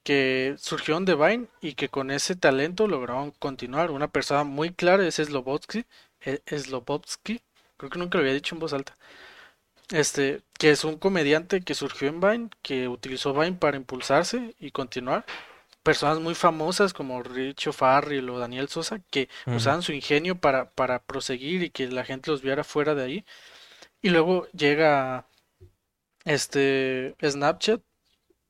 que 0.03 0.55
surgieron 0.57 1.05
de 1.05 1.15
Vine 1.15 1.47
y 1.61 1.73
que 1.73 1.89
con 1.89 2.11
ese 2.11 2.35
talento 2.35 2.87
lograron 2.87 3.31
continuar. 3.31 3.91
Una 3.91 4.07
persona 4.09 4.43
muy 4.43 4.71
clara 4.73 5.05
es 5.07 5.15
Slobodsky, 5.15 5.85
eh, 6.21 6.41
Slobovsky, 6.47 7.41
creo 7.77 7.89
que 7.89 7.99
nunca 7.99 8.17
lo 8.17 8.23
había 8.23 8.33
dicho 8.33 8.55
en 8.55 8.59
voz 8.59 8.73
alta. 8.73 8.97
Este, 9.89 10.41
que 10.59 10.71
es 10.71 10.83
un 10.83 10.97
comediante 10.97 11.61
que 11.61 11.73
surgió 11.73 12.09
en 12.09 12.21
Vine, 12.21 12.49
que 12.61 12.87
utilizó 12.87 13.33
Vine 13.33 13.57
para 13.57 13.77
impulsarse 13.77 14.55
y 14.59 14.71
continuar. 14.71 15.25
Personas 15.83 16.19
muy 16.19 16.35
famosas 16.35 16.93
como 16.93 17.23
Richo 17.23 17.73
Farrell 17.73 18.29
o 18.29 18.39
Daniel 18.39 18.69
Sosa 18.69 18.99
que 19.11 19.29
usaban 19.47 19.81
su 19.81 19.93
ingenio 19.93 20.35
para, 20.39 20.71
para 20.71 20.99
proseguir 21.03 21.63
y 21.63 21.69
que 21.71 21.87
la 21.87 22.05
gente 22.05 22.31
los 22.31 22.41
viera 22.41 22.63
fuera 22.63 22.95
de 22.95 23.03
ahí. 23.03 23.25
Y 24.01 24.09
luego 24.09 24.47
llega 24.51 25.27
este 26.25 27.15
Snapchat 27.23 27.81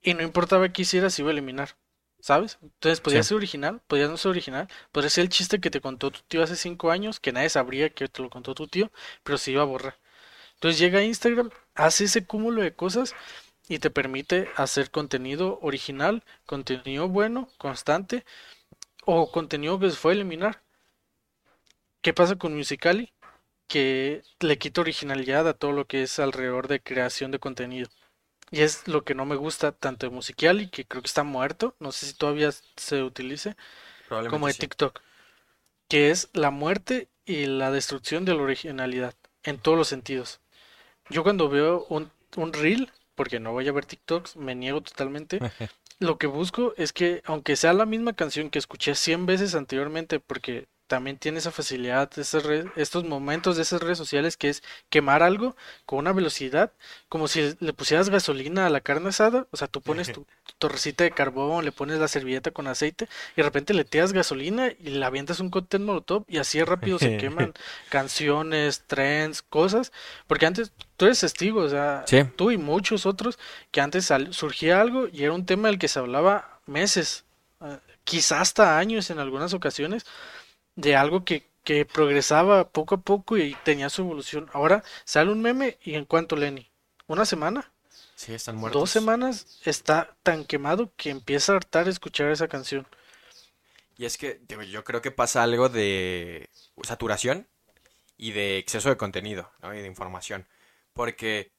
y 0.01 0.13
no 0.13 0.23
importaba 0.23 0.69
qué 0.69 0.83
hicieras, 0.83 1.17
iba 1.19 1.29
a 1.29 1.33
eliminar. 1.33 1.77
¿Sabes? 2.21 2.57
Entonces 2.61 2.99
podía 2.99 3.23
ser 3.23 3.37
original, 3.37 3.81
podía 3.87 4.07
no 4.09 4.17
ser 4.17 4.31
original, 4.31 4.67
podría 4.91 5.09
ser 5.09 5.23
el 5.23 5.29
chiste 5.29 5.61
que 5.61 5.69
te 5.69 5.79
contó 5.79 6.11
tu 6.11 6.19
tío 6.27 6.43
hace 6.43 6.57
cinco 6.57 6.91
años, 6.91 7.19
que 7.21 7.31
nadie 7.31 7.49
sabría 7.49 7.89
que 7.89 8.09
te 8.09 8.21
lo 8.21 8.29
contó 8.29 8.53
tu 8.55 8.67
tío, 8.67 8.91
pero 9.23 9.37
se 9.37 9.51
iba 9.51 9.61
a 9.61 9.65
borrar. 9.65 9.97
Entonces 10.55 10.79
llega 10.79 10.99
a 10.99 11.03
Instagram, 11.03 11.49
hace 11.75 12.05
ese 12.05 12.25
cúmulo 12.25 12.61
de 12.61 12.75
cosas 12.75 13.15
y 13.69 13.79
te 13.79 13.89
permite 13.89 14.49
hacer 14.57 14.91
contenido 14.91 15.59
original, 15.61 16.23
contenido 16.45 17.07
bueno, 17.07 17.49
constante, 17.57 18.25
o 19.05 19.31
contenido 19.31 19.79
que 19.79 19.89
se 19.89 19.95
fue 19.95 20.11
a 20.11 20.15
eliminar. 20.15 20.61
¿Qué 22.01 22.13
pasa 22.13 22.35
con 22.35 22.55
Musicali? 22.55 23.13
Que 23.67 24.23
le 24.39 24.57
quita 24.57 24.81
originalidad 24.81 25.47
a 25.47 25.53
todo 25.53 25.71
lo 25.71 25.85
que 25.85 26.03
es 26.03 26.19
alrededor 26.19 26.67
de 26.67 26.81
creación 26.81 27.31
de 27.31 27.39
contenido. 27.39 27.89
Y 28.51 28.61
es 28.61 28.87
lo 28.87 29.03
que 29.03 29.15
no 29.15 29.25
me 29.25 29.35
gusta 29.35 29.71
tanto 29.71 30.07
de 30.07 30.15
Musicali, 30.15 30.69
que 30.69 30.85
creo 30.85 31.01
que 31.01 31.07
está 31.07 31.23
muerto, 31.23 31.75
no 31.79 31.91
sé 31.91 32.07
si 32.07 32.13
todavía 32.13 32.49
se 32.77 33.03
utilice, 33.03 33.55
como 34.29 34.47
de 34.47 34.53
TikTok, 34.53 35.01
que 35.87 36.11
es 36.11 36.29
la 36.33 36.51
muerte 36.51 37.09
y 37.25 37.45
la 37.45 37.71
destrucción 37.71 38.25
de 38.25 38.33
la 38.33 38.41
originalidad, 38.41 39.15
en 39.43 39.59
todos 39.59 39.77
los 39.77 39.87
sentidos. 39.87 40.39
Yo 41.09 41.23
cuando 41.23 41.49
veo 41.49 41.85
un, 41.89 42.11
un 42.35 42.53
reel, 42.53 42.91
porque 43.15 43.39
no 43.39 43.51
voy 43.51 43.67
a 43.67 43.71
ver 43.71 43.85
TikToks, 43.85 44.35
me 44.35 44.55
niego 44.55 44.81
totalmente, 44.81 45.39
lo 45.99 46.17
que 46.17 46.27
busco 46.27 46.73
es 46.77 46.93
que, 46.93 47.21
aunque 47.25 47.55
sea 47.55 47.73
la 47.73 47.85
misma 47.85 48.13
canción 48.13 48.49
que 48.49 48.59
escuché 48.59 48.95
100 48.95 49.25
veces 49.25 49.55
anteriormente, 49.55 50.19
porque 50.19 50.67
también 50.89 51.17
tiene 51.17 51.37
esa 51.37 51.51
facilidad, 51.51 52.09
estos 52.17 53.03
momentos 53.03 53.55
de 53.55 53.61
esas 53.61 53.79
redes 53.79 53.99
sociales 53.99 54.35
que 54.35 54.49
es 54.49 54.63
quemar 54.89 55.21
algo 55.21 55.55
con 55.85 55.99
una 55.99 56.13
velocidad, 56.13 56.73
como 57.09 57.27
si 57.27 57.55
le 57.59 57.73
pusieras 57.73 58.09
gasolina 58.09 58.65
a 58.65 58.69
la 58.71 58.81
carne 58.81 59.09
asada, 59.09 59.45
o 59.51 59.55
sea, 59.55 59.67
tú 59.67 59.81
pones 59.81 60.11
tu, 60.11 60.25
torrecita 60.57 61.03
de 61.03 61.11
carbón, 61.11 61.63
le 61.63 61.71
pones 61.71 61.99
la 61.99 62.07
servilleta 62.07 62.49
con 62.49 62.65
aceite 62.65 63.07
y 63.33 63.37
de 63.37 63.43
repente 63.43 63.75
le 63.75 63.85
tiras 63.85 64.13
gasolina 64.13 64.71
y 64.79 64.89
le 64.89 65.05
avientas 65.05 65.39
un 65.39 65.51
cóctel 65.51 65.81
molotov 65.81 66.25
y 66.27 66.39
así 66.39 66.61
rápido 66.63 66.97
se 66.97 67.17
queman 67.17 67.53
canciones, 67.89 68.83
trends, 68.87 69.43
cosas, 69.43 69.91
porque 70.25 70.47
antes 70.47 70.71
tú 70.97 71.05
eres 71.05 71.19
testigo, 71.19 71.61
o 71.61 71.69
sea, 71.69 72.03
tú 72.35 72.49
y 72.49 72.57
muchos 72.57 73.05
otros 73.05 73.37
que 73.69 73.79
antes 73.79 74.11
surgía 74.31 74.81
algo 74.81 75.07
y 75.07 75.23
era 75.23 75.33
un 75.33 75.45
tema 75.45 75.67
del 75.67 75.77
que 75.77 75.87
se 75.87 75.99
hablaba 75.99 76.61
meses, 76.65 77.25
uh, 77.59 77.75
quizás 78.03 78.41
hasta 78.41 78.79
años 78.79 79.11
en 79.11 79.19
algunas 79.19 79.53
ocasiones 79.53 80.03
de 80.79 80.95
algo 80.95 81.25
que, 81.25 81.45
que 81.63 81.85
progresaba 81.85 82.69
poco 82.69 82.95
a 82.95 83.01
poco 83.01 83.37
y 83.37 83.55
tenía 83.63 83.89
su 83.89 84.01
evolución. 84.01 84.49
Ahora 84.53 84.83
sale 85.03 85.31
un 85.31 85.41
meme 85.41 85.77
y 85.83 85.95
en 85.95 86.05
cuanto 86.05 86.35
Lenny, 86.35 86.69
una 87.07 87.25
semana. 87.25 87.71
Sí, 88.15 88.33
están 88.33 88.55
muertos. 88.55 88.81
Dos 88.81 88.89
semanas 88.89 89.59
está 89.65 90.15
tan 90.23 90.45
quemado 90.45 90.91
que 90.95 91.09
empieza 91.09 91.53
a 91.53 91.57
hartar 91.57 91.87
escuchar 91.87 92.31
esa 92.31 92.47
canción. 92.47 92.87
Y 93.97 94.05
es 94.05 94.17
que 94.17 94.41
yo 94.69 94.83
creo 94.85 95.01
que 95.01 95.11
pasa 95.11 95.43
algo 95.43 95.67
de 95.67 96.49
saturación 96.83 97.47
y 98.17 98.31
de 98.31 98.57
exceso 98.57 98.89
de 98.89 98.97
contenido 98.97 99.51
y 99.63 99.79
de 99.79 99.87
información. 99.87 100.47
Porque, 100.93 101.51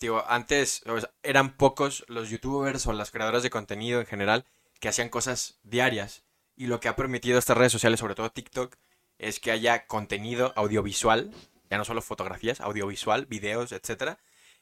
digo, 0.00 0.24
antes 0.28 0.82
eran 1.22 1.56
pocos 1.56 2.04
los 2.08 2.30
youtubers 2.30 2.86
o 2.86 2.92
las 2.94 3.10
creadoras 3.10 3.42
de 3.42 3.50
contenido 3.50 4.00
en 4.00 4.06
general 4.06 4.46
que 4.80 4.88
hacían 4.88 5.10
cosas 5.10 5.58
diarias 5.62 6.22
y 6.62 6.66
lo 6.66 6.78
que 6.78 6.88
ha 6.88 6.94
permitido 6.94 7.40
estas 7.40 7.56
redes 7.56 7.72
sociales, 7.72 7.98
sobre 7.98 8.14
todo 8.14 8.30
TikTok, 8.30 8.76
es 9.18 9.40
que 9.40 9.50
haya 9.50 9.88
contenido 9.88 10.52
audiovisual, 10.54 11.32
ya 11.68 11.76
no 11.76 11.84
solo 11.84 12.02
fotografías, 12.02 12.60
audiovisual, 12.60 13.26
videos, 13.26 13.72
etcétera, 13.72 14.20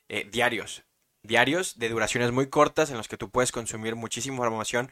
eh, 0.09 0.27
diarios. 0.33 0.83
Diarios 1.23 1.79
de 1.79 1.91
duraciones 1.91 2.33
muy 2.33 2.49
cortas 2.49 2.89
en 2.91 2.97
los 2.97 3.07
que 3.07 3.19
tú 3.19 3.29
puedes 3.29 3.53
consumir 3.53 3.97
muchísima 3.97 4.37
información 4.37 4.91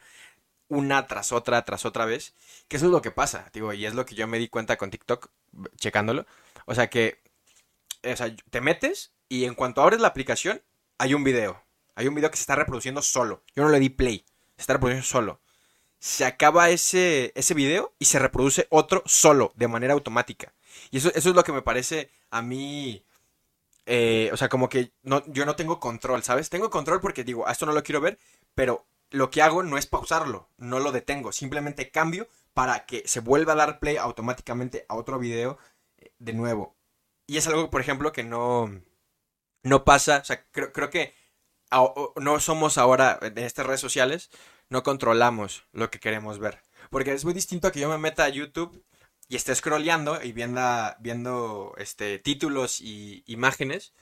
una 0.67 1.07
tras 1.07 1.31
otra, 1.31 1.65
tras 1.65 1.83
otra 1.83 2.05
vez. 2.05 2.35
Que 2.67 2.77
eso 2.77 2.85
es 2.85 2.91
lo 2.91 3.01
que 3.01 3.09
pasa, 3.09 3.49
digo, 3.53 3.73
y 3.73 3.87
es 3.87 3.95
lo 3.95 4.05
que 4.05 4.13
yo 4.13 4.27
me 4.27 4.37
di 4.37 4.47
cuenta 4.47 4.77
con 4.77 4.91
TikTok, 4.91 5.31
checándolo. 5.77 6.27
O 6.65 6.75
sea 6.75 6.91
que, 6.91 7.23
o 8.03 8.15
sea, 8.15 8.35
te 8.51 8.61
metes 8.61 9.13
y 9.27 9.45
en 9.45 9.55
cuanto 9.55 9.81
abres 9.81 9.99
la 9.99 10.09
aplicación, 10.09 10.61
hay 10.99 11.15
un 11.15 11.23
video. 11.23 11.63
Hay 11.95 12.07
un 12.07 12.13
video 12.13 12.29
que 12.29 12.37
se 12.37 12.43
está 12.43 12.55
reproduciendo 12.55 13.01
solo. 13.01 13.41
Yo 13.55 13.63
no 13.63 13.69
le 13.69 13.79
di 13.79 13.89
play, 13.89 14.23
se 14.57 14.61
está 14.61 14.73
reproduciendo 14.73 15.07
solo 15.07 15.41
se 15.99 16.25
acaba 16.25 16.69
ese, 16.69 17.33
ese 17.35 17.53
video 17.53 17.93
y 17.99 18.05
se 18.05 18.19
reproduce 18.19 18.67
otro 18.69 19.03
solo, 19.05 19.51
de 19.55 19.67
manera 19.67 19.93
automática. 19.93 20.53
Y 20.91 20.97
eso, 20.97 21.09
eso 21.13 21.29
es 21.29 21.35
lo 21.35 21.43
que 21.43 21.51
me 21.51 21.61
parece 21.61 22.09
a 22.31 22.41
mí... 22.41 23.03
Eh, 23.85 24.29
o 24.31 24.37
sea, 24.37 24.49
como 24.49 24.69
que 24.69 24.91
no, 25.01 25.23
yo 25.27 25.45
no 25.45 25.55
tengo 25.55 25.79
control, 25.79 26.21
¿sabes? 26.21 26.49
Tengo 26.49 26.69
control 26.69 27.01
porque 27.01 27.23
digo, 27.23 27.47
a 27.47 27.51
esto 27.51 27.65
no 27.65 27.73
lo 27.73 27.83
quiero 27.83 28.01
ver, 28.01 28.19
pero 28.53 28.85
lo 29.09 29.31
que 29.31 29.41
hago 29.41 29.63
no 29.63 29.79
es 29.79 29.87
pausarlo, 29.87 30.47
no 30.57 30.79
lo 30.79 30.91
detengo, 30.91 31.31
simplemente 31.31 31.89
cambio 31.89 32.27
para 32.53 32.85
que 32.85 33.07
se 33.07 33.19
vuelva 33.19 33.53
a 33.53 33.55
dar 33.55 33.79
play 33.79 33.97
automáticamente 33.97 34.85
a 34.89 34.95
otro 34.95 35.17
video 35.17 35.57
eh, 35.97 36.11
de 36.19 36.33
nuevo. 36.33 36.75
Y 37.25 37.37
es 37.37 37.47
algo, 37.47 37.71
por 37.71 37.81
ejemplo, 37.81 38.11
que 38.11 38.23
no, 38.23 38.71
no 39.63 39.83
pasa, 39.85 40.19
o 40.21 40.25
sea, 40.25 40.45
creo, 40.51 40.71
creo 40.71 40.89
que 40.91 41.13
no 42.15 42.39
somos 42.39 42.77
ahora 42.77 43.19
en 43.21 43.37
estas 43.39 43.65
redes 43.65 43.81
sociales, 43.81 44.29
no 44.69 44.83
controlamos 44.83 45.65
lo 45.71 45.89
que 45.89 45.99
queremos 45.99 46.39
ver. 46.39 46.61
Porque 46.89 47.13
es 47.13 47.25
muy 47.25 47.33
distinto 47.33 47.67
a 47.67 47.71
que 47.71 47.79
yo 47.79 47.89
me 47.89 47.97
meta 47.97 48.23
a 48.25 48.29
YouTube 48.29 48.83
y 49.27 49.35
esté 49.35 49.53
scrolleando 49.55 50.21
y 50.23 50.31
viendo, 50.31 50.61
viendo 50.99 51.73
este, 51.77 52.19
títulos 52.19 52.81
y 52.81 53.23
imágenes 53.27 53.93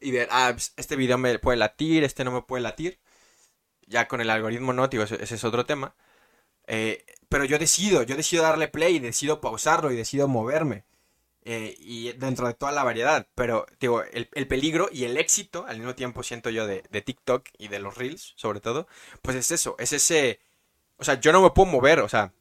y 0.00 0.10
ver, 0.10 0.28
ah, 0.30 0.50
pues, 0.52 0.72
este 0.76 0.96
video 0.96 1.18
me 1.18 1.38
puede 1.38 1.58
latir, 1.58 2.04
este 2.04 2.24
no 2.24 2.32
me 2.32 2.42
puede 2.42 2.62
latir. 2.62 3.00
Ya 3.86 4.08
con 4.08 4.20
el 4.20 4.30
algoritmo 4.30 4.72
no, 4.72 4.88
digo, 4.88 5.04
ese, 5.04 5.22
es 5.22 5.44
otro 5.44 5.66
tema. 5.66 5.94
Eh, 6.66 7.04
pero 7.28 7.44
yo 7.44 7.58
decido, 7.58 8.02
yo 8.02 8.16
decido 8.16 8.42
darle 8.42 8.68
play, 8.68 8.98
decido 8.98 9.40
pausarlo 9.40 9.92
y 9.92 9.96
decido 9.96 10.28
moverme. 10.28 10.84
Eh, 11.44 11.74
y 11.78 12.12
dentro 12.12 12.46
de 12.46 12.54
toda 12.54 12.72
la 12.72 12.84
variedad. 12.84 13.26
Pero, 13.34 13.66
digo, 13.80 14.02
el, 14.04 14.48
peligro 14.48 14.88
y 14.92 15.04
el 15.04 15.16
éxito, 15.16 15.64
al 15.66 15.78
mismo 15.78 15.94
tiempo 15.94 16.22
siento 16.22 16.50
yo, 16.50 16.66
de, 16.66 16.84
de, 16.90 17.02
TikTok 17.02 17.48
y 17.58 17.68
de 17.68 17.80
los 17.80 17.96
Reels, 17.96 18.32
sobre 18.36 18.60
todo, 18.60 18.86
pues 19.22 19.36
es 19.36 19.50
eso, 19.50 19.74
es 19.78 19.92
ese... 19.92 20.40
O 20.98 21.04
sea, 21.04 21.18
yo 21.20 21.32
no 21.32 21.42
me 21.42 21.50
puedo 21.50 21.70
mover, 21.70 22.00
o 22.00 22.08
sea, 22.08 22.32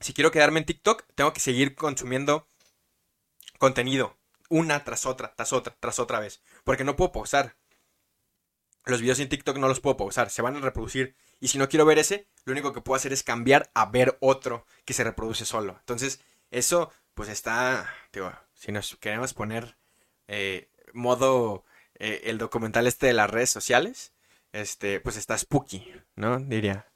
si 0.00 0.12
quiero 0.12 0.30
quedarme 0.30 0.58
en 0.58 0.66
TikTok, 0.66 1.04
tengo 1.14 1.32
que 1.32 1.40
seguir 1.40 1.74
consumiendo 1.74 2.46
contenido, 3.58 4.18
una 4.50 4.84
tras 4.84 5.06
otra, 5.06 5.34
tras 5.34 5.54
otra, 5.54 5.74
tras 5.80 5.98
otra 5.98 6.20
vez, 6.20 6.42
porque 6.64 6.84
no 6.84 6.96
puedo 6.96 7.12
pausar. 7.12 7.56
Los 8.84 9.00
videos 9.00 9.18
en 9.20 9.30
TikTok 9.30 9.56
no 9.56 9.66
los 9.66 9.80
puedo 9.80 9.96
pausar, 9.96 10.28
se 10.28 10.42
van 10.42 10.56
a 10.56 10.60
reproducir. 10.60 11.16
Y 11.40 11.48
si 11.48 11.56
no 11.56 11.70
quiero 11.70 11.86
ver 11.86 11.98
ese, 11.98 12.28
lo 12.44 12.52
único 12.52 12.74
que 12.74 12.82
puedo 12.82 12.96
hacer 12.96 13.14
es 13.14 13.22
cambiar 13.22 13.70
a 13.72 13.86
ver 13.86 14.18
otro 14.20 14.66
que 14.84 14.92
se 14.92 15.04
reproduce 15.04 15.46
solo. 15.46 15.76
Entonces, 15.78 16.20
eso 16.58 16.92
pues 17.14 17.28
está, 17.28 17.88
digo, 18.12 18.32
si 18.54 18.72
nos 18.72 18.96
queremos 18.96 19.34
poner 19.34 19.76
eh, 20.28 20.68
modo 20.92 21.64
eh, 21.96 22.22
el 22.24 22.38
documental 22.38 22.86
este 22.86 23.06
de 23.06 23.12
las 23.12 23.30
redes 23.30 23.50
sociales, 23.50 24.12
este, 24.52 25.00
pues 25.00 25.16
está 25.16 25.36
spooky, 25.36 25.92
¿no? 26.16 26.38
Diría. 26.38 26.86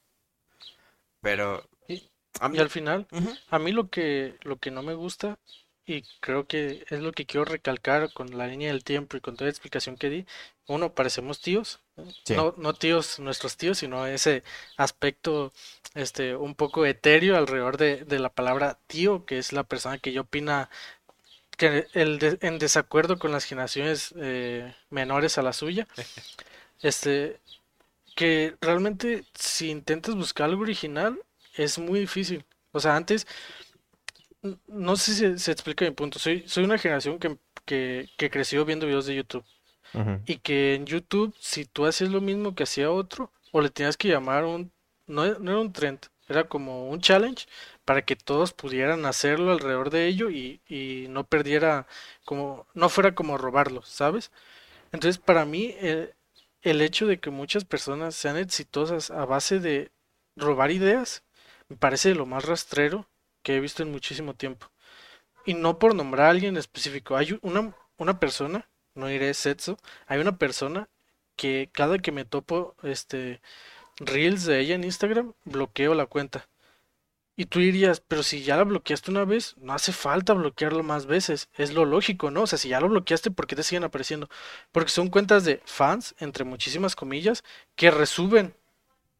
Pero... 1.21 1.69
Y, 1.89 2.11
al 2.41 2.71
final, 2.71 3.09
a 3.49 3.59
mí 3.59 3.73
lo 3.73 3.91
que, 3.91 4.37
lo 4.43 4.59
que 4.59 4.71
no 4.71 4.83
me 4.83 4.95
gusta, 4.95 5.39
y 5.85 6.03
creo 6.21 6.47
que 6.47 6.85
es 6.89 7.01
lo 7.01 7.13
que 7.13 7.27
quiero 7.27 7.45
recalcar 7.45 8.13
con 8.13 8.37
la 8.39 8.47
línea 8.47 8.71
del 8.71 8.85
tiempo 8.85 9.17
y 9.17 9.21
con 9.21 9.35
toda 9.35 9.47
la 9.47 9.51
explicación 9.51 9.97
que 9.97 10.11
di, 10.11 10.27
uno, 10.67 10.95
parecemos 10.95 11.41
tíos, 11.41 11.81
no, 12.31 12.55
no 12.57 12.75
tíos, 12.75 13.19
nuestros 13.19 13.57
tíos, 13.57 13.79
sino 13.79 14.07
ese 14.07 14.43
aspecto 14.77 15.53
este, 15.95 16.37
un 16.37 16.55
poco 16.55 16.87
etéreo 16.87 17.37
alrededor 17.37 17.77
de, 17.77 18.19
la 18.19 18.31
palabra 18.31 18.79
tío, 18.87 19.25
que 19.25 19.39
es 19.39 19.53
la 19.53 19.65
persona 19.65 19.99
que 19.99 20.13
yo 20.13 20.23
opina 20.23 20.71
que 21.57 21.89
el 21.95 22.39
en 22.41 22.59
desacuerdo 22.59 23.19
con 23.19 23.33
las 23.33 23.45
generaciones 23.45 24.15
eh, 24.17 24.75
menores 24.91 25.39
a 25.39 25.43
la 25.43 25.53
suya. 25.53 25.87
Este, 26.81 27.41
que 28.15 28.57
realmente 28.61 29.25
si 29.35 29.71
intentas 29.71 30.15
buscar 30.15 30.49
algo 30.49 30.63
original 30.63 31.19
es 31.55 31.79
muy 31.79 32.01
difícil. 32.01 32.45
O 32.73 32.81
sea, 32.81 32.97
antes, 32.97 33.27
no 34.67 34.97
sé 34.97 35.15
si 35.15 35.39
se, 35.39 35.53
explica 35.53 35.85
mi 35.85 35.91
punto. 35.93 36.19
Soy, 36.19 36.45
soy 36.47 36.65
una 36.65 36.79
generación 36.79 37.19
que, 37.19 37.39
que, 37.65 38.09
que 38.17 38.31
creció 38.31 38.65
viendo 38.65 38.87
videos 38.87 39.07
de 39.07 39.17
YouTube. 39.17 39.45
Y 40.27 40.37
que 40.39 40.75
en 40.75 40.87
YouTube, 40.87 41.35
si 41.41 41.65
tú 41.65 41.87
hacías 41.87 42.11
lo 42.11 42.21
mismo 42.21 42.55
que 42.55 42.63
hacía 42.63 42.91
otro, 42.91 43.33
o 43.53 43.61
le 43.61 43.71
tenías 43.71 43.97
que 43.97 44.09
llamar 44.09 44.45
un 44.45 44.71
no, 45.09 45.25
no 45.39 45.51
era 45.51 45.61
un 45.61 45.73
trend, 45.73 46.01
era 46.29 46.45
como 46.49 46.89
un 46.91 47.01
challenge 47.01 47.47
para 47.85 48.03
que 48.03 48.15
todos 48.17 48.53
pudieran 48.53 49.07
hacerlo 49.07 49.53
alrededor 49.53 49.91
de 49.91 50.07
ello 50.07 50.31
y, 50.31 50.61
y 50.69 51.07
no 51.09 51.25
perdiera 51.25 51.87
como, 52.25 52.67
no 52.75 52.89
fuera 52.91 53.15
como 53.15 53.39
robarlo, 53.39 53.83
¿sabes? 53.83 54.31
Entonces 54.93 55.19
para 55.19 55.45
mí 55.45 55.75
eh, 55.79 56.15
el 56.63 56.83
hecho 56.83 57.07
de 57.07 57.19
que 57.19 57.31
muchas 57.31 57.65
personas 57.65 58.15
sean 58.15 58.37
exitosas 58.37 59.11
a 59.11 59.25
base 59.25 59.59
de 59.61 59.91
robar 60.37 60.71
ideas 60.71 61.23
me 61.69 61.77
parece 61.77 62.15
lo 62.15 62.27
más 62.27 62.45
rastrero 62.45 63.09
que 63.43 63.57
he 63.57 63.61
visto 63.61 63.83
en 63.83 63.93
muchísimo 63.93 64.35
tiempo. 64.35 64.71
Y 65.47 65.55
no 65.55 65.79
por 65.79 65.95
nombrar 65.95 66.27
a 66.27 66.31
alguien 66.31 66.57
específico, 66.57 67.17
hay 67.17 67.39
una, 67.43 67.75
una 67.97 68.21
persona, 68.21 68.68
no 68.99 69.07
diré 69.09 69.35
sexo, 69.35 69.79
hay 70.07 70.21
una 70.21 70.39
persona 70.39 70.89
que 71.37 71.71
cada 71.73 71.99
que 71.99 72.13
me 72.13 72.25
topo 72.25 72.75
este 72.83 73.41
reels 73.99 74.45
de 74.45 74.61
ella 74.61 74.75
en 74.75 74.85
Instagram, 74.85 75.35
bloqueo 75.45 75.95
la 75.95 76.07
cuenta. 76.07 76.49
Y 77.37 77.47
tú 77.47 77.61
dirías, 77.61 78.01
pero 78.01 78.25
si 78.25 78.43
ya 78.43 78.57
la 78.57 78.65
bloqueaste 78.65 79.13
una 79.13 79.25
vez, 79.25 79.55
no 79.59 79.73
hace 79.73 79.93
falta 79.93 80.33
bloquearlo 80.35 80.83
más 80.83 81.07
veces. 81.07 81.49
Es 81.55 81.73
lo 81.73 81.85
lógico, 81.85 82.33
¿no? 82.33 82.43
O 82.43 82.47
sea, 82.49 82.59
si 82.59 82.69
ya 82.69 82.81
lo 82.81 82.89
bloqueaste, 82.89 83.31
¿por 83.31 83.47
qué 83.47 83.55
te 83.55 83.63
siguen 83.63 83.85
apareciendo? 83.85 84.29
Porque 84.73 84.91
son 84.91 85.09
cuentas 85.09 85.45
de 85.45 85.63
fans, 85.65 86.17
entre 86.19 86.45
muchísimas 86.45 86.97
comillas, 86.97 87.45
que 87.77 87.93
resuben 87.93 88.55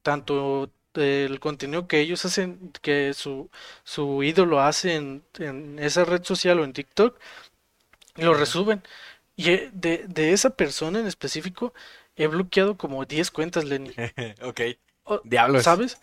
tanto 0.03 0.71
el 0.95 1.41
contenido 1.41 1.87
que 1.89 2.01
ellos 2.01 2.25
hacen, 2.25 2.73
que 2.83 3.15
su, 3.15 3.51
su 3.85 4.23
ídolo 4.25 4.61
hace 4.61 4.97
en, 4.97 5.25
en 5.39 5.79
esa 5.79 6.05
red 6.05 6.25
social 6.25 6.59
o 6.61 6.65
en 6.65 6.73
TikTok, 6.73 7.19
lo 8.17 8.35
resuben. 8.35 8.83
Y 9.39 9.51
eh, 9.51 9.71
de, 9.73 10.05
de 10.09 10.33
esa 10.33 10.51
persona 10.51 10.99
en 10.99 11.07
específico, 11.07 11.73
he 12.17 12.27
bloqueado 12.27 12.77
como 12.77 13.05
10 13.05 13.31
cuentas, 13.31 13.65
Lenny. 13.65 13.93
ok. 14.43 14.61
O- 15.05 15.21
Diablos. 15.23 15.63
¿Sabes? 15.63 15.97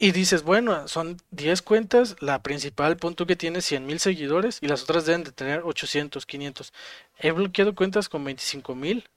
Y 0.00 0.10
dices, 0.10 0.42
bueno, 0.42 0.88
son 0.88 1.18
10 1.30 1.62
cuentas, 1.62 2.16
la 2.18 2.42
principal 2.42 2.96
punto 2.96 3.24
que 3.24 3.36
tiene 3.36 3.60
100 3.60 3.86
mil 3.86 4.00
seguidores 4.00 4.58
y 4.60 4.66
las 4.66 4.82
otras 4.82 5.06
deben 5.06 5.22
de 5.22 5.30
tener 5.30 5.60
800, 5.62 6.26
500. 6.26 6.72
He 7.18 7.30
bloqueado 7.30 7.74
cuentas 7.76 8.08
con 8.08 8.24
25 8.24 8.74
mil, 8.74 9.08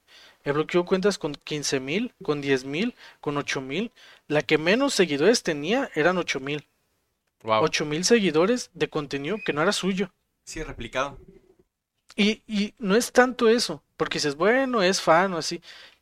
he 0.44 0.52
bloqueado 0.52 0.86
cuentas 0.86 1.18
con 1.18 1.34
15 1.34 1.80
mil, 1.80 2.14
con 2.22 2.40
10 2.40 2.66
mil, 2.66 2.94
con 3.20 3.38
8 3.38 3.62
mil. 3.62 3.92
La 4.28 4.44
que 4.44 4.60
menos 4.60 4.94
seguidores 4.94 5.42
tenía 5.42 5.90
eran 5.96 6.20
8 6.20 6.40
mil. 6.40 6.68
Wow. 7.42 7.64
8 7.64 7.86
mil 7.86 8.06
seguidores 8.06 8.70
de 8.76 8.90
contenido 8.90 9.38
que 9.44 9.54
no 9.54 9.62
era 9.64 9.72
suyo. 9.72 10.12
Sí, 10.46 10.62
replicado. 10.62 11.18
Y, 12.16 12.44
y 12.48 12.74
no 12.80 12.96
es 12.96 13.12
tanto 13.12 13.50
eso, 13.50 13.84
porque 13.98 14.18
dices, 14.20 14.36
bueno, 14.36 14.84
es 14.84 15.02
fan 15.02 15.34
o 15.34 15.38
así, 15.38 15.62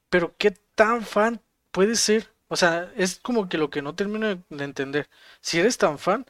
pero 0.10 0.36
¿qué 0.38 0.52
tan 0.76 1.04
fan 1.04 1.41
puede 1.72 1.95
ser? 1.95 2.30
O 2.49 2.56
sea, 2.58 2.91
es 2.97 3.20
como 3.20 3.47
que 3.49 3.58
lo 3.58 3.70
que 3.70 3.82
no 3.82 3.95
termino 3.95 4.28
de 4.28 4.41
de 4.49 4.64
entender. 4.66 5.10
Si 5.41 5.60
eres 5.60 5.78
tan 5.78 5.97
fan, 5.99 6.26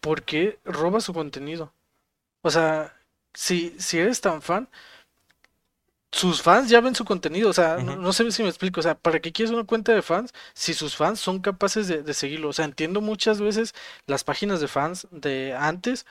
¿por 0.00 0.22
qué 0.24 0.58
robas 0.64 1.04
su 1.04 1.12
contenido? 1.14 1.72
O 2.42 2.50
sea, 2.50 2.96
si, 3.34 3.74
si 3.80 3.98
eres 3.98 4.20
tan 4.22 4.42
fan, 4.42 4.68
sus 6.12 6.40
fans 6.42 6.70
ya 6.70 6.80
ven 6.80 6.94
su 6.94 7.04
contenido. 7.04 7.50
O 7.50 7.52
sea, 7.52 7.76
no 7.78 8.12
sé 8.12 8.30
si 8.32 8.42
me 8.42 8.48
explico. 8.48 8.80
O 8.80 8.82
sea, 8.82 8.94
¿para 8.98 9.20
qué 9.20 9.32
quieres 9.32 9.52
una 9.52 9.64
cuenta 9.64 9.92
de 9.94 10.02
fans 10.02 10.32
si 10.54 10.74
sus 10.74 10.96
fans 10.96 11.20
son 11.20 11.40
capaces 11.40 11.88
de, 11.88 12.02
de 12.02 12.14
seguirlo? 12.14 12.48
O 12.48 12.52
sea, 12.52 12.64
entiendo 12.64 13.00
muchas 13.00 13.40
veces 13.40 13.74
las 14.06 14.24
páginas 14.24 14.60
de 14.60 14.68
fans 14.68 15.06
de 15.10 15.54
antes 15.54 16.06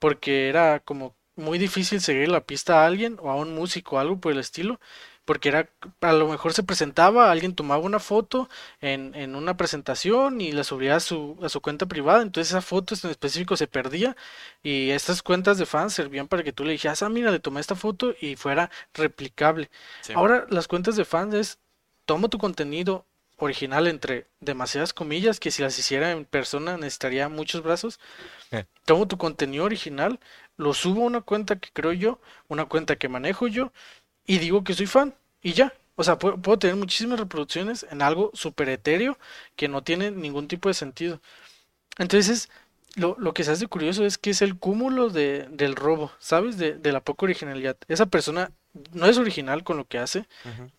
porque 0.00 0.48
era 0.50 0.80
como 0.80 1.16
muy 1.36 1.58
difícil 1.58 2.00
seguir 2.00 2.28
la 2.28 2.40
pista 2.40 2.82
a 2.82 2.86
alguien 2.86 3.18
o 3.20 3.30
a 3.30 3.36
un 3.36 3.54
músico 3.54 3.96
o 3.96 3.98
algo 3.98 4.18
por 4.18 4.32
el 4.32 4.38
estilo, 4.38 4.80
porque 5.24 5.48
era, 5.48 5.70
a 6.00 6.12
lo 6.12 6.28
mejor 6.28 6.52
se 6.52 6.62
presentaba, 6.62 7.30
alguien 7.30 7.54
tomaba 7.54 7.82
una 7.82 7.98
foto 7.98 8.48
en, 8.80 9.14
en 9.14 9.34
una 9.34 9.56
presentación 9.56 10.40
y 10.40 10.52
la 10.52 10.64
subía 10.64 10.96
a 10.96 11.00
su, 11.00 11.38
a 11.42 11.48
su 11.48 11.60
cuenta 11.60 11.86
privada, 11.86 12.22
entonces 12.22 12.50
esa 12.50 12.60
foto 12.60 12.94
en 13.02 13.10
específico 13.10 13.56
se 13.56 13.66
perdía 13.66 14.16
y 14.62 14.90
estas 14.90 15.22
cuentas 15.22 15.56
de 15.58 15.66
fans 15.66 15.94
servían 15.94 16.28
para 16.28 16.42
que 16.42 16.52
tú 16.52 16.64
le 16.64 16.72
dijeras, 16.72 17.02
ah, 17.02 17.08
mira, 17.08 17.30
le 17.30 17.40
tomé 17.40 17.60
esta 17.60 17.74
foto 17.74 18.14
y 18.20 18.36
fuera 18.36 18.70
replicable. 18.92 19.70
Sí. 20.02 20.12
Ahora 20.14 20.46
las 20.50 20.68
cuentas 20.68 20.96
de 20.96 21.04
fans 21.04 21.34
es, 21.34 21.58
tomo 22.04 22.28
tu 22.28 22.38
contenido 22.38 23.06
original 23.38 23.86
entre 23.86 24.26
demasiadas 24.40 24.92
comillas, 24.92 25.40
que 25.40 25.50
si 25.50 25.62
las 25.62 25.78
hiciera 25.78 26.12
en 26.12 26.24
persona 26.24 26.76
necesitaría 26.76 27.28
muchos 27.28 27.62
brazos. 27.62 27.98
Eh. 28.50 28.64
Tomo 28.84 29.08
tu 29.08 29.16
contenido 29.16 29.64
original, 29.64 30.20
lo 30.56 30.74
subo 30.74 31.02
a 31.02 31.06
una 31.06 31.20
cuenta 31.20 31.56
que 31.56 31.70
creo 31.72 31.92
yo, 31.92 32.20
una 32.48 32.66
cuenta 32.66 32.96
que 32.96 33.08
manejo 33.08 33.46
yo, 33.48 33.72
y 34.26 34.38
digo 34.38 34.64
que 34.64 34.74
soy 34.74 34.86
fan, 34.86 35.14
y 35.42 35.52
ya. 35.54 35.72
O 35.96 36.04
sea, 36.04 36.18
puedo, 36.18 36.38
puedo 36.38 36.58
tener 36.58 36.76
muchísimas 36.76 37.20
reproducciones 37.20 37.86
en 37.90 38.02
algo 38.02 38.30
súper 38.34 38.68
etéreo 38.68 39.16
que 39.56 39.68
no 39.68 39.82
tiene 39.82 40.10
ningún 40.10 40.48
tipo 40.48 40.68
de 40.68 40.74
sentido. 40.74 41.20
Entonces, 41.98 42.48
lo, 42.96 43.16
lo 43.18 43.34
que 43.34 43.44
se 43.44 43.52
hace 43.52 43.66
curioso 43.66 44.04
es 44.04 44.18
que 44.18 44.30
es 44.30 44.42
el 44.42 44.56
cúmulo 44.58 45.10
de, 45.10 45.46
del 45.50 45.76
robo, 45.76 46.12
¿sabes? 46.18 46.58
De, 46.58 46.74
de 46.74 46.92
la 46.92 47.00
poca 47.00 47.26
originalidad. 47.26 47.76
Esa 47.88 48.06
persona 48.06 48.50
no 48.92 49.06
es 49.06 49.18
original 49.18 49.62
con 49.64 49.76
lo 49.76 49.84
que 49.86 49.98
hace. 49.98 50.26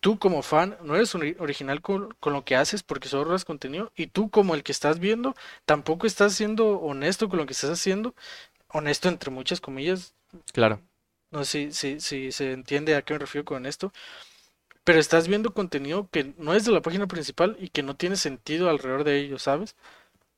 Tú 0.00 0.18
como 0.18 0.42
fan 0.42 0.76
no 0.82 0.96
eres 0.96 1.14
ori- 1.14 1.36
original 1.38 1.80
con, 1.80 2.14
con 2.20 2.32
lo 2.34 2.44
que 2.44 2.56
haces 2.56 2.82
porque 2.82 3.08
solo 3.08 3.24
robas 3.24 3.44
contenido. 3.46 3.92
Y 3.96 4.08
tú 4.08 4.30
como 4.30 4.54
el 4.54 4.62
que 4.62 4.72
estás 4.72 4.98
viendo 4.98 5.34
tampoco 5.64 6.06
estás 6.06 6.34
siendo 6.34 6.78
honesto 6.80 7.28
con 7.28 7.38
lo 7.38 7.46
que 7.46 7.54
estás 7.54 7.70
haciendo. 7.70 8.14
Honesto 8.76 9.08
entre 9.08 9.30
muchas 9.30 9.60
comillas. 9.60 10.12
Claro. 10.52 10.80
No 11.30 11.46
sé 11.46 11.72
si, 11.72 11.98
si, 11.98 12.00
si 12.00 12.32
se 12.32 12.52
entiende 12.52 12.94
a 12.94 13.00
qué 13.00 13.14
me 13.14 13.20
refiero 13.20 13.46
con 13.46 13.64
esto. 13.64 13.90
Pero 14.84 15.00
estás 15.00 15.28
viendo 15.28 15.54
contenido 15.54 16.08
que 16.12 16.34
no 16.36 16.52
es 16.52 16.66
de 16.66 16.72
la 16.72 16.82
página 16.82 17.06
principal 17.06 17.56
y 17.58 17.70
que 17.70 17.82
no 17.82 17.96
tiene 17.96 18.16
sentido 18.16 18.68
alrededor 18.68 19.04
de 19.04 19.18
ello, 19.18 19.38
¿sabes? 19.38 19.76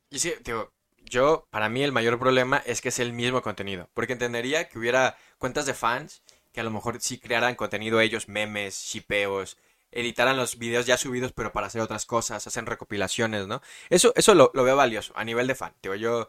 Y 0.08 0.20
sí, 0.20 0.32
digo, 0.44 0.72
yo, 1.04 1.48
para 1.50 1.68
mí 1.68 1.82
el 1.82 1.90
mayor 1.90 2.16
problema 2.20 2.62
es 2.64 2.80
que 2.80 2.90
es 2.90 3.00
el 3.00 3.12
mismo 3.12 3.42
contenido. 3.42 3.88
Porque 3.92 4.12
entendería 4.12 4.68
que 4.68 4.78
hubiera 4.78 5.16
cuentas 5.38 5.66
de 5.66 5.74
fans 5.74 6.22
que 6.52 6.60
a 6.60 6.64
lo 6.64 6.70
mejor 6.70 7.00
sí 7.00 7.18
crearan 7.18 7.56
contenido 7.56 8.00
ellos, 8.00 8.28
memes, 8.28 8.84
shipeos, 8.84 9.58
editaran 9.90 10.36
los 10.36 10.58
videos 10.58 10.86
ya 10.86 10.96
subidos, 10.96 11.32
pero 11.32 11.52
para 11.52 11.66
hacer 11.66 11.80
otras 11.80 12.06
cosas, 12.06 12.46
hacen 12.46 12.66
recopilaciones, 12.66 13.48
¿no? 13.48 13.62
Eso, 13.90 14.12
eso 14.14 14.34
lo, 14.34 14.52
lo 14.54 14.62
veo 14.62 14.76
valioso 14.76 15.12
a 15.16 15.24
nivel 15.24 15.48
de 15.48 15.56
fan. 15.56 15.74
Digo, 15.82 15.96
yo 15.96 16.28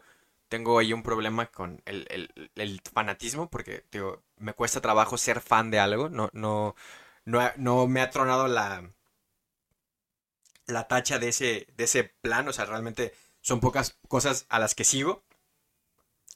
tengo 0.50 0.78
ahí 0.80 0.92
un 0.94 1.04
problema 1.04 1.46
con 1.48 1.82
el, 1.86 2.06
el- 2.10 2.82
fanatismo, 2.94 3.50
porque, 3.50 3.86
digo, 3.92 4.22
me 4.38 4.54
cuesta 4.54 4.82
trabajo 4.82 5.18
ser 5.18 5.40
fan 5.40 5.70
de 5.72 5.80
algo. 5.80 6.10
No, 6.10 6.30
no, 6.34 6.76
no, 7.26 7.40
no 7.58 7.88
me 7.88 8.02
ha 8.02 8.10
tronado 8.10 8.48
la, 8.48 8.92
la 10.66 10.88
tacha 10.88 11.18
de 11.18 11.28
ese, 11.28 11.66
de 11.76 11.84
ese 11.84 12.04
plan. 12.04 12.48
O 12.48 12.52
sea, 12.54 12.64
realmente 12.64 13.12
son 13.42 13.60
pocas 13.60 13.98
cosas 14.08 14.46
a 14.48 14.58
las 14.58 14.74
que 14.74 14.84
sigo 14.84 15.24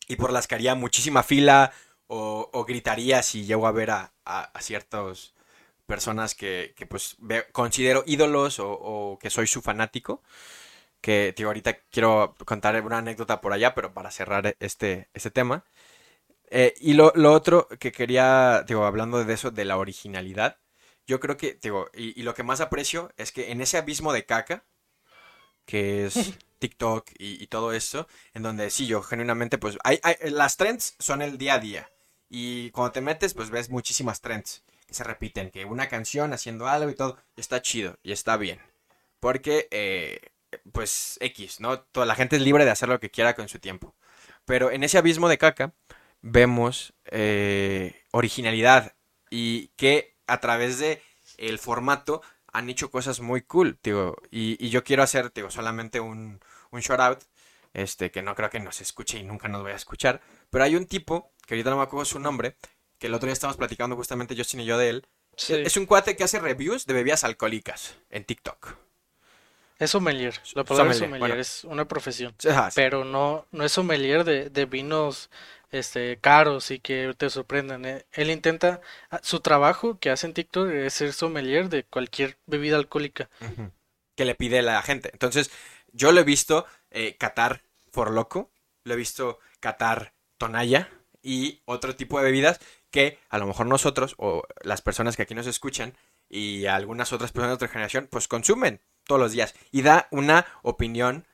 y 0.09 0.17
por 0.17 0.33
las 0.33 0.47
que 0.47 0.55
haría 0.55 0.75
muchísima 0.75 1.23
fila 1.23 1.73
o, 2.07 2.51
gritaría 2.67 3.23
si 3.23 3.45
llego 3.45 3.67
a 3.67 3.73
ver 3.73 3.91
a, 3.91 4.13
a, 4.25 4.43
a 4.45 4.61
ciertas 4.63 5.35
personas 5.87 6.35
que, 6.35 6.75
que, 6.77 6.87
pues 6.87 7.17
considero 7.53 8.05
ídolos 8.07 8.59
o 8.61 9.19
que 9.21 9.31
soy 9.31 9.47
su 9.47 9.63
fanático. 9.63 10.23
Que 11.05 11.33
tío, 11.37 11.49
ahorita 11.49 11.73
quiero 11.93 12.35
contar 12.47 12.81
una 12.83 12.99
anécdota 12.99 13.41
por 13.43 13.53
allá, 13.53 13.75
pero 13.75 13.93
para 13.95 14.11
cerrar 14.11 14.57
este, 14.61 15.09
este 15.15 15.31
tema. 15.31 15.65
Eh, 16.51 16.75
y 16.81 16.95
lo, 16.95 17.13
lo 17.17 17.33
otro 17.33 17.69
que 17.81 17.93
quería, 17.93 18.65
digo, 18.69 18.85
hablando 18.87 19.25
de 19.25 19.35
eso, 19.35 19.51
de 19.53 19.65
la 19.67 19.79
originalidad, 19.79 20.59
yo 21.07 21.21
creo 21.21 21.37
que, 21.39 21.59
digo, 21.63 21.89
y, 21.95 22.19
y 22.21 22.25
lo 22.25 22.35
que 22.35 22.45
más 22.45 22.61
aprecio 22.63 23.13
es 23.19 23.33
que 23.33 23.53
en 23.53 23.61
ese 23.63 23.79
abismo 23.79 24.13
de 24.15 24.27
caca, 24.27 24.65
que 25.67 26.07
es 26.07 26.35
TikTok 26.59 27.11
y, 27.19 27.43
y 27.43 27.47
todo 27.49 27.73
esto, 27.73 28.07
en 28.33 28.43
donde 28.43 28.71
sí, 28.71 28.87
yo 28.87 29.03
genuinamente, 29.03 29.59
pues, 29.59 29.79
hay, 29.85 29.99
hay- 30.03 30.17
las 30.31 30.57
trends 30.57 30.95
son 30.99 31.23
el 31.23 31.39
día 31.39 31.55
a 31.55 31.59
día. 31.59 31.91
Y 32.29 32.71
cuando 32.71 32.93
te 32.93 33.01
metes, 33.01 33.35
pues 33.35 33.51
ves 33.51 33.71
muchísimas 33.71 34.21
trends 34.21 34.65
que 34.87 34.95
se 34.95 35.05
repiten, 35.05 35.51
que 35.51 35.65
una 35.65 35.89
canción 35.89 36.33
haciendo 36.33 36.67
algo 36.67 36.91
y 36.91 36.95
todo, 36.95 37.19
y 37.37 37.41
está 37.41 37.63
chido 37.63 37.97
y 38.03 38.13
está 38.13 38.37
bien. 38.37 38.61
Porque, 39.21 39.69
eh, 39.71 40.21
pues, 40.73 41.17
X, 41.21 41.61
¿no? 41.61 41.81
Toda 41.81 42.07
la 42.07 42.15
gente 42.15 42.37
es 42.37 42.43
libre 42.43 42.65
de 42.65 42.71
hacer 42.71 42.89
lo 42.89 43.01
que 43.01 43.11
quiera 43.11 43.35
con 43.35 43.49
su 43.49 43.59
tiempo. 43.59 43.95
Pero 44.45 44.71
en 44.71 44.85
ese 44.85 44.99
abismo 44.99 45.29
de 45.29 45.39
caca 45.39 45.73
vemos 46.21 46.93
eh, 47.07 48.03
originalidad 48.13 48.95
y 49.31 49.69
que 49.77 50.17
a 50.27 50.41
través 50.41 50.79
de 50.79 51.03
el 51.39 51.59
formato 51.59 52.23
han 52.53 52.71
hecho 52.71 52.91
cosas 52.91 53.21
muy 53.21 53.43
cool, 53.43 53.79
digo, 53.83 54.17
y, 54.31 54.57
y 54.65 54.71
yo 54.71 54.85
quiero 54.85 55.03
hacer, 55.03 55.33
digo, 55.35 55.51
solamente 55.51 55.99
un, 56.01 56.41
un 56.71 56.81
shout 56.81 57.01
out, 57.01 57.19
este, 57.73 58.11
que 58.13 58.23
no 58.23 58.35
creo 58.37 58.51
que 58.51 58.61
nos 58.61 58.81
escuche 58.81 59.19
y 59.19 59.25
nunca 59.25 59.49
nos 59.49 59.63
vaya 59.65 59.75
a 59.75 59.79
escuchar, 59.79 60.21
pero 60.51 60.63
hay 60.63 60.77
un 60.77 60.87
tipo, 60.87 61.33
que 61.47 61.55
ahorita 61.55 61.71
no 61.71 61.77
me 61.79 61.83
acuerdo 61.83 62.05
su 62.05 62.21
nombre, 62.21 62.57
que 62.99 63.09
el 63.09 63.15
otro 63.15 63.27
día 63.27 63.33
estábamos 63.33 63.57
platicando 63.57 63.97
justamente 63.97 64.37
Justin 64.37 64.61
y 64.61 64.67
yo 64.67 64.79
de 64.79 64.89
él, 64.91 65.07
Sí. 65.37 65.55
es 65.55 65.77
un 65.77 65.87
cuate 65.87 66.15
que 66.15 66.23
hace 66.23 66.39
reviews 66.39 66.87
de 66.87 66.95
bebidas 66.95 67.25
alcohólicas 67.25 67.97
en 68.09 68.25
TikTok. 68.25 68.77
Es 69.79 69.91
sommelier. 69.91 70.35
La 70.55 70.65
palabra 70.65 70.95
Sommelier, 70.95 71.09
sommelier 71.09 71.29
bueno. 71.31 71.41
es 71.41 71.65
una 71.65 71.87
profesión. 71.87 72.35
Ajá, 72.49 72.71
Pero 72.75 73.05
no, 73.05 73.47
no 73.51 73.65
es 73.65 73.73
sommelier 73.73 74.25
de, 74.25 74.49
de 74.51 74.67
vinos 74.67 75.31
este, 75.71 76.19
caros 76.21 76.71
y 76.71 76.79
que 76.79 77.13
te 77.17 77.29
sorprendan. 77.29 77.85
eh. 77.85 78.07
Él 78.13 78.31
intenta, 78.31 78.81
ah, 79.11 79.21
su 79.23 79.41
trabajo 79.41 79.99
que 79.99 80.11
hace 80.11 80.27
en 80.27 80.35
TikTok 80.35 80.69
es 80.71 80.95
ser 80.95 81.13
sommelier 81.13 81.69
de 81.69 81.85
cualquier 81.85 82.39
bebida 82.47 82.77
alcohólica. 82.77 83.29
Que 84.17 84.25
le 84.25 84.37
pide 84.37 84.63
la 84.63 84.81
gente. 84.83 85.11
Entonces, 85.13 85.51
yo 85.93 86.13
lo 86.13 86.21
he 86.21 86.25
visto 86.25 86.67
eh, 86.91 87.17
catar 87.17 87.63
for 87.91 88.13
loco, 88.13 88.51
lo 88.85 88.95
he 88.95 88.97
visto 88.97 89.41
catar 89.61 90.13
tonalla 90.39 90.89
y 91.23 91.63
otro 91.65 91.97
tipo 91.97 92.19
de 92.19 92.25
bebidas 92.27 92.61
que 92.91 93.19
a 93.29 93.39
lo 93.39 93.47
mejor 93.47 93.67
nosotros 93.67 94.15
o 94.19 94.45
las 94.63 94.83
personas 94.83 95.17
que 95.17 95.23
aquí 95.23 95.35
nos 95.35 95.47
escuchan 95.49 95.97
y 96.29 96.67
algunas 96.67 97.13
otras 97.13 97.33
personas 97.33 97.51
de 97.51 97.55
otra 97.55 97.69
generación 97.69 98.07
pues 98.11 98.29
consumen 98.29 98.81
todos 99.07 99.21
los 99.21 99.33
días 99.33 99.55
y 99.71 99.83
da 99.83 100.09
una 100.11 100.47
opinión 100.63 101.27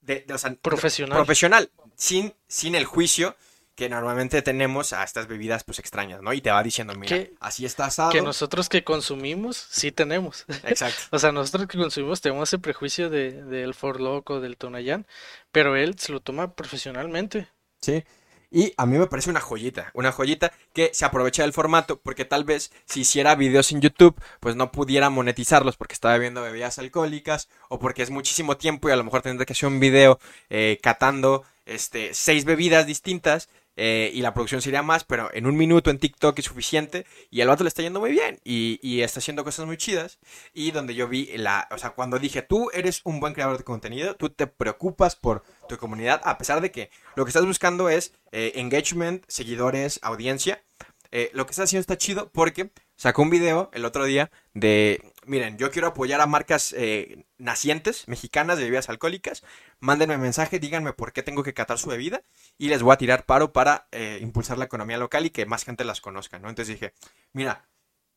de, 0.00 0.26
o 0.32 0.38
sea, 0.38 0.54
Profesional. 0.54 1.16
profesional 1.16 1.70
sin, 1.96 2.34
sin 2.48 2.74
el 2.74 2.84
juicio 2.84 3.36
que 3.74 3.88
normalmente 3.88 4.40
tenemos 4.42 4.92
a 4.92 5.02
estas 5.02 5.26
bebidas 5.26 5.64
pues 5.64 5.80
extrañas, 5.80 6.22
¿no? 6.22 6.32
Y 6.32 6.40
te 6.40 6.50
va 6.52 6.62
diciendo, 6.62 6.94
mira, 6.94 7.16
Que- 7.16 7.34
así 7.40 7.64
está 7.66 7.86
asado. 7.86 8.12
Que 8.12 8.22
nosotros 8.22 8.68
que 8.68 8.84
consumimos, 8.84 9.56
sí 9.70 9.90
tenemos. 9.90 10.44
Exacto. 10.62 11.00
O 11.10 11.18
sea, 11.18 11.32
nosotros 11.32 11.66
que 11.66 11.76
consumimos 11.78 12.20
tenemos 12.20 12.48
ese 12.48 12.58
prejuicio 12.58 13.10
de, 13.10 13.42
del 13.42 13.74
For 13.74 14.00
Loco, 14.00 14.40
del 14.40 14.56
Tonayán, 14.56 15.06
pero 15.50 15.74
él 15.74 15.98
se 15.98 16.12
lo 16.12 16.20
toma 16.20 16.54
profesionalmente. 16.54 17.48
Sí. 17.80 18.04
Y 18.54 18.72
a 18.76 18.86
mí 18.86 18.96
me 18.98 19.08
parece 19.08 19.30
una 19.30 19.40
joyita, 19.40 19.90
una 19.94 20.12
joyita 20.12 20.52
que 20.72 20.90
se 20.94 21.04
aprovecha 21.04 21.42
del 21.42 21.52
formato 21.52 21.98
porque 21.98 22.24
tal 22.24 22.44
vez 22.44 22.70
si 22.84 23.00
hiciera 23.00 23.34
videos 23.34 23.72
en 23.72 23.80
YouTube, 23.80 24.14
pues 24.38 24.54
no 24.54 24.70
pudiera 24.70 25.10
monetizarlos 25.10 25.76
porque 25.76 25.94
estaba 25.94 26.16
viendo 26.18 26.40
bebidas 26.40 26.78
alcohólicas 26.78 27.48
o 27.68 27.80
porque 27.80 28.04
es 28.04 28.10
muchísimo 28.10 28.56
tiempo 28.56 28.88
y 28.88 28.92
a 28.92 28.96
lo 28.96 29.02
mejor 29.02 29.22
tendría 29.22 29.44
que 29.44 29.54
hacer 29.54 29.68
un 29.68 29.80
video 29.80 30.20
eh, 30.50 30.78
catando 30.80 31.42
este, 31.66 32.14
seis 32.14 32.44
bebidas 32.44 32.86
distintas 32.86 33.48
eh, 33.76 34.10
y 34.14 34.20
la 34.20 34.34
producción 34.34 34.62
sería 34.62 34.82
más, 34.82 35.04
pero 35.04 35.30
en 35.34 35.46
un 35.46 35.56
minuto 35.56 35.90
en 35.90 35.98
TikTok 35.98 36.38
es 36.38 36.44
suficiente 36.44 37.06
y 37.30 37.40
al 37.40 37.48
vato 37.48 37.64
le 37.64 37.68
está 37.68 37.82
yendo 37.82 38.00
muy 38.00 38.12
bien 38.12 38.40
y, 38.44 38.78
y 38.82 39.02
está 39.02 39.20
haciendo 39.20 39.44
cosas 39.44 39.66
muy 39.66 39.76
chidas 39.76 40.18
y 40.52 40.70
donde 40.70 40.94
yo 40.94 41.08
vi 41.08 41.36
la, 41.36 41.68
o 41.70 41.78
sea, 41.78 41.90
cuando 41.90 42.18
dije, 42.18 42.42
tú 42.42 42.70
eres 42.72 43.00
un 43.04 43.20
buen 43.20 43.34
creador 43.34 43.58
de 43.58 43.64
contenido, 43.64 44.14
tú 44.16 44.30
te 44.30 44.46
preocupas 44.46 45.16
por 45.16 45.42
tu 45.68 45.76
comunidad, 45.76 46.20
a 46.24 46.38
pesar 46.38 46.60
de 46.60 46.70
que 46.70 46.90
lo 47.16 47.24
que 47.24 47.30
estás 47.30 47.46
buscando 47.46 47.88
es 47.88 48.12
eh, 48.32 48.52
engagement, 48.56 49.24
seguidores, 49.28 49.98
audiencia, 50.02 50.62
eh, 51.16 51.30
lo 51.32 51.46
que 51.46 51.52
estás 51.52 51.64
haciendo 51.64 51.82
está 51.82 51.96
chido 51.96 52.28
porque 52.32 52.72
sacó 52.96 53.22
un 53.22 53.30
video 53.30 53.70
el 53.72 53.84
otro 53.84 54.04
día 54.04 54.32
de, 54.52 55.00
miren, 55.26 55.58
yo 55.58 55.70
quiero 55.70 55.88
apoyar 55.88 56.20
a 56.20 56.26
marcas 56.26 56.74
eh, 56.76 57.24
nacientes, 57.38 58.08
mexicanas 58.08 58.58
de 58.58 58.64
bebidas 58.64 58.88
alcohólicas, 58.88 59.44
mándenme 59.80 60.18
mensaje, 60.18 60.58
díganme 60.58 60.92
por 60.92 61.12
qué 61.12 61.22
tengo 61.22 61.42
que 61.42 61.54
catar 61.54 61.78
su 61.78 61.88
bebida 61.88 62.22
y 62.58 62.68
les 62.68 62.82
voy 62.82 62.92
a 62.92 62.98
tirar 62.98 63.26
paro 63.26 63.52
para 63.52 63.88
eh, 63.92 64.18
impulsar 64.22 64.58
la 64.58 64.64
economía 64.64 64.98
local 64.98 65.26
y 65.26 65.30
que 65.30 65.46
más 65.46 65.64
gente 65.64 65.84
las 65.84 66.00
conozca, 66.00 66.38
¿no? 66.38 66.48
Entonces 66.48 66.74
dije, 66.78 66.94
mira, 67.32 67.68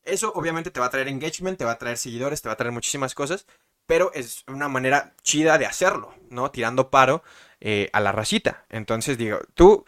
eso 0.02 0.32
obviamente 0.34 0.70
te 0.70 0.80
va 0.80 0.86
a 0.86 0.90
traer 0.90 1.08
engagement, 1.08 1.58
te 1.58 1.64
va 1.64 1.72
a 1.72 1.78
traer 1.78 1.98
seguidores, 1.98 2.42
te 2.42 2.48
va 2.48 2.54
a 2.54 2.56
traer 2.56 2.72
muchísimas 2.72 3.14
cosas, 3.14 3.46
pero 3.86 4.12
es 4.12 4.44
una 4.46 4.68
manera 4.68 5.14
chida 5.22 5.58
de 5.58 5.66
hacerlo, 5.66 6.14
¿no? 6.30 6.50
Tirando 6.50 6.90
paro 6.90 7.22
eh, 7.60 7.88
a 7.92 8.00
la 8.00 8.12
racita. 8.12 8.66
Entonces 8.68 9.16
digo, 9.16 9.38
tú, 9.54 9.84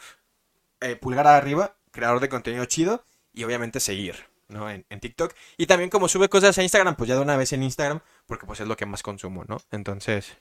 eh, 0.80 0.96
pulgar 0.96 1.26
arriba, 1.26 1.76
creador 1.90 2.20
de 2.20 2.28
contenido 2.28 2.64
chido 2.64 3.04
y 3.32 3.44
obviamente 3.44 3.80
seguir, 3.80 4.29
¿no? 4.50 4.70
En, 4.70 4.84
en 4.90 5.00
TikTok. 5.00 5.34
Y 5.56 5.66
también 5.66 5.90
como 5.90 6.08
sube 6.08 6.28
cosas 6.28 6.56
a 6.58 6.62
Instagram, 6.62 6.96
pues 6.96 7.08
ya 7.08 7.14
de 7.16 7.22
una 7.22 7.36
vez 7.36 7.52
en 7.52 7.62
Instagram, 7.62 8.00
porque 8.26 8.46
pues 8.46 8.60
es 8.60 8.68
lo 8.68 8.76
que 8.76 8.86
más 8.86 9.02
consumo, 9.02 9.44
¿no? 9.48 9.58
Entonces, 9.70 10.36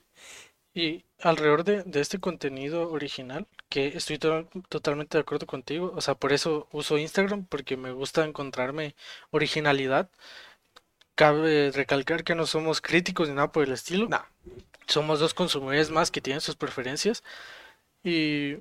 Y 0.73 1.03
alrededor 1.21 1.63
de, 1.63 1.83
de 1.83 1.99
este 2.01 2.19
contenido 2.19 2.89
original, 2.91 3.47
que 3.69 3.87
estoy 3.89 4.17
to- 4.19 4.47
totalmente 4.69 5.17
de 5.17 5.21
acuerdo 5.21 5.45
contigo, 5.47 5.93
o 5.95 6.01
sea, 6.01 6.15
por 6.15 6.31
eso 6.33 6.67
uso 6.71 6.97
Instagram, 6.97 7.45
porque 7.45 7.77
me 7.77 7.91
gusta 7.91 8.25
encontrarme 8.25 8.95
originalidad. 9.31 10.09
Cabe 11.15 11.71
recalcar 11.71 12.23
que 12.23 12.33
no 12.35 12.45
somos 12.45 12.79
críticos 12.81 13.27
ni 13.27 13.35
nada 13.35 13.51
por 13.51 13.63
el 13.63 13.73
estilo. 13.73 14.07
no. 14.07 14.23
Somos 14.87 15.19
dos 15.19 15.33
consumidores 15.33 15.91
más 15.91 16.11
que 16.11 16.21
tienen 16.21 16.41
sus 16.41 16.55
preferencias. 16.55 17.23
Y 18.03 18.57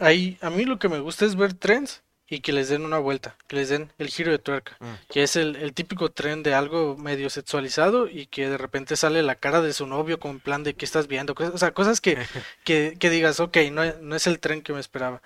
ahí, 0.00 0.38
a 0.42 0.50
mí 0.50 0.64
lo 0.64 0.78
que 0.78 0.88
me 0.88 1.00
gusta 1.00 1.24
es 1.26 1.36
ver 1.36 1.54
trends 1.54 2.02
y 2.34 2.40
que 2.40 2.52
les 2.52 2.68
den 2.68 2.84
una 2.84 2.98
vuelta, 2.98 3.36
que 3.48 3.56
les 3.56 3.68
den 3.68 3.92
el 3.98 4.08
giro 4.08 4.30
de 4.30 4.38
tuerca, 4.38 4.76
Mm. 4.80 4.94
que 5.10 5.22
es 5.22 5.36
el, 5.36 5.56
el 5.56 5.72
típico 5.74 6.10
trend 6.10 6.44
de 6.44 6.54
algo 6.54 6.96
medio 6.96 7.30
sexualizado 7.30 8.08
y 8.08 8.26
que 8.26 8.48
de 8.48 8.58
repente 8.58 8.96
sale 8.96 9.22
la 9.22 9.36
cara 9.36 9.60
de 9.62 9.72
su 9.72 9.86
novio 9.86 10.18
con 10.20 10.40
plan 10.40 10.64
de 10.64 10.74
qué 10.74 10.84
estás 10.84 11.06
viendo, 11.08 11.34
cosas, 11.34 11.54
o 11.54 11.58
sea, 11.58 11.72
cosas 11.74 12.00
que, 12.00 12.16
que, 12.64 12.96
que 12.98 13.10
digas, 13.10 13.40
ok, 13.40 13.56
no, 13.72 13.82
es- 13.84 14.00
no 14.00 14.16
es 14.16 14.26
el 14.26 14.40
trend 14.40 14.62
que 14.62 14.72
me 14.72 14.80
esperaba. 14.80 15.22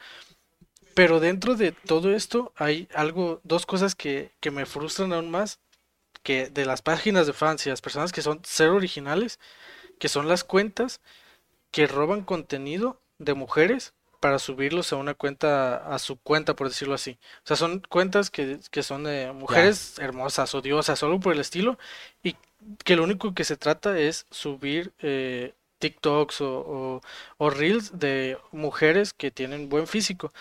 Pero 0.94 1.20
dentro 1.20 1.54
de 1.54 1.72
todo 1.72 2.12
esto 2.12 2.52
hay 2.56 2.88
algo, 2.94 3.40
dos 3.44 3.66
cosas 3.66 3.94
que, 3.94 4.32
que 4.40 4.50
me 4.50 4.66
frustran 4.66 5.12
aún 5.12 5.30
más, 5.30 5.61
que 6.22 6.50
de 6.50 6.66
las 6.66 6.82
páginas 6.82 7.26
de 7.26 7.32
fans 7.32 7.66
y 7.66 7.70
las 7.70 7.80
personas 7.80 8.12
que 8.12 8.22
son 8.22 8.40
cero 8.44 8.74
originales, 8.74 9.38
que 9.98 10.09
son 10.09 10.28
las 10.28 10.44
cuentas 10.44 11.00
que 11.70 11.86
roban 11.86 12.22
contenido 12.24 13.00
de 13.18 13.34
mujeres 13.34 13.94
para 14.20 14.38
subirlos 14.38 14.92
a 14.92 14.96
una 14.96 15.14
cuenta, 15.14 15.76
a 15.94 15.98
su 15.98 16.16
cuenta, 16.16 16.54
por 16.56 16.68
decirlo 16.68 16.94
así. 16.94 17.18
O 17.44 17.46
sea, 17.46 17.56
son 17.56 17.80
cuentas 17.88 18.30
que, 18.30 18.58
que 18.70 18.82
son 18.82 19.04
de 19.04 19.32
mujeres 19.32 19.98
hermosas, 19.98 20.54
odiosas, 20.54 21.02
algo 21.02 21.20
por 21.20 21.32
el 21.34 21.40
estilo, 21.40 21.78
y 22.22 22.36
que 22.84 22.96
lo 22.96 23.04
único 23.04 23.34
que 23.34 23.44
se 23.44 23.56
trata 23.56 23.98
es 23.98 24.26
subir 24.30 24.92
eh, 25.00 25.54
TikToks 25.78 26.40
o, 26.40 26.58
o, 26.60 27.00
o 27.38 27.50
Reels 27.50 27.98
de 27.98 28.38
mujeres 28.52 29.12
que 29.12 29.30
tienen 29.30 29.68
buen 29.68 29.86
físico. 29.86 30.32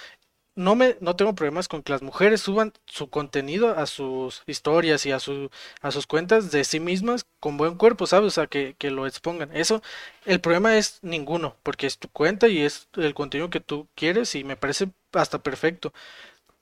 No 0.57 0.75
me, 0.75 0.97
no 1.01 1.15
tengo 1.15 1.35
problemas 1.35 1.67
con 1.67 1.83
que 1.83 1.91
las 1.93 2.01
mujeres 2.01 2.41
suban 2.41 2.73
su 2.85 3.09
contenido 3.09 3.77
a 3.77 3.85
sus 3.85 4.41
historias 4.47 5.05
y 5.05 5.11
a 5.11 5.19
su, 5.19 5.51
a 5.81 5.91
sus 5.91 6.07
cuentas 6.07 6.51
de 6.51 6.63
sí 6.63 6.79
mismas 6.79 7.27
con 7.39 7.57
buen 7.57 7.75
cuerpo, 7.75 8.07
¿sabes? 8.07 8.27
O 8.27 8.31
sea, 8.31 8.47
que, 8.47 8.75
que 8.77 8.89
lo 8.89 9.05
expongan. 9.05 9.55
Eso, 9.55 9.83
el 10.25 10.41
problema 10.41 10.75
es 10.75 10.97
ninguno, 11.03 11.55
porque 11.61 11.85
es 11.85 11.99
tu 11.99 12.09
cuenta 12.09 12.47
y 12.47 12.63
es 12.63 12.89
el 12.95 13.13
contenido 13.13 13.51
que 13.51 13.59
tú 13.59 13.87
quieres 13.95 14.33
y 14.33 14.43
me 14.43 14.57
parece 14.57 14.89
hasta 15.13 15.37
perfecto. 15.43 15.93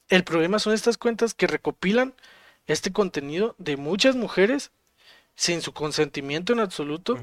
El 0.09 0.23
problema 0.25 0.59
son 0.59 0.73
estas 0.73 0.97
cuentas 0.97 1.33
que 1.33 1.47
recopilan 1.47 2.13
este 2.67 2.91
contenido 2.91 3.55
de 3.57 3.77
muchas 3.77 4.15
mujeres 4.15 4.71
sin 5.35 5.61
su 5.61 5.73
consentimiento 5.73 6.53
en 6.53 6.59
absoluto. 6.59 7.17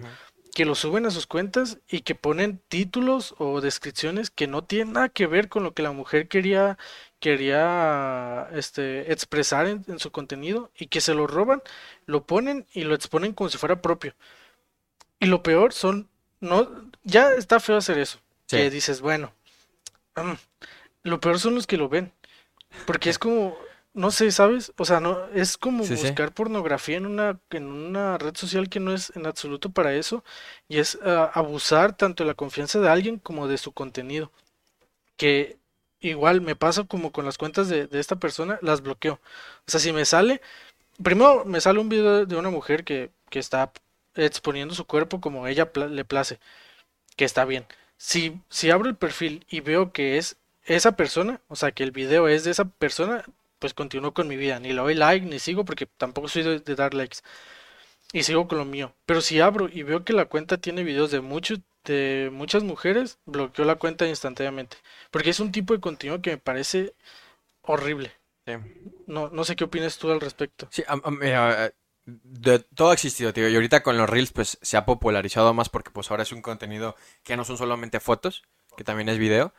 Que 0.54 0.64
lo 0.66 0.74
suben 0.74 1.06
a 1.06 1.10
sus 1.10 1.26
cuentas 1.26 1.78
y 1.88 2.02
que 2.02 2.14
ponen 2.14 2.60
títulos 2.68 3.34
o 3.38 3.60
descripciones 3.60 4.30
que 4.30 4.46
no 4.46 4.64
tienen 4.64 4.94
nada 4.94 5.08
que 5.08 5.26
ver 5.26 5.48
con 5.48 5.62
lo 5.64 5.72
que 5.74 5.82
la 5.82 5.92
mujer 5.92 6.28
quería 6.28 6.78
quería 7.20 8.48
este 8.52 9.12
expresar 9.12 9.66
en, 9.66 9.84
en 9.88 9.98
su 9.98 10.10
contenido 10.10 10.70
y 10.76 10.88
que 10.88 11.00
se 11.00 11.14
lo 11.14 11.26
roban, 11.26 11.62
lo 12.06 12.26
ponen 12.26 12.66
y 12.74 12.82
lo 12.82 12.94
exponen 12.94 13.32
como 13.32 13.48
si 13.50 13.58
fuera 13.58 13.80
propio. 13.80 14.14
Y 15.20 15.26
lo 15.26 15.42
peor 15.42 15.72
son 15.72 16.08
no 16.40 16.90
ya 17.04 17.32
está 17.34 17.60
feo 17.60 17.76
hacer 17.76 17.98
eso, 17.98 18.18
Sí. 18.46 18.56
que 18.56 18.70
dices, 18.70 19.00
bueno, 19.00 19.32
mm, 20.16 20.32
lo 21.04 21.20
peor 21.20 21.38
son 21.40 21.54
los 21.54 21.66
que 21.66 21.76
lo 21.76 21.88
ven. 21.88 22.12
Porque 22.86 23.10
es 23.10 23.18
como 23.18 23.56
no 23.94 24.10
sé, 24.10 24.30
¿sabes? 24.32 24.72
O 24.78 24.84
sea, 24.84 25.00
no, 25.00 25.26
es 25.34 25.56
como 25.58 25.84
Sí, 25.84 25.96
sí. 25.96 26.02
buscar 26.02 26.32
pornografía 26.32 26.96
en 26.96 27.06
una, 27.06 27.40
en 27.50 27.66
una 27.66 28.18
red 28.18 28.34
social 28.36 28.68
que 28.70 28.80
no 28.80 28.92
es 28.94 29.12
en 29.16 29.26
absoluto 29.26 29.70
para 29.70 29.94
eso, 29.94 30.24
y 30.68 30.78
es 30.78 30.98
ah, 31.04 31.30
abusar 31.34 31.96
tanto 31.96 32.24
de 32.24 32.28
la 32.28 32.34
confianza 32.34 32.80
de 32.80 32.88
alguien 32.88 33.18
como 33.18 33.48
de 33.48 33.58
su 33.58 33.72
contenido. 33.72 34.32
Que 35.16 35.58
igual 36.00 36.40
me 36.40 36.56
pasa 36.56 36.84
como 36.84 37.12
con 37.12 37.24
las 37.26 37.38
cuentas 37.38 37.68
de, 37.68 37.86
de 37.86 38.00
esta 38.00 38.16
persona, 38.16 38.58
las 38.62 38.82
bloqueo. 38.82 39.14
O 39.66 39.70
sea, 39.70 39.80
si 39.80 39.92
me 39.92 40.04
sale, 40.04 40.40
primero 41.02 41.44
me 41.46 41.60
sale 41.60 41.80
un 41.80 41.88
video 41.90 42.26
de 42.26 42.36
una 42.36 42.50
mujer 42.50 42.84
que, 42.84 43.10
que 43.30 43.38
está 43.40 43.72
exponiendo 44.16 44.74
su 44.74 44.86
cuerpo 44.86 45.20
como 45.20 45.46
ella 45.48 45.70
le 45.90 46.04
place, 46.04 46.38
que 47.16 47.24
está 47.24 47.44
bien. 47.44 47.66
Si, 47.96 48.40
si 48.48 48.70
abro 48.70 48.88
el 48.88 48.96
perfil 48.96 49.44
y 49.48 49.60
veo 49.60 49.92
que 49.92 50.18
es 50.18 50.36
esa 50.64 50.96
persona, 50.96 51.40
o 51.48 51.56
sea, 51.56 51.72
que 51.72 51.82
el 51.84 51.92
video 51.92 52.28
es 52.28 52.44
de 52.44 52.50
esa 52.52 52.64
persona, 52.66 53.24
pues 53.62 53.74
continúo 53.74 54.14
con 54.14 54.28
mi 54.28 54.36
vida. 54.36 54.60
Ni 54.60 54.70
le 54.70 54.82
doy 54.82 54.96
like, 54.96 55.26
ni 55.26 55.40
sigo, 55.40 55.64
porque 55.64 55.86
tampoco 55.86 56.28
soy 56.28 56.44
de, 56.44 56.60
de 56.60 56.76
dar 56.76 56.94
likes. 56.94 57.20
Y 58.12 58.24
sigo 58.24 58.48
con 58.48 58.58
lo 58.58 58.64
mío. 58.64 58.94
Pero 59.06 59.20
si 59.22 59.40
abro 59.40 59.68
y 59.72 59.82
veo 59.84 60.04
que 60.04 60.12
la 60.12 60.26
cuenta 60.26 60.58
tiene 60.58 60.84
videos 60.84 61.10
de 61.10 61.20
muchos, 61.20 61.60
de 61.84 62.30
muchas 62.32 62.62
mujeres, 62.64 63.18
bloqueo 63.26 63.64
la 63.64 63.76
cuenta 63.76 64.06
instantáneamente. 64.06 64.76
Porque 65.10 65.30
es 65.30 65.40
un 65.40 65.52
tipo 65.52 65.74
de 65.74 65.80
contenido 65.80 66.22
que 66.22 66.32
me 66.32 66.38
parece 66.38 66.94
horrible. 67.62 68.12
Sí. 68.46 68.54
No, 69.06 69.30
no 69.30 69.44
sé 69.44 69.56
qué 69.56 69.64
opinas 69.64 69.98
tú 69.98 70.10
al 70.10 70.20
respecto. 70.20 70.68
Sí, 70.70 70.82
am- 70.88 71.02
am- 71.04 71.20
eh, 71.22 71.72
de 72.06 72.58
todo 72.60 72.90
ha 72.90 72.94
existido, 72.94 73.32
tío. 73.32 73.48
Y 73.48 73.54
ahorita 73.54 73.82
con 73.82 73.96
los 73.96 74.10
Reels, 74.10 74.32
pues 74.32 74.58
se 74.62 74.76
ha 74.76 74.84
popularizado 74.84 75.54
más 75.54 75.68
porque 75.68 75.90
pues 75.90 76.10
ahora 76.10 76.24
es 76.24 76.32
un 76.32 76.42
contenido 76.42 76.96
que 77.22 77.36
no 77.36 77.44
son 77.44 77.56
solamente 77.58 78.00
fotos, 78.00 78.42
que 78.76 78.84
también 78.84 79.08
es 79.08 79.18
video. 79.18 79.54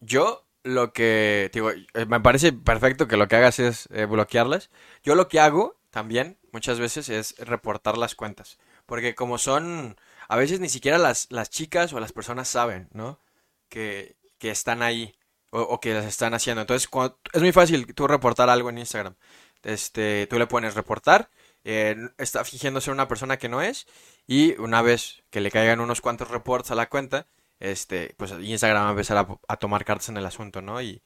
Yo 0.00 0.47
lo 0.64 0.92
que, 0.92 1.50
digo, 1.52 1.70
eh, 1.70 2.06
me 2.06 2.20
parece 2.20 2.52
perfecto 2.52 3.08
que 3.08 3.16
lo 3.16 3.28
que 3.28 3.36
hagas 3.36 3.58
es 3.58 3.88
eh, 3.92 4.06
bloquearlas. 4.06 4.70
Yo 5.02 5.14
lo 5.14 5.28
que 5.28 5.40
hago 5.40 5.76
también 5.90 6.38
muchas 6.52 6.78
veces 6.78 7.08
es 7.08 7.34
reportar 7.38 7.96
las 7.98 8.14
cuentas. 8.14 8.58
Porque 8.86 9.14
como 9.14 9.38
son, 9.38 9.96
a 10.28 10.36
veces 10.36 10.60
ni 10.60 10.68
siquiera 10.68 10.98
las, 10.98 11.26
las 11.30 11.50
chicas 11.50 11.92
o 11.92 12.00
las 12.00 12.12
personas 12.12 12.48
saben, 12.48 12.88
¿no? 12.92 13.20
Que, 13.68 14.16
que 14.38 14.50
están 14.50 14.82
ahí 14.82 15.14
o, 15.50 15.80
que 15.80 15.94
las 15.94 16.04
están 16.06 16.34
haciendo. 16.34 16.62
Entonces, 16.62 16.88
cuando- 16.88 17.18
es 17.32 17.40
muy 17.42 17.52
fácil 17.52 17.94
tú 17.94 18.06
reportar 18.06 18.50
algo 18.50 18.70
en 18.70 18.78
Instagram. 18.78 19.14
Este, 19.62 20.26
tú 20.28 20.38
le 20.38 20.46
pones 20.46 20.74
reportar 20.74 21.30
eh, 21.64 21.96
está 22.18 22.44
fingiendo 22.44 22.80
ser 22.80 22.92
una 22.94 23.08
persona 23.08 23.36
que 23.38 23.48
no 23.48 23.60
es 23.60 23.86
y 24.26 24.56
una 24.58 24.82
vez 24.82 25.22
que 25.30 25.40
le 25.40 25.50
caigan 25.50 25.80
unos 25.80 26.00
cuantos 26.00 26.30
reports 26.30 26.70
a 26.70 26.74
la 26.76 26.88
cuenta, 26.88 27.26
este, 27.60 28.14
pues 28.16 28.32
Instagram 28.32 28.84
va 28.84 28.88
a 28.88 28.90
empezar 28.90 29.26
a, 29.48 29.56
tomar 29.56 29.84
cartas 29.84 30.08
en 30.08 30.16
el 30.16 30.26
asunto, 30.26 30.62
¿no? 30.62 30.80
Y, 30.80 31.02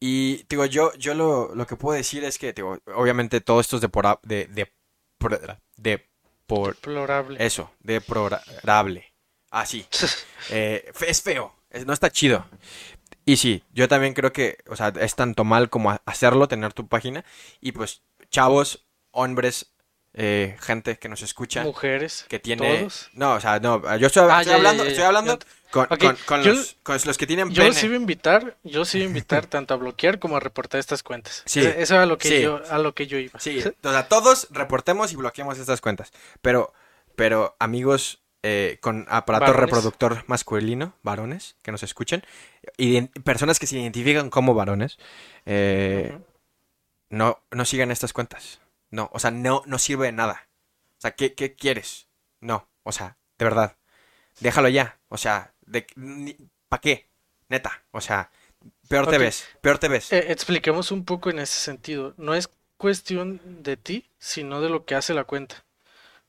y 0.00 0.44
digo, 0.48 0.64
yo, 0.66 0.92
yo 0.94 1.14
lo, 1.14 1.54
lo 1.54 1.66
que 1.66 1.76
puedo 1.76 1.96
decir 1.96 2.24
es 2.24 2.38
que, 2.38 2.52
digo, 2.52 2.78
obviamente 2.94 3.40
todo 3.40 3.60
esto 3.60 3.76
es 3.76 3.82
de 3.82 3.88
por, 3.88 4.20
de, 4.22 4.46
de, 4.46 4.72
de 5.76 6.08
por, 6.46 6.74
Deplorable. 6.74 7.44
Eso, 7.44 7.70
deplorable. 7.80 9.12
Así. 9.50 9.86
eh, 10.50 10.90
es 11.06 11.22
feo, 11.22 11.54
no 11.86 11.92
está 11.92 12.10
chido. 12.10 12.46
Y 13.24 13.36
sí, 13.36 13.62
yo 13.72 13.88
también 13.88 14.14
creo 14.14 14.32
que, 14.32 14.58
o 14.68 14.76
sea, 14.76 14.88
es 14.88 15.14
tanto 15.14 15.44
mal 15.44 15.68
como 15.68 16.00
hacerlo, 16.06 16.48
tener 16.48 16.72
tu 16.72 16.88
página. 16.88 17.24
Y 17.60 17.72
pues, 17.72 18.02
chavos, 18.30 18.86
hombres, 19.10 19.74
eh, 20.14 20.56
gente 20.60 20.98
que 20.98 21.08
nos 21.08 21.22
escucha. 21.22 21.62
Mujeres. 21.62 22.24
Que 22.28 22.38
tiene. 22.38 22.78
¿todos? 22.78 23.10
No, 23.12 23.34
o 23.34 23.40
sea, 23.40 23.60
no, 23.60 23.96
yo 23.96 24.06
estoy, 24.06 24.28
ah, 24.28 24.42
hablando, 24.52 24.84
estoy 24.84 25.04
hablando 25.04 25.38
con, 25.70 25.86
con, 25.86 25.98
los, 26.44 26.76
con, 26.82 26.98
los, 27.04 27.18
que 27.18 27.26
tienen 27.26 27.50
Yo 27.50 27.72
sí 27.72 27.86
voy 27.86 27.96
a 27.96 28.00
invitar, 28.00 28.56
yo 28.64 28.84
sí 28.84 28.98
voy 28.98 29.04
a 29.04 29.08
invitar 29.08 29.46
tanto 29.46 29.74
a 29.74 29.76
bloquear 29.76 30.18
como 30.18 30.36
a 30.36 30.40
reportar 30.40 30.80
estas 30.80 31.02
cuentas. 31.02 31.42
Sí. 31.44 31.60
Eso 31.60 31.78
es 31.78 31.90
a 31.92 32.06
lo 32.06 32.18
que 32.18 32.42
yo, 32.42 32.62
a 32.70 32.78
lo 32.78 32.94
que 32.94 33.06
yo 33.06 33.18
iba. 33.18 33.38
Sí, 33.38 33.62
o 33.82 33.90
sea, 33.90 34.08
todos 34.08 34.48
reportemos 34.50 35.12
y 35.12 35.16
bloqueemos 35.16 35.58
estas 35.58 35.80
cuentas. 35.80 36.12
Pero, 36.40 36.72
pero 37.16 37.54
amigos 37.58 38.20
eh, 38.42 38.78
con 38.80 39.04
aparato 39.08 39.52
reproductor 39.52 40.24
masculino, 40.26 40.94
varones 41.02 41.56
que 41.62 41.72
nos 41.72 41.82
escuchen, 41.82 42.24
y 42.76 43.02
personas 43.02 43.58
que 43.58 43.66
se 43.66 43.78
identifican 43.78 44.30
como 44.30 44.54
varones, 44.54 44.96
eh, 45.44 46.16
no, 47.10 47.40
no 47.50 47.64
sigan 47.64 47.90
estas 47.90 48.12
cuentas. 48.12 48.60
No, 48.90 49.10
o 49.12 49.18
sea, 49.18 49.30
no, 49.30 49.62
no 49.66 49.78
sirve 49.78 50.06
de 50.06 50.12
nada. 50.12 50.48
O 50.98 51.00
sea, 51.00 51.12
¿qué, 51.12 51.34
qué 51.34 51.54
quieres? 51.54 52.08
No, 52.40 52.68
o 52.82 52.92
sea, 52.92 53.16
de 53.38 53.44
verdad. 53.44 53.76
Déjalo 54.40 54.68
ya. 54.68 54.98
O 55.08 55.16
sea, 55.16 55.54
de, 55.66 55.86
¿para 56.68 56.80
qué? 56.80 57.08
Neta. 57.48 57.84
O 57.90 58.00
sea, 58.00 58.30
peor 58.88 59.08
te 59.08 59.18
ves, 59.18 59.48
peor 59.60 59.78
te 59.78 59.88
ves. 59.88 60.12
Eh, 60.12 60.32
expliquemos 60.32 60.90
un 60.90 61.04
poco 61.04 61.30
en 61.30 61.38
ese 61.38 61.60
sentido. 61.60 62.14
No 62.16 62.34
es 62.34 62.50
cuestión 62.76 63.40
de 63.62 63.76
ti, 63.76 64.10
sino 64.18 64.60
de 64.60 64.70
lo 64.70 64.84
que 64.84 64.94
hace 64.94 65.14
la 65.14 65.24
cuenta. 65.24 65.64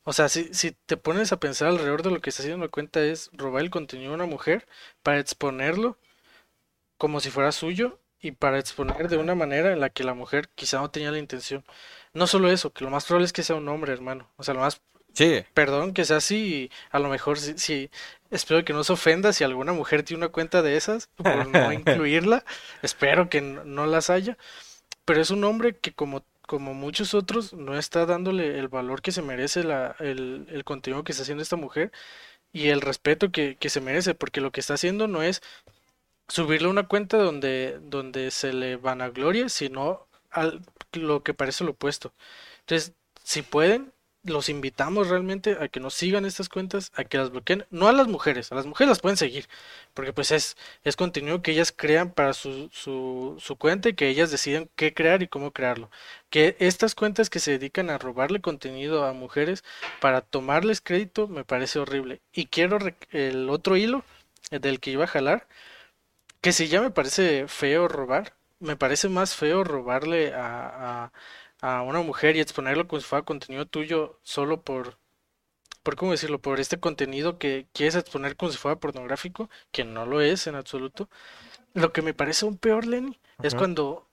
O 0.03 0.14
sea, 0.14 0.30
si, 0.30 0.53
si 0.53 0.72
te 0.72 0.97
pones 0.97 1.32
a 1.32 1.39
pensar 1.39 1.68
alrededor 1.68 2.03
de 2.03 2.12
lo 2.12 2.22
que 2.22 2.30
está 2.30 2.41
haciendo 2.41 2.66
la 2.66 2.72
cuenta 2.72 3.01
es 3.01 3.30
robar 3.34 3.62
el 3.64 3.70
contenido 3.70 4.10
de 4.12 4.16
una 4.16 4.26
mujer 4.26 4.68
para 5.03 5.20
exponerlo 5.20 5.97
como 6.97 7.20
si 7.20 7.30
fuera 7.30 7.51
suyo 7.51 7.99
y 8.22 8.32
para 8.32 8.59
exponer 8.59 9.07
de 9.07 9.17
una 9.17 9.36
manera 9.36 9.72
en 9.72 9.80
la 9.80 9.89
que 9.89 10.03
la 10.03 10.13
mujer 10.13 10.49
quizá 10.55 10.80
no 10.80 10.91
tenía 10.91 11.11
la 11.11 11.20
intención. 11.20 11.63
No 12.13 12.28
solo 12.28 12.51
eso, 12.51 12.72
que 12.74 12.84
lo 12.84 12.89
más 12.89 13.05
probable 13.05 13.26
es 13.26 13.34
que 13.34 13.43
sea 13.43 13.55
un 13.55 13.67
hombre, 13.70 13.93
hermano. 13.93 14.30
O 14.38 14.43
sea, 14.43 14.53
lo 14.53 14.61
más... 14.61 14.82
Sí. 15.13 15.43
Perdón 15.53 15.93
que 15.93 16.05
sea 16.05 16.17
así 16.17 16.36
y 16.38 16.72
a 16.91 16.99
lo 16.99 17.09
mejor 17.09 17.39
sí, 17.39 17.89
espero 18.30 18.63
que 18.63 18.74
no 18.74 18.84
se 18.84 18.93
ofenda 18.93 19.34
si 19.34 19.43
alguna 19.43 19.74
mujer 19.74 20.03
tiene 20.03 20.24
una 20.26 20.32
cuenta 20.32 20.61
de 20.61 20.78
esas 20.78 21.07
por 21.15 21.47
no 21.47 21.74
incluirla. 21.74 22.45
espero 22.84 23.30
que 23.30 23.41
no, 23.41 23.86
las 23.88 24.09
haya. 24.09 24.38
Pero 25.05 25.22
es 25.22 25.32
un 25.32 25.43
hombre 25.43 25.76
que 25.78 25.93
como, 25.93 26.24
como 26.45 26.74
muchos 26.74 27.13
otros 27.13 27.53
no 27.53 27.78
está 27.78 28.05
dándole 28.05 28.59
el 28.59 28.67
valor 28.67 29.01
que 29.01 29.11
se 29.11 29.22
merece 29.24 29.63
la, 29.63 29.95
el, 29.99 30.47
el 30.51 30.63
contenido 30.63 31.03
que 31.03 31.11
está 31.11 31.24
haciendo 31.24 31.41
esta 31.41 31.55
mujer 31.55 31.91
y 32.51 32.70
el 32.70 32.82
respeto 32.82 33.32
que, 33.32 33.55
que 33.57 33.70
se 33.70 33.82
merece, 33.82 34.15
porque 34.15 34.41
lo 34.41 34.51
que 34.51 34.59
está 34.59 34.76
haciendo 34.76 35.07
no 35.07 35.24
es 35.24 35.41
subirle 36.30 36.69
una 36.69 36.88
cuenta 36.88 37.17
donde, 37.17 37.80
donde 37.82 38.32
se 38.32 38.53
le 38.53 38.77
van 38.77 39.01
a 39.01 39.09
gloria, 39.09 39.49
sino 39.49 40.07
al, 40.32 40.61
lo 40.93 41.23
que 41.23 41.34
parece 41.34 41.63
lo 41.63 41.71
opuesto. 41.71 42.13
Entonces, 42.61 42.93
si 43.23 43.41
pueden, 43.41 43.93
los 44.23 44.49
invitamos 44.49 45.09
realmente 45.09 45.57
a 45.61 45.69
que 45.69 45.80
nos 45.80 45.93
sigan 45.93 46.25
estas 46.25 46.49
cuentas, 46.49 46.91
a 46.95 47.03
que 47.05 47.17
las 47.17 47.32
bloqueen, 47.32 47.65
no 47.71 47.88
a 47.88 47.93
las 47.93 48.07
mujeres, 48.07 48.51
a 48.51 48.55
las 48.55 48.65
mujeres 48.65 48.89
las 48.89 48.99
pueden 48.99 49.17
seguir, 49.17 49.47
porque 49.93 50.13
pues 50.13 50.32
es, 50.32 50.57
es 50.84 50.95
contenido 50.95 51.41
que 51.41 51.51
ellas 51.51 51.73
crean 51.75 52.11
para 52.11 52.34
su, 52.34 52.69
su, 52.71 53.38
su 53.39 53.55
cuenta 53.55 53.89
y 53.89 53.93
que 53.93 54.09
ellas 54.09 54.30
deciden 54.32 54.69
qué 54.75 54.93
crear 54.93 55.23
y 55.23 55.27
cómo 55.27 55.51
crearlo. 55.51 55.89
Que 56.30 56.55
estas 56.59 56.95
cuentas 56.95 57.30
que 57.30 57.39
se 57.39 57.51
dedican 57.51 57.89
a 57.89 57.97
robarle 57.97 58.41
contenido 58.41 59.05
a 59.05 59.13
mujeres 59.13 59.63
para 60.01 60.21
tomarles 60.21 60.82
crédito 60.82 61.27
me 61.27 61.45
parece 61.45 61.80
horrible. 61.80 62.21
Y 62.34 62.47
quiero 62.47 62.80
el 63.11 63.49
otro 63.49 63.77
hilo 63.77 64.03
del 64.51 64.80
que 64.80 64.91
iba 64.91 65.05
a 65.05 65.07
jalar 65.07 65.47
que 66.41 66.53
si 66.53 66.67
ya 66.67 66.81
me 66.81 66.91
parece 66.91 67.47
feo 67.47 67.87
robar, 67.87 68.33
me 68.59 68.75
parece 68.75 69.09
más 69.09 69.35
feo 69.35 69.63
robarle 69.63 70.33
a, 70.33 71.11
a, 71.61 71.81
una 71.81 72.01
mujer 72.01 72.35
y 72.35 72.39
exponerlo 72.41 72.87
como 72.87 73.01
si 73.01 73.07
fuera 73.07 73.25
contenido 73.25 73.65
tuyo 73.65 74.19
solo 74.23 74.61
por, 74.61 74.97
por 75.83 75.95
cómo 75.95 76.11
decirlo, 76.11 76.39
por 76.39 76.59
este 76.59 76.79
contenido 76.79 77.37
que 77.37 77.67
quieres 77.73 77.95
exponer 77.95 78.35
como 78.35 78.51
si 78.51 78.57
fuera 78.57 78.79
pornográfico, 78.79 79.49
que 79.71 79.83
no 79.83 80.05
lo 80.05 80.21
es 80.21 80.47
en 80.47 80.55
absoluto. 80.55 81.09
Lo 81.73 81.93
que 81.93 82.01
me 82.01 82.13
parece 82.13 82.45
un 82.45 82.57
peor, 82.57 82.85
Lenny, 82.85 83.19
es 83.43 83.55
cuando, 83.55 84.07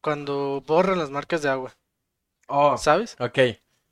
cuando 0.00 0.62
borran 0.66 0.98
las 0.98 1.10
marcas 1.10 1.42
de 1.42 1.48
agua. 1.48 1.74
Oh, 2.46 2.76
¿Sabes? 2.76 3.16
Ok. 3.20 3.38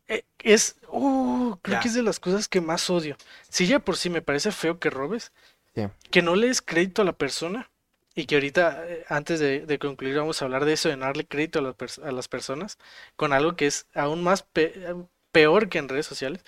E, 0.09 0.25
es, 0.41 0.77
uh, 0.89 1.57
creo 1.63 1.81
que 1.81 1.89
es 1.89 1.95
de 1.95 2.03
las 2.03 2.19
cosas 2.19 2.49
que 2.49 2.61
más 2.61 2.89
odio. 2.91 3.17
Si 3.49 3.67
ya 3.67 3.79
por 3.79 3.97
sí 3.97 4.11
me 4.11 4.23
parece 4.23 4.53
feo 4.53 4.79
que 4.79 4.91
robes, 4.91 5.33
que 6.11 6.23
no 6.23 6.37
le 6.37 6.49
des 6.49 6.63
crédito 6.63 7.03
a 7.03 7.05
la 7.05 7.13
persona 7.13 7.71
y 8.15 8.27
que 8.27 8.35
ahorita, 8.35 8.85
eh, 8.89 9.05
antes 9.09 9.39
de, 9.39 9.79
concluir, 9.79 10.17
vamos 10.17 10.43
a 10.43 10.45
hablar 10.45 10.65
de 10.65 10.73
eso, 10.73 10.89
de 10.89 10.97
darle 10.97 11.25
crédito 11.25 11.61
a, 11.61 12.13
las 12.13 12.29
personas 12.29 12.79
con 13.17 13.33
algo 13.33 13.55
que 13.55 13.67
es 13.67 13.87
aún 13.95 14.23
más 14.25 14.45
peor 15.33 15.69
que 15.69 15.79
en 15.79 15.89
redes 15.89 16.07
sociales. 16.07 16.45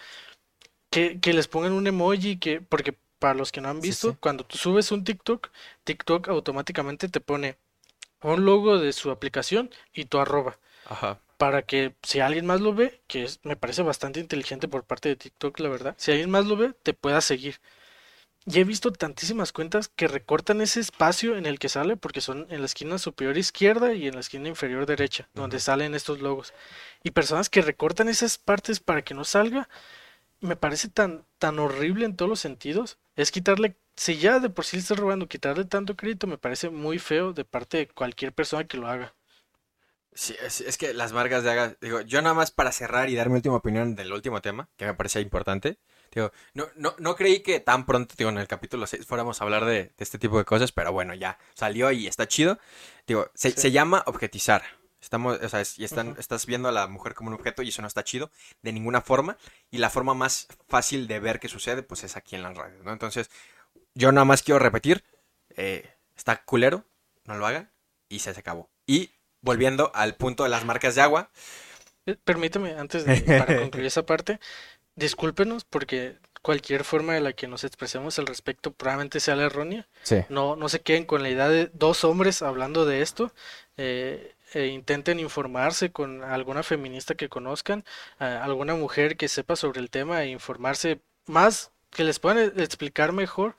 Que, 0.90 1.20
les 1.22 1.46
pongan 1.46 1.72
un 1.72 1.86
emoji, 1.86 2.38
que 2.38 2.60
porque 2.60 2.96
para 3.20 3.34
los 3.34 3.52
que 3.52 3.60
no 3.60 3.68
han 3.68 3.80
visto, 3.80 4.16
cuando 4.18 4.44
tú 4.44 4.58
subes 4.58 4.90
un 4.90 5.04
TikTok, 5.04 5.50
TikTok 5.84 6.28
automáticamente 6.28 7.08
te 7.08 7.20
pone 7.20 7.56
un 8.22 8.44
logo 8.44 8.78
de 8.78 8.92
su 8.92 9.10
aplicación 9.10 9.70
y 9.92 10.06
tu 10.06 10.18
arroba. 10.18 10.58
Para 11.36 11.62
que 11.62 11.94
si 12.02 12.18
alguien 12.20 12.46
más 12.46 12.60
lo 12.60 12.74
ve, 12.74 13.00
que 13.06 13.28
me 13.44 13.56
parece 13.56 13.82
bastante 13.82 14.18
inteligente 14.18 14.66
por 14.66 14.82
parte 14.82 15.08
de 15.08 15.16
TikTok, 15.16 15.60
la 15.60 15.68
verdad, 15.68 15.94
si 15.96 16.10
alguien 16.10 16.30
más 16.30 16.46
lo 16.46 16.56
ve, 16.56 16.72
te 16.82 16.94
pueda 16.94 17.20
seguir. 17.20 17.60
Y 18.46 18.58
he 18.58 18.64
visto 18.64 18.90
tantísimas 18.90 19.52
cuentas 19.52 19.88
que 19.88 20.08
recortan 20.08 20.60
ese 20.60 20.80
espacio 20.80 21.36
en 21.36 21.44
el 21.44 21.58
que 21.58 21.68
sale, 21.68 21.96
porque 21.96 22.22
son 22.22 22.46
en 22.50 22.60
la 22.60 22.66
esquina 22.66 22.98
superior 22.98 23.36
izquierda 23.36 23.92
y 23.92 24.08
en 24.08 24.14
la 24.14 24.20
esquina 24.20 24.48
inferior 24.48 24.86
derecha, 24.86 25.28
donde 25.34 25.60
salen 25.60 25.94
estos 25.94 26.20
logos. 26.20 26.54
Y 27.02 27.10
personas 27.10 27.50
que 27.50 27.60
recortan 27.60 28.08
esas 28.08 28.38
partes 28.38 28.80
para 28.80 29.02
que 29.02 29.14
no 29.14 29.24
salga, 29.24 29.68
me 30.40 30.56
parece 30.56 30.88
tan, 30.88 31.26
tan 31.38 31.58
horrible 31.58 32.06
en 32.06 32.16
todos 32.16 32.30
los 32.30 32.40
sentidos. 32.40 32.98
Es 33.14 33.30
quitarle, 33.30 33.76
si 33.94 34.16
ya 34.16 34.40
de 34.40 34.48
por 34.48 34.64
sí 34.64 34.76
le 34.76 34.82
estás 34.82 34.98
robando, 34.98 35.28
quitarle 35.28 35.64
tanto 35.64 35.94
crédito, 35.96 36.26
me 36.26 36.38
parece 36.38 36.70
muy 36.70 36.98
feo 36.98 37.34
de 37.34 37.44
parte 37.44 37.76
de 37.76 37.88
cualquier 37.88 38.32
persona 38.32 38.64
que 38.64 38.78
lo 38.78 38.86
haga. 38.86 39.14
Sí, 40.12 40.34
es, 40.42 40.76
que 40.76 40.92
las 40.92 41.12
marcas 41.12 41.44
de 41.44 41.50
haga, 41.50 41.76
digo, 41.80 42.00
yo 42.00 42.20
nada 42.20 42.34
más 42.34 42.50
para 42.50 42.72
cerrar 42.72 43.10
y 43.10 43.14
dar 43.14 43.28
mi 43.28 43.36
última 43.36 43.56
opinión 43.56 43.94
del 43.94 44.12
último 44.12 44.40
tema, 44.40 44.68
que 44.76 44.86
me 44.86 44.94
parece 44.94 45.20
importante. 45.20 45.78
No, 46.54 46.68
no, 46.74 46.94
no 46.98 47.16
creí 47.16 47.40
que 47.40 47.60
tan 47.60 47.86
pronto, 47.86 48.14
digo, 48.16 48.30
en 48.30 48.38
el 48.38 48.48
capítulo 48.48 48.86
6 48.86 49.06
fuéramos 49.06 49.40
a 49.40 49.44
hablar 49.44 49.64
de, 49.64 49.92
este 49.98 50.18
tipo 50.18 50.38
de 50.38 50.44
cosas, 50.44 50.72
pero 50.72 50.92
bueno, 50.92 51.14
ya 51.14 51.38
salió 51.54 51.90
y 51.92 52.06
está 52.06 52.26
chido. 52.26 52.58
Digo, 53.06 53.30
se, 53.34 53.70
llama 53.70 54.02
objetizar. 54.06 54.62
Estamos, 55.00 55.38
o 55.40 55.48
sea, 55.48 55.62
y 55.76 55.84
están, 55.84 56.16
estás 56.18 56.46
viendo 56.46 56.68
a 56.68 56.72
la 56.72 56.86
mujer 56.86 57.14
como 57.14 57.28
un 57.28 57.34
objeto 57.34 57.62
y 57.62 57.68
eso 57.68 57.80
no 57.80 57.88
está 57.88 58.04
chido 58.04 58.30
de 58.62 58.72
ninguna 58.72 59.00
forma. 59.00 59.36
Y 59.70 59.78
la 59.78 59.90
forma 59.90 60.14
más 60.14 60.48
fácil 60.68 61.06
de 61.06 61.20
ver 61.20 61.40
que 61.40 61.48
sucede, 61.48 61.82
pues 61.82 62.04
es 62.04 62.16
aquí 62.16 62.36
en 62.36 62.42
las 62.42 62.56
radios, 62.56 62.84
¿no? 62.84 62.92
Entonces, 62.92 63.30
yo 63.94 64.12
nada 64.12 64.24
más 64.24 64.42
quiero 64.42 64.58
repetir, 64.58 65.04
eh, 65.56 65.94
está 66.16 66.42
culero, 66.44 66.84
no 67.24 67.36
lo 67.36 67.46
hagan, 67.46 67.70
y 68.08 68.18
se, 68.18 68.34
se 68.34 68.40
acabó. 68.40 68.68
Y 68.86 69.10
volviendo 69.40 69.90
al 69.94 70.16
punto 70.16 70.42
de 70.44 70.50
las 70.50 70.64
marcas 70.64 70.94
de 70.94 71.02
agua. 71.02 71.30
Eh, 72.06 72.16
permíteme, 72.22 72.72
antes 72.72 73.04
de 73.04 73.20
para 73.20 73.58
concluir 73.60 73.86
esa 73.86 74.04
parte, 74.04 74.40
discúlpenos 74.96 75.64
porque 75.64 76.18
cualquier 76.42 76.84
forma 76.84 77.14
de 77.14 77.20
la 77.20 77.32
que 77.32 77.48
nos 77.48 77.64
expresemos 77.64 78.18
al 78.18 78.26
respecto 78.26 78.72
probablemente 78.72 79.20
sea 79.20 79.36
la 79.36 79.44
errónea. 79.44 79.88
No, 80.28 80.56
no 80.56 80.68
se 80.68 80.80
queden 80.80 81.04
con 81.04 81.22
la 81.22 81.30
idea 81.30 81.48
de 81.48 81.70
dos 81.72 82.04
hombres 82.04 82.42
hablando 82.42 82.86
de 82.86 83.02
esto. 83.02 83.32
Eh, 83.76 84.34
e 84.52 84.66
intenten 84.66 85.20
informarse 85.20 85.92
con 85.92 86.24
alguna 86.24 86.62
feminista 86.62 87.14
que 87.14 87.28
conozcan, 87.28 87.84
alguna 88.18 88.74
mujer 88.74 89.16
que 89.16 89.28
sepa 89.28 89.54
sobre 89.54 89.80
el 89.80 89.90
tema 89.90 90.24
e 90.24 90.28
informarse 90.30 91.00
más, 91.26 91.70
que 91.90 92.04
les 92.04 92.18
puedan 92.18 92.58
explicar 92.58 93.12
mejor 93.12 93.56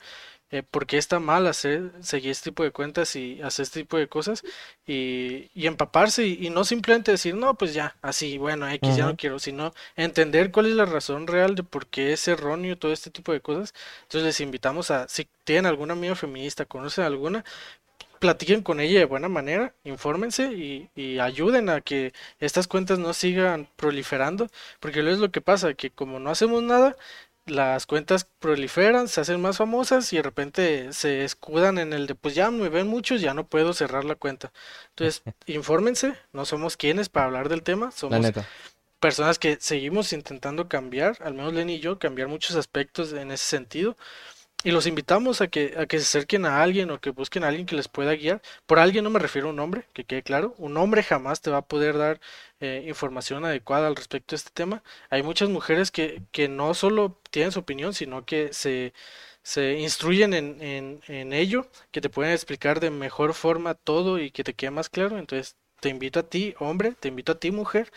eh, 0.52 0.62
porque 0.70 0.98
está 0.98 1.18
mal 1.18 1.46
hacer, 1.46 1.92
seguir 2.02 2.30
este 2.30 2.50
tipo 2.50 2.62
de 2.62 2.72
cuentas 2.72 3.16
y 3.16 3.40
hacer 3.40 3.62
este 3.62 3.80
tipo 3.80 3.96
de 3.96 4.06
cosas 4.06 4.44
y, 4.86 5.50
y 5.54 5.66
empaparse 5.66 6.26
y, 6.26 6.50
no 6.50 6.64
simplemente 6.64 7.10
decir, 7.10 7.34
no, 7.34 7.54
pues 7.54 7.72
ya, 7.72 7.96
así, 8.02 8.36
bueno, 8.36 8.68
X 8.68 8.96
ya 8.96 9.06
no 9.06 9.16
quiero, 9.16 9.38
sino 9.38 9.72
entender 9.96 10.52
cuál 10.52 10.66
es 10.66 10.74
la 10.74 10.84
razón 10.84 11.26
real 11.26 11.54
de 11.54 11.62
por 11.62 11.86
qué 11.86 12.12
es 12.12 12.28
erróneo 12.28 12.76
todo 12.78 12.92
este 12.92 13.10
tipo 13.10 13.32
de 13.32 13.40
cosas. 13.40 13.72
Entonces 14.02 14.24
les 14.24 14.40
invitamos 14.40 14.90
a, 14.90 15.08
si 15.08 15.26
tienen 15.44 15.64
alguna 15.66 15.94
amiga 15.94 16.14
feminista, 16.14 16.66
conocen 16.66 17.04
alguna, 17.04 17.44
platiquen 18.18 18.62
con 18.62 18.78
ella 18.80 18.98
de 19.00 19.06
buena 19.06 19.28
manera, 19.28 19.74
infórmense 19.84 20.52
y, 20.52 20.90
y, 20.94 21.18
ayuden 21.18 21.70
a 21.70 21.80
que 21.80 22.12
estas 22.40 22.68
cuentas 22.68 22.98
no 22.98 23.14
sigan 23.14 23.68
proliferando, 23.76 24.48
porque 24.80 25.02
luego 25.02 25.14
es 25.16 25.20
lo 25.20 25.30
que 25.32 25.40
pasa, 25.40 25.74
que 25.74 25.90
como 25.90 26.20
no 26.20 26.30
hacemos 26.30 26.62
nada, 26.62 26.96
las 27.46 27.86
cuentas 27.86 28.28
proliferan, 28.38 29.08
se 29.08 29.20
hacen 29.20 29.40
más 29.40 29.56
famosas 29.58 30.12
y 30.12 30.16
de 30.16 30.22
repente 30.22 30.92
se 30.92 31.24
escudan 31.24 31.78
en 31.78 31.92
el 31.92 32.06
de 32.06 32.14
pues 32.14 32.34
ya 32.34 32.50
me 32.50 32.68
ven 32.68 32.86
muchos, 32.86 33.20
ya 33.20 33.34
no 33.34 33.46
puedo 33.46 33.72
cerrar 33.72 34.04
la 34.04 34.14
cuenta. 34.14 34.52
Entonces, 34.90 35.22
infórmense, 35.46 36.14
no 36.32 36.44
somos 36.44 36.76
quienes 36.76 37.08
para 37.08 37.26
hablar 37.26 37.48
del 37.48 37.62
tema, 37.62 37.90
somos 37.90 38.32
personas 39.00 39.38
que 39.40 39.58
seguimos 39.60 40.12
intentando 40.12 40.68
cambiar, 40.68 41.16
al 41.20 41.34
menos 41.34 41.52
Lenny 41.52 41.74
y 41.74 41.80
yo, 41.80 41.98
cambiar 41.98 42.28
muchos 42.28 42.54
aspectos 42.56 43.12
en 43.12 43.32
ese 43.32 43.44
sentido. 43.44 43.96
Y 44.64 44.70
los 44.70 44.86
invitamos 44.86 45.40
a 45.40 45.48
que, 45.48 45.74
a 45.76 45.86
que 45.86 45.98
se 45.98 46.04
acerquen 46.04 46.46
a 46.46 46.62
alguien 46.62 46.90
o 46.90 47.00
que 47.00 47.10
busquen 47.10 47.42
a 47.44 47.48
alguien 47.48 47.66
que 47.66 47.74
les 47.76 47.88
pueda 47.88 48.14
guiar. 48.14 48.40
Por 48.66 48.78
alguien 48.78 49.02
no 49.04 49.10
me 49.10 49.18
refiero 49.18 49.48
a 49.48 49.50
un 49.50 49.58
hombre, 49.60 49.86
que 49.92 50.04
quede 50.04 50.22
claro. 50.22 50.54
Un 50.58 50.76
hombre 50.76 51.02
jamás 51.02 51.40
te 51.40 51.50
va 51.50 51.58
a 51.58 51.66
poder 51.66 51.98
dar 51.98 52.20
eh, 52.60 52.84
información 52.86 53.44
adecuada 53.44 53.88
al 53.88 53.96
respecto 53.96 54.34
de 54.34 54.36
este 54.36 54.50
tema. 54.52 54.82
Hay 55.10 55.22
muchas 55.24 55.48
mujeres 55.48 55.90
que, 55.90 56.22
que 56.30 56.48
no 56.48 56.74
solo 56.74 57.18
tienen 57.30 57.50
su 57.52 57.58
opinión, 57.60 57.92
sino 57.94 58.24
que 58.24 58.52
se, 58.52 58.92
se 59.42 59.78
instruyen 59.80 60.32
en, 60.34 60.62
en, 60.62 61.00
en 61.08 61.32
ello, 61.32 61.68
que 61.90 62.00
te 62.00 62.08
pueden 62.10 62.32
explicar 62.32 62.78
de 62.80 62.90
mejor 62.90 63.34
forma 63.34 63.74
todo 63.74 64.18
y 64.20 64.30
que 64.30 64.44
te 64.44 64.54
quede 64.54 64.70
más 64.70 64.88
claro. 64.90 65.18
Entonces, 65.18 65.56
te 65.80 65.88
invito 65.88 66.20
a 66.20 66.28
ti, 66.28 66.54
hombre, 66.60 66.92
te 67.00 67.08
invito 67.08 67.32
a 67.32 67.38
ti, 67.40 67.50
mujer, 67.50 67.90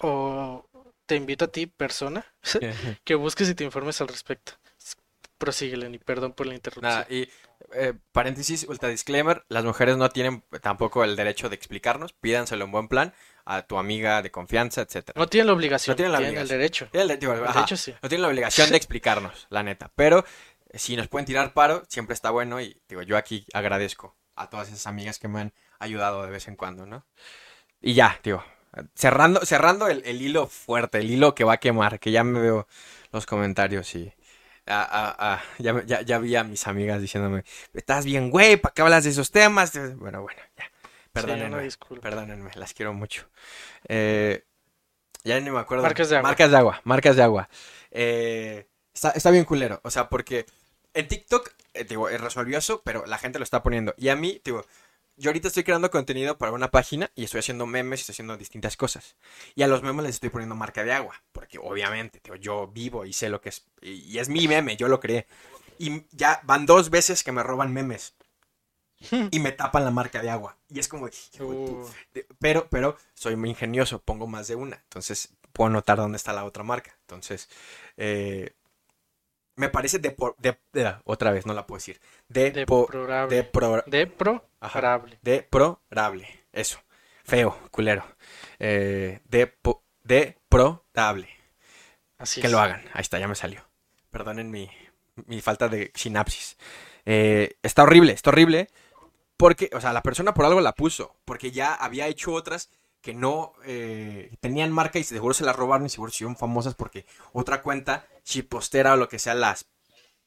o 0.00 0.66
te 1.06 1.16
invito 1.16 1.46
a 1.46 1.48
ti, 1.48 1.66
persona, 1.66 2.26
que 3.04 3.14
busques 3.16 3.48
y 3.50 3.54
te 3.56 3.64
informes 3.64 4.00
al 4.02 4.08
respecto. 4.08 4.54
Prosíguelen 5.38 5.94
y 5.94 5.98
perdón 5.98 6.32
por 6.32 6.46
la 6.46 6.54
interrupción. 6.54 6.92
Nada, 6.92 7.06
y 7.08 7.28
eh, 7.74 7.94
paréntesis, 8.12 8.66
ultra 8.68 8.88
disclaimer, 8.88 9.44
las 9.48 9.64
mujeres 9.64 9.96
no 9.96 10.08
tienen 10.10 10.42
tampoco 10.60 11.04
el 11.04 11.16
derecho 11.16 11.48
de 11.48 11.54
explicarnos, 11.54 12.12
pídanselo 12.12 12.64
en 12.64 12.72
buen 12.72 12.88
plan 12.88 13.14
a 13.44 13.62
tu 13.62 13.78
amiga 13.78 14.22
de 14.22 14.30
confianza, 14.30 14.82
etcétera. 14.82 15.18
No 15.18 15.28
tienen 15.28 15.46
la 15.46 15.52
obligación, 15.54 15.92
no 15.92 15.96
tienen, 15.96 16.12
la 16.12 16.18
tienen 16.18 16.38
el 16.38 16.48
derecho. 16.48 16.88
el, 16.92 17.08
derecho 17.08 17.76
sí. 17.76 17.94
No 18.02 18.08
tienen 18.08 18.22
la 18.22 18.28
obligación 18.28 18.70
de 18.70 18.76
explicarnos, 18.78 19.46
la 19.50 19.62
neta, 19.62 19.90
pero 19.94 20.24
si 20.74 20.96
nos 20.96 21.08
pueden 21.08 21.26
tirar 21.26 21.52
paro, 21.54 21.82
siempre 21.88 22.14
está 22.14 22.30
bueno 22.30 22.60
y 22.60 22.80
digo, 22.88 23.02
yo 23.02 23.16
aquí 23.16 23.46
agradezco 23.52 24.16
a 24.36 24.50
todas 24.50 24.68
esas 24.68 24.86
amigas 24.86 25.18
que 25.18 25.28
me 25.28 25.40
han 25.40 25.52
ayudado 25.78 26.22
de 26.22 26.30
vez 26.30 26.48
en 26.48 26.56
cuando, 26.56 26.86
¿no? 26.86 27.06
Y 27.80 27.94
ya, 27.94 28.20
digo, 28.22 28.44
cerrando, 28.94 29.40
cerrando 29.44 29.88
el, 29.88 30.02
el 30.04 30.20
hilo 30.20 30.46
fuerte, 30.46 30.98
el 30.98 31.10
hilo 31.10 31.34
que 31.34 31.44
va 31.44 31.54
a 31.54 31.60
quemar, 31.60 32.00
que 32.00 32.10
ya 32.10 32.24
me 32.24 32.40
veo 32.40 32.68
los 33.12 33.26
comentarios 33.26 33.94
y 33.94 34.12
ya, 34.68 35.82
ya, 35.86 36.02
ya, 36.02 36.18
vi 36.18 36.36
a 36.36 36.44
mis 36.44 36.66
amigas 36.66 37.00
diciéndome, 37.00 37.44
estás 37.72 38.04
bien, 38.04 38.30
güey, 38.30 38.56
¿para 38.56 38.74
qué 38.74 38.82
hablas 38.82 39.04
de 39.04 39.10
esos 39.10 39.30
temas? 39.30 39.72
Bueno, 39.96 40.22
bueno, 40.22 40.40
ya. 40.56 40.64
Perdónenme, 41.12 41.68
perdónenme, 42.00 42.50
las 42.54 42.74
quiero 42.74 42.92
mucho. 42.92 43.28
Eh, 43.88 44.44
ya 45.24 45.40
ni 45.40 45.50
me 45.50 45.58
acuerdo. 45.58 45.82
Marcas 45.82 46.10
de 46.10 46.16
agua. 46.16 46.28
Marcas 46.28 46.50
de 46.50 46.56
agua, 46.56 46.80
marcas 46.84 47.16
de 47.16 47.22
agua. 47.22 47.48
Eh, 47.90 48.68
está, 48.92 49.10
está, 49.10 49.30
bien 49.30 49.44
culero, 49.44 49.80
o 49.82 49.90
sea, 49.90 50.08
porque 50.08 50.46
en 50.94 51.08
TikTok, 51.08 51.50
eh, 51.74 51.84
digo, 51.84 52.08
es 52.08 52.20
resolvioso, 52.20 52.82
pero 52.84 53.06
la 53.06 53.18
gente 53.18 53.38
lo 53.38 53.44
está 53.44 53.62
poniendo. 53.62 53.94
Y 53.96 54.10
a 54.10 54.16
mí, 54.16 54.40
digo, 54.44 54.64
yo 55.18 55.30
ahorita 55.30 55.48
estoy 55.48 55.64
creando 55.64 55.90
contenido 55.90 56.38
para 56.38 56.52
una 56.52 56.70
página 56.70 57.10
y 57.14 57.24
estoy 57.24 57.40
haciendo 57.40 57.66
memes 57.66 58.00
y 58.00 58.02
estoy 58.02 58.12
haciendo 58.14 58.36
distintas 58.36 58.76
cosas. 58.76 59.16
Y 59.54 59.62
a 59.62 59.68
los 59.68 59.82
memes 59.82 60.06
les 60.06 60.14
estoy 60.16 60.30
poniendo 60.30 60.54
marca 60.54 60.84
de 60.84 60.92
agua, 60.92 61.22
porque 61.32 61.58
obviamente 61.58 62.20
yo 62.40 62.68
vivo 62.68 63.04
y 63.04 63.12
sé 63.12 63.28
lo 63.28 63.40
que 63.40 63.48
es. 63.50 63.66
Y 63.82 64.18
es 64.18 64.28
mi 64.28 64.46
meme, 64.46 64.76
yo 64.76 64.88
lo 64.88 65.00
creé. 65.00 65.26
Y 65.78 66.04
ya 66.12 66.40
van 66.44 66.66
dos 66.66 66.90
veces 66.90 67.22
que 67.22 67.32
me 67.32 67.42
roban 67.42 67.72
memes. 67.72 68.14
Y 69.30 69.38
me 69.38 69.52
tapan 69.52 69.84
la 69.84 69.90
marca 69.90 70.22
de 70.22 70.30
agua. 70.30 70.56
Y 70.68 70.78
es 70.78 70.88
como, 70.88 71.06
uh. 71.06 71.90
pero, 72.38 72.68
pero 72.68 72.96
soy 73.14 73.36
muy 73.36 73.50
ingenioso, 73.50 74.00
pongo 74.00 74.26
más 74.26 74.48
de 74.48 74.56
una. 74.56 74.76
Entonces 74.76 75.30
puedo 75.52 75.70
notar 75.70 75.98
dónde 75.98 76.16
está 76.16 76.32
la 76.32 76.44
otra 76.44 76.64
marca. 76.64 76.96
Entonces, 77.02 77.48
eh, 77.96 78.54
me 79.58 79.68
parece 79.68 79.98
de, 79.98 80.16
de, 80.38 80.96
otra 81.04 81.32
vez 81.32 81.44
no 81.44 81.52
la 81.52 81.66
puedo 81.66 81.78
decir. 81.78 82.00
De 82.28 82.52
de 82.52 82.64
pro, 82.64 82.88
de 83.28 83.42
pro, 83.42 83.84
de 85.22 85.42
probable 85.42 86.28
eso. 86.52 86.80
Feo 87.24 87.58
culero. 87.70 88.04
Eh, 88.58 89.20
de 89.24 89.52
de 90.04 90.38
probable. 90.48 91.28
Así 92.18 92.40
que 92.40 92.48
lo 92.48 92.60
hagan. 92.60 92.82
Ahí 92.92 93.02
está 93.02 93.18
ya 93.18 93.28
me 93.28 93.34
salió. 93.34 93.68
Perdonen 94.10 94.50
mi, 94.50 94.70
mi 95.26 95.40
falta 95.40 95.68
de 95.68 95.90
sinapsis. 95.94 96.56
Eh, 97.04 97.56
está 97.62 97.82
horrible 97.82 98.12
está 98.12 98.30
horrible 98.30 98.68
porque 99.38 99.70
o 99.72 99.80
sea 99.80 99.94
la 99.94 100.02
persona 100.02 100.34
por 100.34 100.44
algo 100.44 100.60
la 100.60 100.74
puso 100.74 101.16
porque 101.24 101.52
ya 101.52 101.74
había 101.74 102.06
hecho 102.06 102.32
otras 102.32 102.70
que 103.00 103.14
no 103.14 103.52
eh, 103.64 104.36
tenían 104.40 104.72
marca 104.72 104.98
y 104.98 105.04
seguro 105.04 105.34
se 105.34 105.44
la 105.44 105.52
robaron 105.52 105.86
y 105.86 105.90
seguro 105.90 106.10
se 106.10 106.16
hicieron 106.16 106.36
famosas 106.36 106.74
porque 106.74 107.06
otra 107.32 107.62
cuenta, 107.62 108.06
chipostera 108.24 108.94
o 108.94 108.96
lo 108.96 109.08
que 109.08 109.18
sea, 109.18 109.34
las 109.34 109.66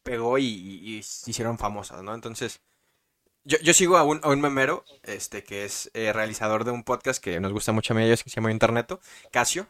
pegó 0.03 0.37
y, 0.37 1.01
se 1.03 1.31
hicieron 1.31 1.57
famosas, 1.57 2.01
¿no? 2.01 2.15
Entonces, 2.15 2.61
yo, 3.43 3.57
yo 3.59 3.73
sigo 3.73 3.97
a 3.97 4.03
un, 4.03 4.19
a 4.23 4.29
un, 4.29 4.41
memero, 4.41 4.83
este, 5.03 5.43
que 5.43 5.65
es 5.65 5.91
eh, 5.93 6.13
realizador 6.13 6.63
de 6.63 6.71
un 6.71 6.83
podcast 6.83 7.21
que 7.23 7.39
nos 7.39 7.51
gusta 7.51 7.71
mucho 7.71 7.93
a 7.93 7.97
mí 7.97 8.03
ellos, 8.03 8.23
que 8.23 8.29
se 8.29 8.35
llama 8.35 8.51
Interneto, 8.51 8.99
Casio, 9.31 9.67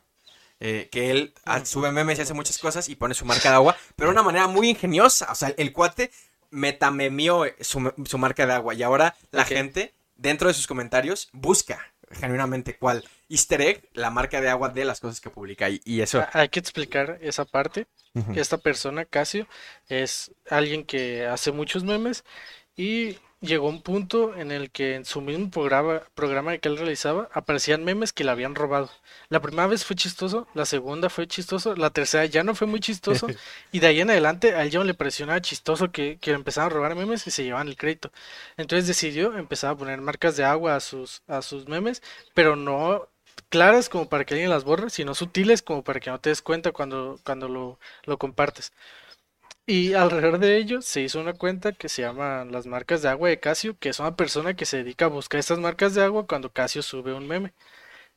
eh, 0.60 0.89
que 0.91 1.12
él 1.12 1.34
ah, 1.45 1.66
sube 1.66 1.91
memes 1.91 2.20
y 2.20 2.22
hace 2.22 2.34
muchas 2.34 2.60
cosas 2.60 2.88
y 2.88 2.95
pone 2.95 3.14
su 3.14 3.26
marca 3.26 3.49
de 3.49 3.56
agua, 3.56 3.76
pero 3.95 4.10
de 4.10 4.14
una 4.14 4.24
manera 4.24 4.47
muy 4.47 4.70
ingeniosa, 4.70 5.32
o 5.32 5.36
sea, 5.36 5.54
el 5.58 5.74
cuate 5.74 6.12
metamemió 6.52 7.45
su, 7.62 7.93
su 8.06 8.18
marca 8.18 8.45
de 8.45 8.54
agua 8.54 8.74
y 8.74 8.84
ahora 8.84 9.16
la 9.32 9.45
gente, 9.45 9.93
dentro 10.16 10.47
de 10.47 10.54
sus 10.54 10.68
comentarios, 10.68 11.30
busca 11.34 11.91
genuinamente 12.20 12.78
cuál 12.78 13.03
easter 13.30 13.62
egg, 13.62 13.89
la 13.93 14.09
marca 14.09 14.41
de 14.41 14.49
agua 14.49 14.70
de 14.70 14.86
las 14.86 14.99
cosas 14.99 15.22
que 15.22 15.30
publica. 15.30 15.70
Y, 15.70 15.82
y 15.86 16.01
eso. 16.01 16.26
Hay 16.34 16.49
que 16.49 16.59
explicar 16.59 17.18
esa 17.22 17.45
parte. 17.45 17.88
Esta 18.36 18.57
persona, 18.57 19.05
Casio, 19.05 19.47
es 19.88 20.34
alguien 20.49 20.84
que 20.84 21.26
hace 21.26 21.53
muchos 21.53 21.86
memes 21.86 22.26
y 22.76 23.18
llegó 23.42 23.68
un 23.68 23.82
punto 23.82 24.36
en 24.36 24.52
el 24.52 24.72
que 24.72 24.96
en 24.96 25.06
su 25.06 25.20
mismo 25.20 25.50
programa, 25.50 26.02
programa 26.14 26.58
que 26.60 26.70
él 26.70 26.78
realizaba 26.78 27.28
aparecían 27.34 27.84
memes 27.84 28.14
que 28.14 28.24
le 28.24 28.32
habían 28.32 28.56
robado. 28.56 28.89
La 29.30 29.42
primera 29.42 29.68
vez 29.68 29.84
fue 29.84 29.96
chistoso, 29.96 30.48
la 30.54 30.66
segunda 30.66 31.10
fue 31.10 31.28
chistoso, 31.28 31.76
la 31.76 31.89
tercera 31.89 32.26
ya 32.26 32.44
no 32.44 32.56
fue 32.56 32.68
muy 32.68 32.80
chistoso 32.80 33.28
y 33.72 33.80
de 33.80 33.88
ahí 33.88 34.02
en 34.02 34.12
adelante 34.12 34.56
a 34.56 34.64
él 34.64 34.70
ya 34.70 34.80
no 34.80 34.86
le 34.86 34.94
pareció 34.94 35.26
nada 35.26 35.42
chistoso 35.42 35.92
que, 35.92 36.18
que 36.20 36.32
empezaban 36.32 36.72
a 36.72 36.76
robar 36.76 36.96
memes 36.96 37.26
y 37.28 37.32
se 37.32 37.44
llevaban 37.44 37.68
el 37.68 37.78
crédito. 37.78 38.12
Entonces 38.58 38.88
decidió 38.88 39.36
empezar 39.38 39.72
a 39.72 39.76
poner 39.76 40.00
marcas 40.02 40.38
de 40.38 40.44
agua 40.46 40.76
a 40.76 40.80
sus, 40.80 41.24
a 41.28 41.42
sus 41.42 41.68
memes, 41.68 42.04
pero 42.34 42.56
no 42.56 43.10
claras 43.50 43.89
como 43.89 44.08
para 44.08 44.26
que 44.26 44.34
alguien 44.36 44.50
las 44.50 44.64
borre, 44.64 44.89
sino 44.89 45.16
sutiles 45.16 45.62
como 45.62 45.84
para 45.84 46.00
que 46.00 46.10
no 46.10 46.20
te 46.20 46.30
des 46.30 46.42
cuenta 46.42 46.72
cuando, 46.72 47.20
cuando 47.24 47.48
lo, 47.50 47.80
lo 48.06 48.18
compartes. 48.18 48.72
Y 49.66 49.93
alrededor 49.93 50.38
de 50.39 50.57
ello 50.57 50.82
se 50.82 51.01
hizo 51.01 51.20
una 51.20 51.34
cuenta 51.34 51.72
que 51.72 51.89
se 51.89 52.01
llama 52.03 52.45
Las 52.45 52.68
Marcas 52.68 53.01
de 53.01 53.09
Agua 53.09 53.30
de 53.30 53.39
Casio, 53.39 53.78
que 53.80 53.89
es 53.89 53.99
una 53.99 54.16
persona 54.16 54.55
que 54.55 54.66
se 54.66 54.78
dedica 54.78 55.05
a 55.05 55.07
buscar 55.09 55.39
estas 55.39 55.59
marcas 55.59 55.95
de 55.95 56.03
agua 56.03 56.28
cuando 56.28 56.51
Casio 56.51 56.82
sube 56.84 57.14
un 57.14 57.28
meme. 57.28 57.53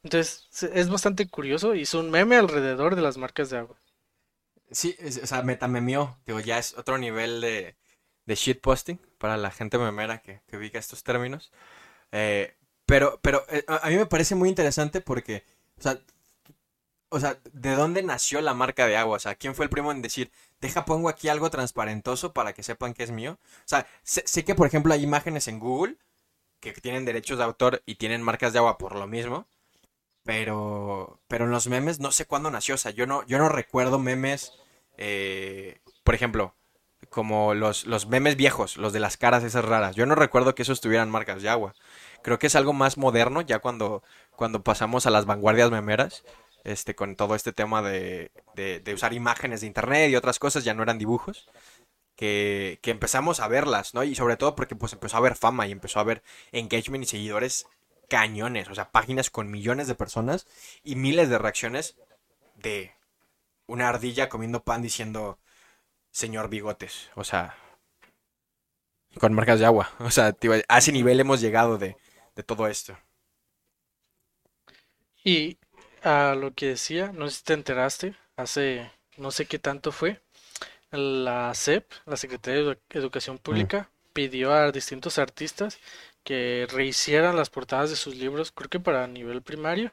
Entonces 0.02 0.48
es 0.74 0.90
bastante 0.90 1.28
curioso, 1.28 1.74
hizo 1.74 2.00
un 2.00 2.10
meme 2.10 2.36
alrededor 2.36 2.96
de 2.96 3.02
las 3.02 3.18
marcas 3.18 3.50
de 3.50 3.58
agua. 3.58 3.76
Sí, 4.70 4.96
o 5.22 5.26
sea, 5.26 5.42
metamemió, 5.42 6.18
digo, 6.26 6.40
ya 6.40 6.58
es 6.58 6.76
otro 6.76 6.98
nivel 6.98 7.40
de, 7.40 7.76
de 8.26 8.34
shitposting 8.34 8.98
para 9.18 9.36
la 9.36 9.50
gente 9.50 9.78
memera 9.78 10.18
que, 10.22 10.42
que 10.48 10.56
ubica 10.56 10.78
estos 10.78 11.04
términos. 11.04 11.52
Eh, 12.12 12.56
pero, 12.86 13.20
pero 13.22 13.44
eh, 13.50 13.64
a 13.68 13.88
mí 13.90 13.96
me 13.96 14.06
parece 14.06 14.34
muy 14.34 14.48
interesante 14.48 15.00
porque, 15.00 15.44
o 15.78 15.82
sea, 15.82 16.00
o 17.10 17.20
sea, 17.20 17.38
¿de 17.52 17.74
dónde 17.76 18.02
nació 18.02 18.40
la 18.40 18.54
marca 18.54 18.86
de 18.86 18.96
agua? 18.96 19.16
O 19.16 19.20
sea, 19.20 19.34
¿quién 19.36 19.54
fue 19.54 19.64
el 19.66 19.70
primo 19.70 19.92
en 19.92 20.02
decir, 20.02 20.30
deja 20.64 20.86
pongo 20.86 21.10
aquí 21.10 21.28
algo 21.28 21.50
transparentoso 21.50 22.32
para 22.32 22.54
que 22.54 22.62
sepan 22.62 22.94
que 22.94 23.02
es 23.02 23.10
mío. 23.10 23.38
O 23.58 23.66
sea, 23.66 23.86
sé, 24.02 24.44
que 24.46 24.54
por 24.54 24.66
ejemplo 24.66 24.94
hay 24.94 25.02
imágenes 25.02 25.46
en 25.46 25.58
Google 25.58 25.98
que 26.60 26.72
tienen 26.72 27.04
derechos 27.04 27.36
de 27.36 27.44
autor 27.44 27.82
y 27.84 27.96
tienen 27.96 28.22
marcas 28.22 28.54
de 28.54 28.60
agua 28.60 28.78
por 28.78 28.96
lo 28.96 29.06
mismo. 29.06 29.46
Pero, 30.22 31.20
pero 31.28 31.44
en 31.44 31.50
los 31.50 31.66
memes 31.66 32.00
no 32.00 32.12
sé 32.12 32.24
cuándo 32.24 32.50
nació. 32.50 32.76
O 32.76 32.78
sea, 32.78 32.92
yo 32.92 33.06
no, 33.06 33.26
yo 33.26 33.36
no 33.36 33.50
recuerdo 33.50 33.98
memes, 33.98 34.52
eh, 34.96 35.80
por 36.02 36.14
ejemplo, 36.14 36.54
como 37.10 37.52
los, 37.52 37.84
los 37.84 38.06
memes 38.06 38.36
viejos, 38.36 38.78
los 38.78 38.94
de 38.94 39.00
las 39.00 39.18
caras 39.18 39.44
esas 39.44 39.66
raras. 39.66 39.94
Yo 39.96 40.06
no 40.06 40.14
recuerdo 40.14 40.54
que 40.54 40.62
esos 40.62 40.80
tuvieran 40.80 41.10
marcas 41.10 41.42
de 41.42 41.50
agua. 41.50 41.74
Creo 42.22 42.38
que 42.38 42.46
es 42.46 42.56
algo 42.56 42.72
más 42.72 42.96
moderno 42.96 43.42
ya 43.42 43.58
cuando, 43.58 44.02
cuando 44.30 44.62
pasamos 44.62 45.04
a 45.04 45.10
las 45.10 45.26
vanguardias 45.26 45.70
memeras 45.70 46.24
este, 46.64 46.94
con 46.94 47.16
todo 47.16 47.34
este 47.34 47.52
tema 47.52 47.82
de, 47.82 48.30
de, 48.54 48.94
usar 48.94 49.12
imágenes 49.12 49.60
de 49.60 49.66
internet 49.66 50.10
y 50.10 50.16
otras 50.16 50.38
cosas, 50.38 50.64
ya 50.64 50.74
no 50.74 50.82
eran 50.82 50.98
dibujos, 50.98 51.48
que, 52.16 52.78
que, 52.82 52.90
empezamos 52.90 53.40
a 53.40 53.48
verlas, 53.48 53.94
¿no? 53.94 54.04
Y 54.04 54.14
sobre 54.14 54.36
todo 54.36 54.54
porque 54.54 54.76
pues 54.76 54.92
empezó 54.92 55.16
a 55.16 55.20
haber 55.20 55.36
fama 55.36 55.66
y 55.66 55.72
empezó 55.72 55.98
a 55.98 56.02
haber 56.02 56.22
engagement 56.52 57.04
y 57.04 57.06
seguidores 57.06 57.66
cañones, 58.08 58.68
o 58.68 58.74
sea, 58.74 58.90
páginas 58.90 59.30
con 59.30 59.50
millones 59.50 59.88
de 59.88 59.94
personas 59.94 60.46
y 60.82 60.96
miles 60.96 61.28
de 61.28 61.38
reacciones 61.38 61.96
de 62.56 62.92
una 63.66 63.88
ardilla 63.88 64.28
comiendo 64.28 64.62
pan 64.62 64.82
diciendo 64.82 65.38
señor 66.10 66.48
bigotes, 66.48 67.10
o 67.14 67.24
sea, 67.24 67.56
con 69.18 69.32
marcas 69.32 69.58
de 69.58 69.66
agua. 69.66 69.90
O 70.00 70.10
sea, 70.10 70.36
a 70.68 70.78
ese 70.78 70.92
nivel 70.92 71.20
hemos 71.20 71.40
llegado 71.40 71.78
de, 71.78 71.96
de 72.34 72.42
todo 72.42 72.66
esto. 72.66 72.96
Y 75.24 75.58
a 76.04 76.34
lo 76.34 76.54
que 76.54 76.68
decía, 76.68 77.12
no 77.12 77.28
sé 77.28 77.38
si 77.38 77.44
te 77.44 77.54
enteraste, 77.54 78.14
hace 78.36 78.90
no 79.16 79.30
sé 79.30 79.46
qué 79.46 79.58
tanto 79.58 79.92
fue, 79.92 80.20
la 80.90 81.52
SEP, 81.54 81.86
la 82.06 82.16
Secretaría 82.16 82.62
de 82.62 82.72
Edu- 82.72 82.78
Educación 82.90 83.38
Pública, 83.38 83.88
pidió 84.12 84.52
a 84.52 84.70
distintos 84.72 85.18
artistas 85.18 85.78
que 86.24 86.66
rehicieran 86.70 87.36
las 87.36 87.50
portadas 87.50 87.90
de 87.90 87.96
sus 87.96 88.16
libros, 88.16 88.52
creo 88.52 88.70
que 88.70 88.80
para 88.80 89.06
nivel 89.06 89.42
primario, 89.42 89.92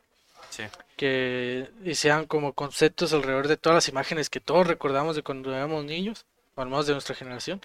Sí. 0.49 0.64
que 0.97 1.70
hicieran 1.86 2.26
como 2.26 2.53
conceptos 2.53 3.14
alrededor 3.14 3.47
de 3.47 3.57
todas 3.57 3.76
las 3.76 3.88
imágenes 3.89 4.30
que 4.30 4.39
todos 4.39 4.68
recordamos 4.68 5.16
de 5.16 5.24
cuando 5.24 5.53
éramos 5.55 5.86
niños, 5.86 6.26
o 6.55 6.62
al 6.62 6.70
menos 6.70 6.88
de 6.88 6.93
nuestra 6.93 7.16
generación. 7.16 7.62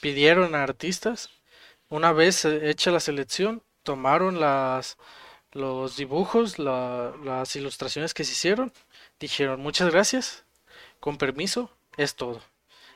Pidieron 0.00 0.54
a 0.54 0.62
artistas, 0.62 1.30
una 1.88 2.12
vez 2.12 2.44
hecha 2.44 2.90
la 2.90 3.00
selección, 3.00 3.62
tomaron 3.82 4.40
las 4.40 4.96
los 5.54 5.96
dibujos, 5.96 6.58
la- 6.58 7.14
las 7.24 7.56
ilustraciones 7.56 8.14
que 8.14 8.24
se 8.24 8.32
hicieron, 8.32 8.72
dijeron 9.20 9.60
muchas 9.60 9.90
gracias, 9.90 10.44
con 11.00 11.18
permiso, 11.18 11.70
es 11.96 12.14
todo. 12.16 12.42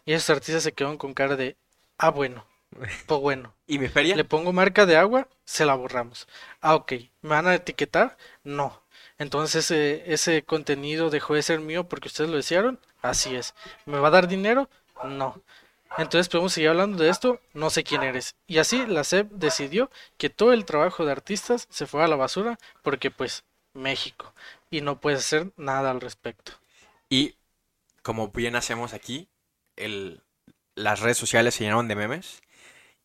Y 0.04 0.12
esos 0.12 0.30
artistas 0.30 0.62
se 0.62 0.72
quedaron 0.72 0.98
con 0.98 1.14
cara 1.14 1.36
de, 1.36 1.56
ah, 1.98 2.10
bueno, 2.10 2.44
pues 3.06 3.20
bueno. 3.20 3.54
¿Y 3.66 3.78
mi 3.78 3.88
feria? 3.88 4.16
Le 4.16 4.24
pongo 4.24 4.52
marca 4.52 4.86
de 4.86 4.96
agua, 4.96 5.28
se 5.44 5.64
la 5.64 5.74
borramos. 5.74 6.28
Ah, 6.60 6.74
ok. 6.74 6.92
¿Me 7.22 7.30
van 7.30 7.46
a 7.46 7.54
etiquetar? 7.54 8.16
No. 8.44 8.82
Entonces 9.18 9.64
ese, 9.70 10.12
ese 10.12 10.42
contenido 10.44 11.10
dejó 11.10 11.34
de 11.34 11.42
ser 11.42 11.60
mío 11.60 11.88
porque 11.88 12.08
ustedes 12.08 12.30
lo 12.30 12.36
desearon. 12.36 12.78
Así 13.02 13.34
es. 13.36 13.54
¿Me 13.86 13.98
va 13.98 14.08
a 14.08 14.12
dar 14.12 14.28
dinero? 14.28 14.68
No. 15.04 15.42
Entonces 15.96 16.28
podemos 16.28 16.52
seguir 16.52 16.70
hablando 16.70 17.02
de 17.02 17.10
esto. 17.10 17.40
No 17.54 17.70
sé 17.70 17.82
quién 17.82 18.02
eres. 18.02 18.36
Y 18.46 18.58
así 18.58 18.86
la 18.86 19.04
SEP 19.04 19.30
decidió 19.32 19.90
que 20.16 20.30
todo 20.30 20.52
el 20.52 20.64
trabajo 20.64 21.04
de 21.04 21.12
artistas 21.12 21.66
se 21.70 21.86
fue 21.86 22.04
a 22.04 22.08
la 22.08 22.16
basura 22.16 22.58
porque 22.82 23.10
pues 23.10 23.44
México. 23.72 24.34
Y 24.70 24.80
no 24.80 25.00
puedes 25.00 25.20
hacer 25.20 25.52
nada 25.56 25.90
al 25.90 26.00
respecto. 26.00 26.52
Y 27.08 27.36
como 28.02 28.28
bien 28.28 28.54
hacemos 28.56 28.92
aquí, 28.92 29.28
las 30.74 31.00
redes 31.00 31.16
sociales 31.16 31.54
se 31.54 31.64
llenaron 31.64 31.88
de 31.88 31.96
memes 31.96 32.42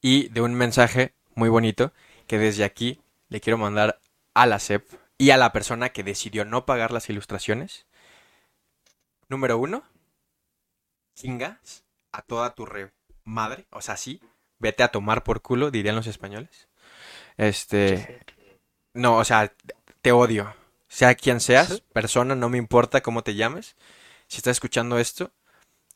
y 0.01 0.27
de 0.29 0.41
un 0.41 0.53
mensaje 0.53 1.13
muy 1.35 1.49
bonito 1.49 1.93
que 2.27 2.37
desde 2.37 2.63
aquí 2.63 3.01
le 3.29 3.41
quiero 3.41 3.57
mandar 3.57 3.99
a 4.33 4.45
la 4.45 4.59
SEP 4.59 4.85
y 5.17 5.31
a 5.31 5.37
la 5.37 5.53
persona 5.53 5.89
que 5.89 6.03
decidió 6.03 6.45
no 6.45 6.65
pagar 6.65 6.91
las 6.91 7.09
ilustraciones. 7.09 7.85
Número 9.29 9.57
uno, 9.57 9.83
chingas 11.15 11.82
a 12.13 12.21
toda 12.21 12.55
tu 12.55 12.65
re 12.65 12.93
madre, 13.25 13.65
o 13.71 13.81
sea, 13.81 13.97
sí, 13.97 14.21
vete 14.59 14.83
a 14.83 14.87
tomar 14.89 15.23
por 15.23 15.41
culo, 15.41 15.71
dirían 15.71 15.95
los 15.95 16.07
españoles. 16.07 16.69
Este, 17.37 18.21
no, 18.93 19.17
o 19.17 19.25
sea, 19.25 19.51
te 20.01 20.11
odio. 20.11 20.55
Sea 20.87 21.15
quien 21.15 21.39
seas, 21.39 21.81
persona, 21.91 22.35
no 22.35 22.49
me 22.49 22.59
importa 22.59 23.01
cómo 23.01 23.23
te 23.23 23.33
llames. 23.35 23.75
Si 24.27 24.37
estás 24.37 24.51
escuchando 24.51 24.99
esto, 24.99 25.31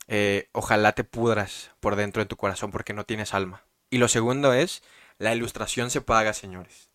eh, 0.07 0.49
ojalá 0.53 0.93
te 0.93 1.03
pudras 1.03 1.72
por 1.80 1.95
dentro 1.95 2.24
de 2.24 2.28
tu 2.28 2.36
corazón 2.36 2.72
porque 2.72 2.93
no 2.93 3.05
tienes 3.05 3.34
alma. 3.36 3.63
Y 3.91 3.99
lo 3.99 4.07
segundo 4.07 4.53
es, 4.53 4.82
la 5.20 5.36
ilustración 5.36 5.91
se 5.91 6.01
paga, 6.01 6.34
señores. 6.34 6.89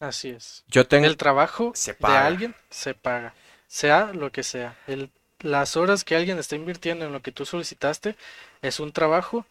Así 0.00 0.30
es. 0.30 0.64
Yo 0.66 0.88
tengo... 0.88 1.06
El 1.06 1.16
trabajo 1.16 1.70
Se 1.76 1.92
de 1.92 1.98
paga. 1.98 2.26
alguien 2.26 2.56
se 2.70 2.94
paga, 2.94 3.34
sea 3.68 4.12
lo 4.12 4.32
que 4.32 4.42
sea. 4.42 4.76
El, 4.88 5.12
las 5.42 5.76
horas 5.76 6.04
que 6.04 6.16
alguien 6.16 6.38
está 6.38 6.56
invirtiendo 6.56 7.04
en 7.04 7.12
lo 7.12 7.22
que 7.22 7.32
tú 7.32 7.44
solicitaste 7.44 8.16
es 8.62 8.80
un 8.80 8.92
trabajo 8.92 9.46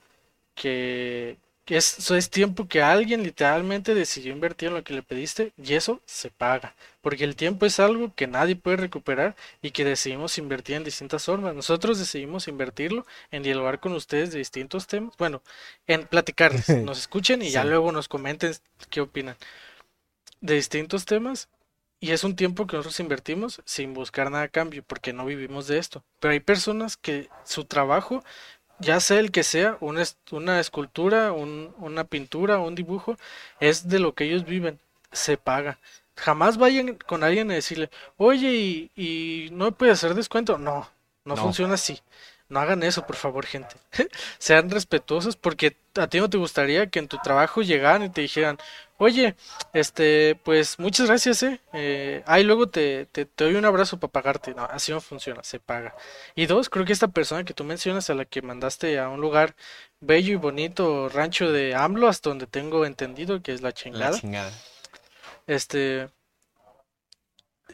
que, 0.55 1.37
es, 1.67 2.11
es 2.11 2.29
tiempo 2.29 2.67
que 2.67 2.81
alguien 2.81 3.23
literalmente 3.23 3.93
decidió 3.95 4.33
invertir 4.33 4.69
en 4.69 4.75
lo 4.75 4.83
que 4.83 4.93
le 4.93 5.03
pediste 5.03 5.53
y 5.61 5.73
eso 5.73 6.01
se 6.05 6.29
paga. 6.29 6.75
Porque 7.01 7.23
el 7.23 7.35
tiempo 7.35 7.65
es 7.65 7.79
algo 7.79 8.13
que 8.15 8.27
nadie 8.27 8.55
puede 8.55 8.77
recuperar 8.77 9.35
y 9.61 9.71
que 9.71 9.85
decidimos 9.85 10.37
invertir 10.37 10.75
en 10.75 10.83
distintas 10.83 11.25
formas. 11.25 11.55
Nosotros 11.55 11.99
decidimos 11.99 12.47
invertirlo 12.47 13.05
en 13.31 13.43
dialogar 13.43 13.79
con 13.79 13.93
ustedes 13.93 14.31
de 14.31 14.39
distintos 14.39 14.87
temas. 14.87 15.15
Bueno, 15.17 15.41
en 15.87 16.05
platicarles, 16.07 16.67
nos 16.83 16.99
escuchen 16.99 17.41
y 17.41 17.49
ya 17.51 17.63
luego 17.63 17.91
nos 17.91 18.07
comenten 18.07 18.53
qué 18.89 19.01
opinan 19.01 19.35
de 20.41 20.55
distintos 20.55 21.05
temas 21.05 21.47
y 22.01 22.11
es 22.11 22.25
un 22.25 22.35
tiempo 22.35 22.67
que 22.67 22.77
nosotros 22.77 22.99
invertimos 22.99 23.61
sin 23.65 23.93
buscar 23.93 24.31
nada 24.31 24.45
a 24.45 24.49
cambio 24.49 24.83
porque 24.85 25.13
no 25.13 25.25
vivimos 25.25 25.67
de 25.67 25.77
esto. 25.79 26.03
Pero 26.19 26.33
hay 26.33 26.41
personas 26.41 26.97
que 26.97 27.29
su 27.45 27.65
trabajo, 27.65 28.23
ya 28.79 28.99
sea 28.99 29.19
el 29.19 29.31
que 29.31 29.43
sea, 29.43 29.77
una, 29.81 30.03
una 30.31 30.59
escultura, 30.59 31.33
un- 31.33 31.73
una 31.79 32.03
pintura, 32.05 32.59
un 32.59 32.75
dibujo, 32.75 33.17
es 33.59 33.87
de 33.89 33.99
lo 33.99 34.13
que 34.15 34.25
ellos 34.25 34.45
viven, 34.45 34.79
se 35.11 35.37
paga. 35.37 35.79
Jamás 36.17 36.57
vayan 36.57 36.95
con 37.07 37.23
alguien 37.23 37.51
a 37.51 37.55
decirle, 37.55 37.89
oye, 38.17 38.51
¿y, 38.53 38.91
y 38.95 39.49
no 39.51 39.71
puede 39.73 39.91
hacer 39.93 40.15
descuento? 40.15 40.57
No, 40.57 40.89
no, 41.25 41.35
No. 41.35 41.37
funciona 41.37 41.75
así. 41.75 41.99
No 42.51 42.59
hagan 42.59 42.83
eso, 42.83 43.07
por 43.07 43.15
favor, 43.15 43.45
gente. 43.45 43.77
Sean 44.37 44.69
respetuosos 44.69 45.37
porque 45.37 45.77
a 45.95 46.07
ti 46.07 46.19
no 46.19 46.29
te 46.29 46.37
gustaría 46.37 46.87
que 46.87 46.99
en 46.99 47.07
tu 47.07 47.17
trabajo 47.17 47.61
llegaran 47.61 48.03
y 48.03 48.09
te 48.09 48.19
dijeran, 48.19 48.57
oye, 48.97 49.35
este, 49.71 50.35
pues 50.43 50.77
muchas 50.77 51.07
gracias, 51.07 51.43
eh. 51.43 51.61
eh 51.71 52.23
ahí 52.25 52.43
luego 52.43 52.67
te, 52.67 53.05
te, 53.05 53.25
te 53.25 53.45
doy 53.45 53.55
un 53.55 53.63
abrazo 53.63 54.01
para 54.01 54.11
pagarte. 54.11 54.53
No, 54.53 54.65
así 54.65 54.91
no 54.91 54.99
funciona, 54.99 55.41
se 55.45 55.61
paga. 55.61 55.95
Y 56.35 56.45
dos, 56.45 56.69
creo 56.69 56.83
que 56.83 56.91
esta 56.91 57.07
persona 57.07 57.45
que 57.45 57.53
tú 57.53 57.63
mencionas, 57.63 58.09
a 58.09 58.15
la 58.15 58.25
que 58.25 58.41
mandaste 58.41 58.99
a 58.99 59.07
un 59.07 59.21
lugar 59.21 59.55
bello 60.01 60.33
y 60.33 60.35
bonito, 60.35 61.07
rancho 61.07 61.53
de 61.53 61.73
AMLO, 61.73 62.09
hasta 62.09 62.31
donde 62.31 62.47
tengo 62.47 62.85
entendido 62.85 63.41
que 63.41 63.53
es 63.53 63.61
la 63.61 63.69
La 63.69 63.73
chingada, 63.73 64.19
chingada. 64.19 64.51
este, 65.47 66.09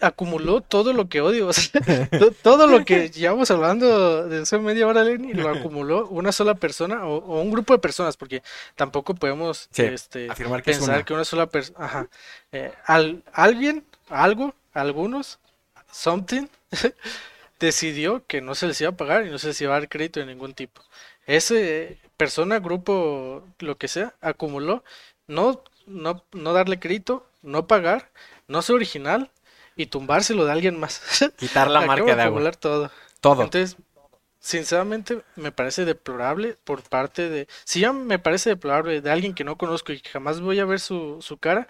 acumuló 0.01 0.61
todo 0.61 0.93
lo 0.93 1.09
que 1.09 1.21
odio, 1.21 1.47
o 1.47 1.53
sea, 1.53 1.81
to- 2.19 2.31
todo 2.31 2.67
lo 2.67 2.85
que 2.85 3.09
llevamos 3.09 3.49
hablando 3.51 4.27
de 4.27 4.41
hace 4.41 4.57
media 4.59 4.87
hora, 4.87 5.03
Lenny, 5.03 5.33
lo 5.33 5.49
acumuló 5.49 6.07
una 6.07 6.31
sola 6.31 6.55
persona 6.55 7.05
o, 7.05 7.17
o 7.17 7.41
un 7.41 7.51
grupo 7.51 7.73
de 7.73 7.79
personas, 7.79 8.17
porque 8.17 8.43
tampoco 8.75 9.15
podemos 9.15 9.67
Sí, 9.71 9.83
este, 9.83 10.29
afirmar 10.29 10.63
que 10.63 10.71
es 10.71 10.77
pensar 10.77 10.95
una. 10.95 11.05
que 11.05 11.13
una 11.13 11.25
sola 11.25 11.47
persona, 11.47 12.07
eh, 12.51 12.71
al, 12.85 13.23
alguien, 13.33 13.83
algo, 14.09 14.53
algunos, 14.73 15.39
something, 15.91 16.47
decidió 17.59 18.23
que 18.27 18.41
no 18.41 18.55
se 18.55 18.67
les 18.67 18.79
iba 18.81 18.91
a 18.91 18.97
pagar 18.97 19.25
y 19.25 19.29
no 19.29 19.37
se 19.39 19.47
les 19.47 19.61
iba 19.61 19.75
a 19.75 19.79
dar 19.79 19.89
crédito 19.89 20.19
de 20.19 20.25
ningún 20.25 20.53
tipo. 20.53 20.81
Ese 21.25 21.97
persona, 22.17 22.59
grupo, 22.59 23.43
lo 23.59 23.77
que 23.77 23.87
sea, 23.87 24.13
acumuló 24.21 24.83
no, 25.27 25.61
no, 25.85 26.23
no 26.31 26.53
darle 26.53 26.79
crédito, 26.79 27.25
no 27.41 27.67
pagar, 27.67 28.09
no 28.47 28.61
ser 28.61 28.75
original 28.75 29.29
y 29.77 29.85
tumbárselo 29.85 30.45
de 30.45 30.51
alguien 30.51 30.79
más. 30.79 31.01
Quitar 31.37 31.69
la 31.69 31.81
marca 31.81 32.15
de 32.15 32.21
agua. 32.21 32.51
todo. 32.51 32.91
Todo. 33.21 33.43
Entonces, 33.43 33.77
sinceramente, 34.39 35.21
me 35.35 35.51
parece 35.51 35.85
deplorable 35.85 36.57
por 36.63 36.81
parte 36.81 37.29
de. 37.29 37.47
Si 37.63 37.79
ya 37.79 37.93
me 37.93 38.19
parece 38.19 38.49
deplorable 38.49 39.01
de 39.01 39.11
alguien 39.11 39.33
que 39.33 39.43
no 39.43 39.57
conozco 39.57 39.93
y 39.93 40.01
que 40.01 40.09
jamás 40.09 40.41
voy 40.41 40.59
a 40.59 40.65
ver 40.65 40.79
su, 40.79 41.17
su 41.21 41.37
cara, 41.37 41.67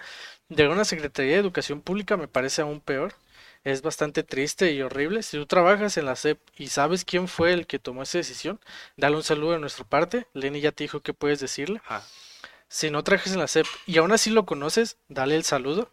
de 0.49 0.67
una 0.67 0.85
Secretaría 0.85 1.33
de 1.33 1.39
Educación 1.39 1.81
Pública 1.81 2.17
me 2.17 2.27
parece 2.27 2.61
aún 2.61 2.81
peor. 2.81 3.13
Es 3.63 3.81
bastante 3.81 4.23
triste 4.23 4.71
y 4.71 4.81
horrible. 4.81 5.23
Si 5.23 5.35
tú 5.37 5.45
trabajas 5.45 5.97
en 5.97 6.05
la 6.05 6.15
SEP 6.15 6.39
y 6.57 6.67
sabes 6.67 7.03
quién 7.03 7.27
fue 7.27 7.51
el 7.51 7.67
que 7.67 7.79
tomó 7.79 8.03
esa 8.03 8.17
decisión, 8.17 8.61
dale 8.95 9.17
un 9.17 9.23
saludo 9.23 9.51
de 9.53 9.59
nuestra 9.59 9.83
parte. 9.83 10.25
Lenny 10.33 10.61
ya 10.61 10.71
te 10.71 10.85
dijo 10.85 11.01
qué 11.01 11.13
puedes 11.13 11.41
decirle. 11.41 11.81
Ajá. 11.85 12.03
Si 12.69 12.91
no 12.91 13.03
trabajas 13.03 13.33
en 13.33 13.39
la 13.39 13.47
SEP 13.47 13.65
y 13.85 13.97
aún 13.97 14.11
así 14.11 14.29
lo 14.29 14.45
conoces, 14.45 14.97
dale 15.07 15.35
el 15.35 15.43
saludo, 15.43 15.91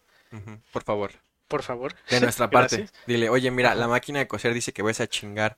Por 0.71 0.83
favor. 0.83 1.11
Por 1.55 1.63
favor. 1.63 1.95
De 2.09 2.19
nuestra 2.19 2.49
parte. 2.49 2.77
Gracias. 2.77 2.99
Dile, 3.07 3.29
oye, 3.29 3.49
mira, 3.49 3.69
Ajá. 3.69 3.79
la 3.79 3.87
máquina 3.87 4.19
de 4.19 4.27
coser 4.27 4.53
dice 4.53 4.73
que 4.73 4.81
vas 4.81 4.99
a 4.99 5.07
chingar 5.07 5.55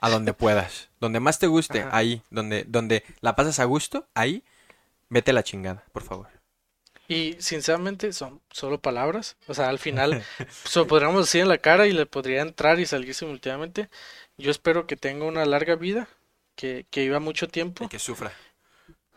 a 0.00 0.08
donde 0.08 0.32
puedas. 0.32 0.88
Donde 1.00 1.20
más 1.20 1.38
te 1.38 1.46
guste, 1.48 1.82
Ajá. 1.82 1.90
ahí. 1.92 2.22
Donde, 2.30 2.64
donde 2.64 3.04
la 3.20 3.36
pasas 3.36 3.58
a 3.60 3.64
gusto, 3.64 4.08
ahí. 4.14 4.42
Vete 5.10 5.32
a 5.32 5.34
la 5.34 5.42
chingada, 5.42 5.84
por 5.92 6.02
favor. 6.02 6.28
Y 7.08 7.36
sinceramente 7.40 8.14
son 8.14 8.40
solo 8.50 8.80
palabras. 8.80 9.36
O 9.46 9.52
sea, 9.52 9.68
al 9.68 9.78
final 9.78 10.24
se 10.64 10.78
lo 10.78 10.86
podríamos 10.86 11.26
decir 11.26 11.42
en 11.42 11.48
la 11.50 11.58
cara 11.58 11.86
y 11.86 11.92
le 11.92 12.06
podría 12.06 12.40
entrar 12.40 12.80
y 12.80 12.86
salir 12.86 13.14
simultáneamente. 13.14 13.90
Yo 14.38 14.50
espero 14.50 14.86
que 14.86 14.96
tenga 14.96 15.26
una 15.26 15.44
larga 15.44 15.74
vida, 15.76 16.08
que, 16.56 16.86
que 16.90 17.02
viva 17.02 17.20
mucho 17.20 17.48
tiempo. 17.48 17.84
Y 17.84 17.88
que 17.88 17.98
sufra. 17.98 18.32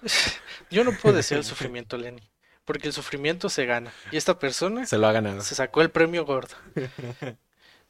Yo 0.69 0.83
no 0.83 0.91
puedo 0.91 1.15
desear 1.15 1.39
el 1.39 1.45
sufrimiento, 1.45 1.97
Lenny, 1.97 2.21
porque 2.67 2.87
el 2.87 2.93
sufrimiento 2.93 3.49
se 3.49 3.65
gana. 3.65 3.91
Y 4.11 4.17
esta 4.17 4.37
persona 4.37 4.85
Se 4.85 4.99
lo 4.99 5.07
ha 5.07 5.11
ganado. 5.13 5.41
se 5.41 5.55
sacó 5.55 5.81
el 5.81 5.89
premio 5.89 6.25
gordo. 6.25 6.55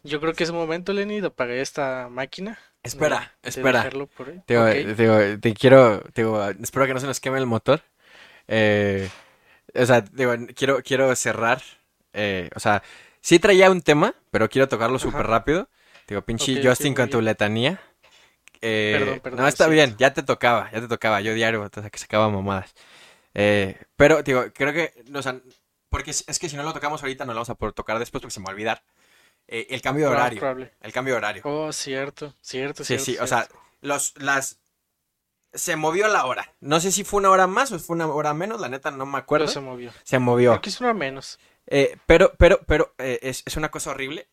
Yo 0.03 0.21
creo 0.21 0.33
que 0.33 0.43
es 0.45 0.51
momento, 0.51 0.93
Lenny, 0.93 1.19
de 1.19 1.27
apagar 1.27 1.57
esta 1.57 2.07
máquina. 2.09 2.57
Espera, 2.83 3.33
de 3.43 3.49
espera. 3.49 3.89
Te, 4.45 4.57
Ok. 4.57 4.95
te- 4.95 5.37
te 5.39 5.53
quiero, 5.53 6.01
te 6.13 6.23
espero 6.61 6.85
que 6.85 6.93
no 6.93 6.99
se 7.01 7.07
nos 7.07 7.19
queme 7.19 7.37
el 7.39 7.45
motor. 7.45 7.81
Eh, 8.47 9.09
o 9.75 9.85
sea, 9.85 10.01
digo, 10.01 10.33
quiero, 10.55 10.81
quiero 10.83 11.13
cerrar. 11.15 11.61
eh, 12.13 12.49
o 12.55 12.59
sea, 12.59 12.81
sí 13.21 13.39
traía 13.39 13.69
un 13.71 13.81
tema, 13.81 14.15
pero 14.31 14.49
quiero 14.49 14.67
tocarlo 14.69 14.99
súper 14.99 15.27
rápido. 15.27 15.69
Digo, 16.07 16.21
pinche 16.21 16.53
Ok, 16.53 16.57
ok, 16.59 16.69
Justin 16.69 16.93
con 16.95 17.09
tu 17.09 17.21
letanía. 17.21 17.81
eh, 18.61 18.99
Perdón, 18.99 19.19
perdón, 19.19 19.41
no, 19.41 19.47
está 19.47 19.65
sí. 19.65 19.71
bien, 19.71 19.95
ya 19.97 20.13
te 20.13 20.23
tocaba, 20.23 20.71
ya 20.71 20.81
te 20.81 20.87
tocaba. 20.87 21.21
Yo 21.21 21.33
diario, 21.33 21.63
entonces 21.63 21.91
que 21.91 21.99
sacaba 21.99 22.29
mamadas. 22.29 22.73
Eh, 23.39 23.79
pero, 23.95 24.23
digo, 24.23 24.45
creo 24.51 24.73
que, 24.73 24.93
o 25.13 25.21
sea, 25.21 25.39
porque 25.89 26.09
es, 26.09 26.39
que 26.39 26.49
si 26.49 26.55
no 26.55 26.63
lo 26.63 26.73
tocamos 26.73 27.03
ahorita, 27.03 27.23
no 27.23 27.33
lo 27.33 27.37
vamos 27.37 27.51
a 27.51 27.55
poder 27.55 27.73
tocar 27.73 27.99
después 27.99 28.19
porque 28.19 28.33
se 28.33 28.39
me 28.39 28.45
va 28.45 28.51
a 28.51 28.53
olvidar. 28.53 28.83
Eh, 29.47 29.67
el 29.69 29.81
cambio 29.81 30.07
de 30.07 30.11
horario. 30.11 30.39
probable. 30.39 30.73
El 30.81 30.91
cambio 30.91 31.13
de 31.13 31.17
horario. 31.19 31.41
Oh, 31.45 31.71
cierto, 31.71 32.33
cierto, 32.41 32.83
Sí, 32.83 32.97
cierto. 32.97 33.05
sí, 33.05 33.11
o 33.11 33.27
cierto. 33.27 33.27
sea, 33.27 33.47
los, 33.81 34.15
las... 34.17 34.57
Se 35.53 35.75
movió 35.75 36.07
la 36.07 36.25
hora. 36.25 36.55
No 36.61 36.79
sé 36.79 36.91
si 36.91 37.03
fue 37.03 37.19
una 37.19 37.29
hora 37.29 37.45
más 37.45 37.71
o 37.71 37.79
fue 37.79 37.95
una 37.95 38.07
hora 38.07 38.33
menos, 38.33 38.59
la 38.59 38.69
neta 38.69 38.89
no 38.89 39.05
me 39.05 39.19
acuerdo. 39.19 39.45
Pero 39.45 39.53
se 39.53 39.59
movió. 39.61 39.93
Se 40.03 40.17
movió. 40.19 40.59
Que 40.59 40.69
es 40.69 40.81
una 40.81 40.93
menos. 40.93 41.39
Eh, 41.67 41.95
pero, 42.07 42.33
pero, 42.37 42.59
pero, 42.65 42.95
eh, 42.97 43.19
es, 43.21 43.43
es 43.45 43.55
una 43.55 43.69
cosa 43.69 43.91
horrible. 43.91 44.27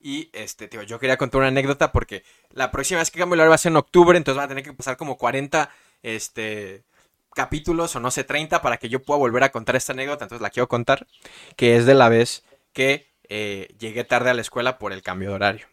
Y, 0.00 0.28
este, 0.32 0.66
tío, 0.66 0.82
yo 0.82 0.98
quería 0.98 1.16
contar 1.18 1.38
una 1.38 1.48
anécdota 1.48 1.92
porque 1.92 2.24
la 2.50 2.70
próxima 2.70 2.98
vez 3.00 3.10
que 3.10 3.18
cambio 3.20 3.34
el 3.34 3.40
horario 3.40 3.50
va 3.50 3.54
a 3.54 3.58
ser 3.58 3.70
en 3.70 3.76
octubre, 3.76 4.18
entonces 4.18 4.36
van 4.36 4.46
a 4.46 4.48
tener 4.48 4.64
que 4.64 4.72
pasar 4.72 4.96
como 4.96 5.16
40, 5.16 5.70
este, 6.02 6.84
capítulos 7.34 7.94
o 7.96 8.00
no 8.00 8.10
sé, 8.10 8.24
30 8.24 8.62
para 8.62 8.76
que 8.76 8.88
yo 8.88 9.02
pueda 9.02 9.18
volver 9.18 9.44
a 9.44 9.52
contar 9.52 9.76
esta 9.76 9.92
anécdota. 9.92 10.24
Entonces 10.24 10.42
la 10.42 10.50
quiero 10.50 10.68
contar, 10.68 11.06
que 11.56 11.76
es 11.76 11.86
de 11.86 11.94
la 11.94 12.08
vez 12.08 12.44
que 12.72 13.10
eh, 13.28 13.74
llegué 13.78 14.04
tarde 14.04 14.30
a 14.30 14.34
la 14.34 14.40
escuela 14.40 14.78
por 14.78 14.92
el 14.92 15.02
cambio 15.02 15.30
de 15.30 15.34
horario. 15.36 15.66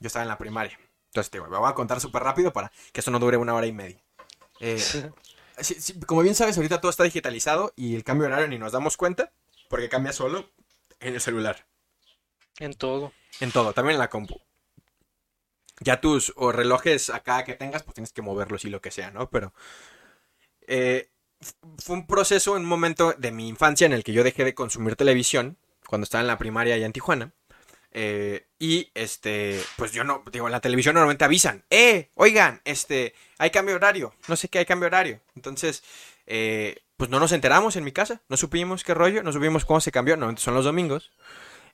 Yo 0.00 0.06
estaba 0.06 0.24
en 0.24 0.28
la 0.28 0.38
primaria. 0.38 0.78
Entonces, 1.12 1.30
te 1.30 1.40
voy 1.40 1.68
a 1.68 1.74
contar 1.74 2.00
súper 2.00 2.22
rápido 2.22 2.52
para 2.54 2.72
que 2.90 3.00
eso 3.00 3.10
no 3.10 3.18
dure 3.18 3.36
una 3.36 3.54
hora 3.54 3.66
y 3.66 3.72
media. 3.72 4.02
Eh, 4.60 4.78
sí, 4.78 5.74
sí, 5.78 6.00
como 6.00 6.22
bien 6.22 6.34
sabes, 6.34 6.56
ahorita 6.56 6.80
todo 6.80 6.90
está 6.90 7.04
digitalizado 7.04 7.74
y 7.76 7.94
el 7.94 8.02
cambio 8.02 8.26
de 8.26 8.32
horario 8.32 8.48
ni 8.48 8.58
nos 8.58 8.72
damos 8.72 8.96
cuenta 8.96 9.30
porque 9.68 9.90
cambia 9.90 10.12
solo 10.12 10.50
en 11.00 11.14
el 11.14 11.20
celular. 11.20 11.66
en 12.58 12.72
todo. 12.72 13.12
En 13.40 13.52
todo, 13.52 13.74
también 13.74 13.96
en 13.96 13.98
la 13.98 14.08
compu. 14.08 14.40
Ya 15.80 16.00
tus 16.00 16.32
o 16.36 16.52
relojes 16.52 17.10
acá 17.10 17.44
que 17.44 17.54
tengas, 17.54 17.82
pues 17.82 17.94
tienes 17.94 18.12
que 18.12 18.22
moverlos 18.22 18.64
y 18.64 18.70
lo 18.70 18.80
que 18.80 18.90
sea, 18.90 19.10
¿no? 19.10 19.28
Pero 19.28 19.52
eh, 20.74 21.10
fue 21.76 21.96
un 21.96 22.06
proceso, 22.06 22.52
un 22.54 22.64
momento 22.64 23.12
de 23.18 23.30
mi 23.30 23.46
infancia 23.46 23.84
en 23.84 23.92
el 23.92 24.02
que 24.02 24.14
yo 24.14 24.24
dejé 24.24 24.42
de 24.44 24.54
consumir 24.54 24.96
televisión 24.96 25.58
cuando 25.86 26.04
estaba 26.04 26.22
en 26.22 26.28
la 26.28 26.38
primaria 26.38 26.74
allá 26.74 26.86
en 26.86 26.92
Tijuana. 26.94 27.32
Eh, 27.90 28.46
y 28.58 28.90
este, 28.94 29.60
pues 29.76 29.92
yo 29.92 30.02
no, 30.02 30.22
digo, 30.32 30.46
en 30.46 30.52
la 30.52 30.60
televisión 30.60 30.94
normalmente 30.94 31.26
avisan, 31.26 31.62
eh, 31.68 32.08
oigan, 32.14 32.62
este, 32.64 33.12
hay 33.36 33.50
cambio 33.50 33.74
de 33.74 33.76
horario, 33.76 34.14
no 34.28 34.36
sé 34.36 34.48
qué 34.48 34.60
hay 34.60 34.64
cambio 34.64 34.84
de 34.88 34.96
horario. 34.96 35.20
Entonces, 35.36 35.82
eh, 36.26 36.76
pues 36.96 37.10
no 37.10 37.20
nos 37.20 37.32
enteramos 37.32 37.76
en 37.76 37.84
mi 37.84 37.92
casa, 37.92 38.22
no 38.30 38.38
supimos 38.38 38.82
qué 38.82 38.94
rollo, 38.94 39.22
no 39.22 39.30
supimos 39.30 39.66
cómo 39.66 39.82
se 39.82 39.92
cambió, 39.92 40.16
normalmente 40.16 40.40
son 40.40 40.54
los 40.54 40.64
domingos. 40.64 41.12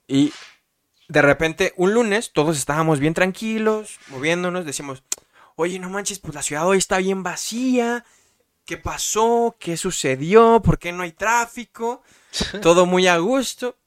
Y 0.08 0.32
de 1.06 1.22
repente, 1.22 1.72
un 1.76 1.94
lunes, 1.94 2.32
todos 2.32 2.58
estábamos 2.58 2.98
bien 2.98 3.14
tranquilos, 3.14 4.00
moviéndonos, 4.08 4.66
decimos, 4.66 5.04
oye, 5.54 5.78
no 5.78 5.88
manches, 5.88 6.18
pues 6.18 6.34
la 6.34 6.42
ciudad 6.42 6.66
hoy 6.66 6.78
está 6.78 6.98
bien 6.98 7.22
vacía, 7.22 8.04
¿qué 8.68 8.76
pasó? 8.76 9.56
¿Qué 9.58 9.78
sucedió? 9.78 10.60
¿Por 10.60 10.78
qué 10.78 10.92
no 10.92 11.02
hay 11.02 11.12
tráfico? 11.12 12.02
Todo 12.62 12.84
muy 12.84 13.06
a 13.06 13.16
gusto. 13.16 13.78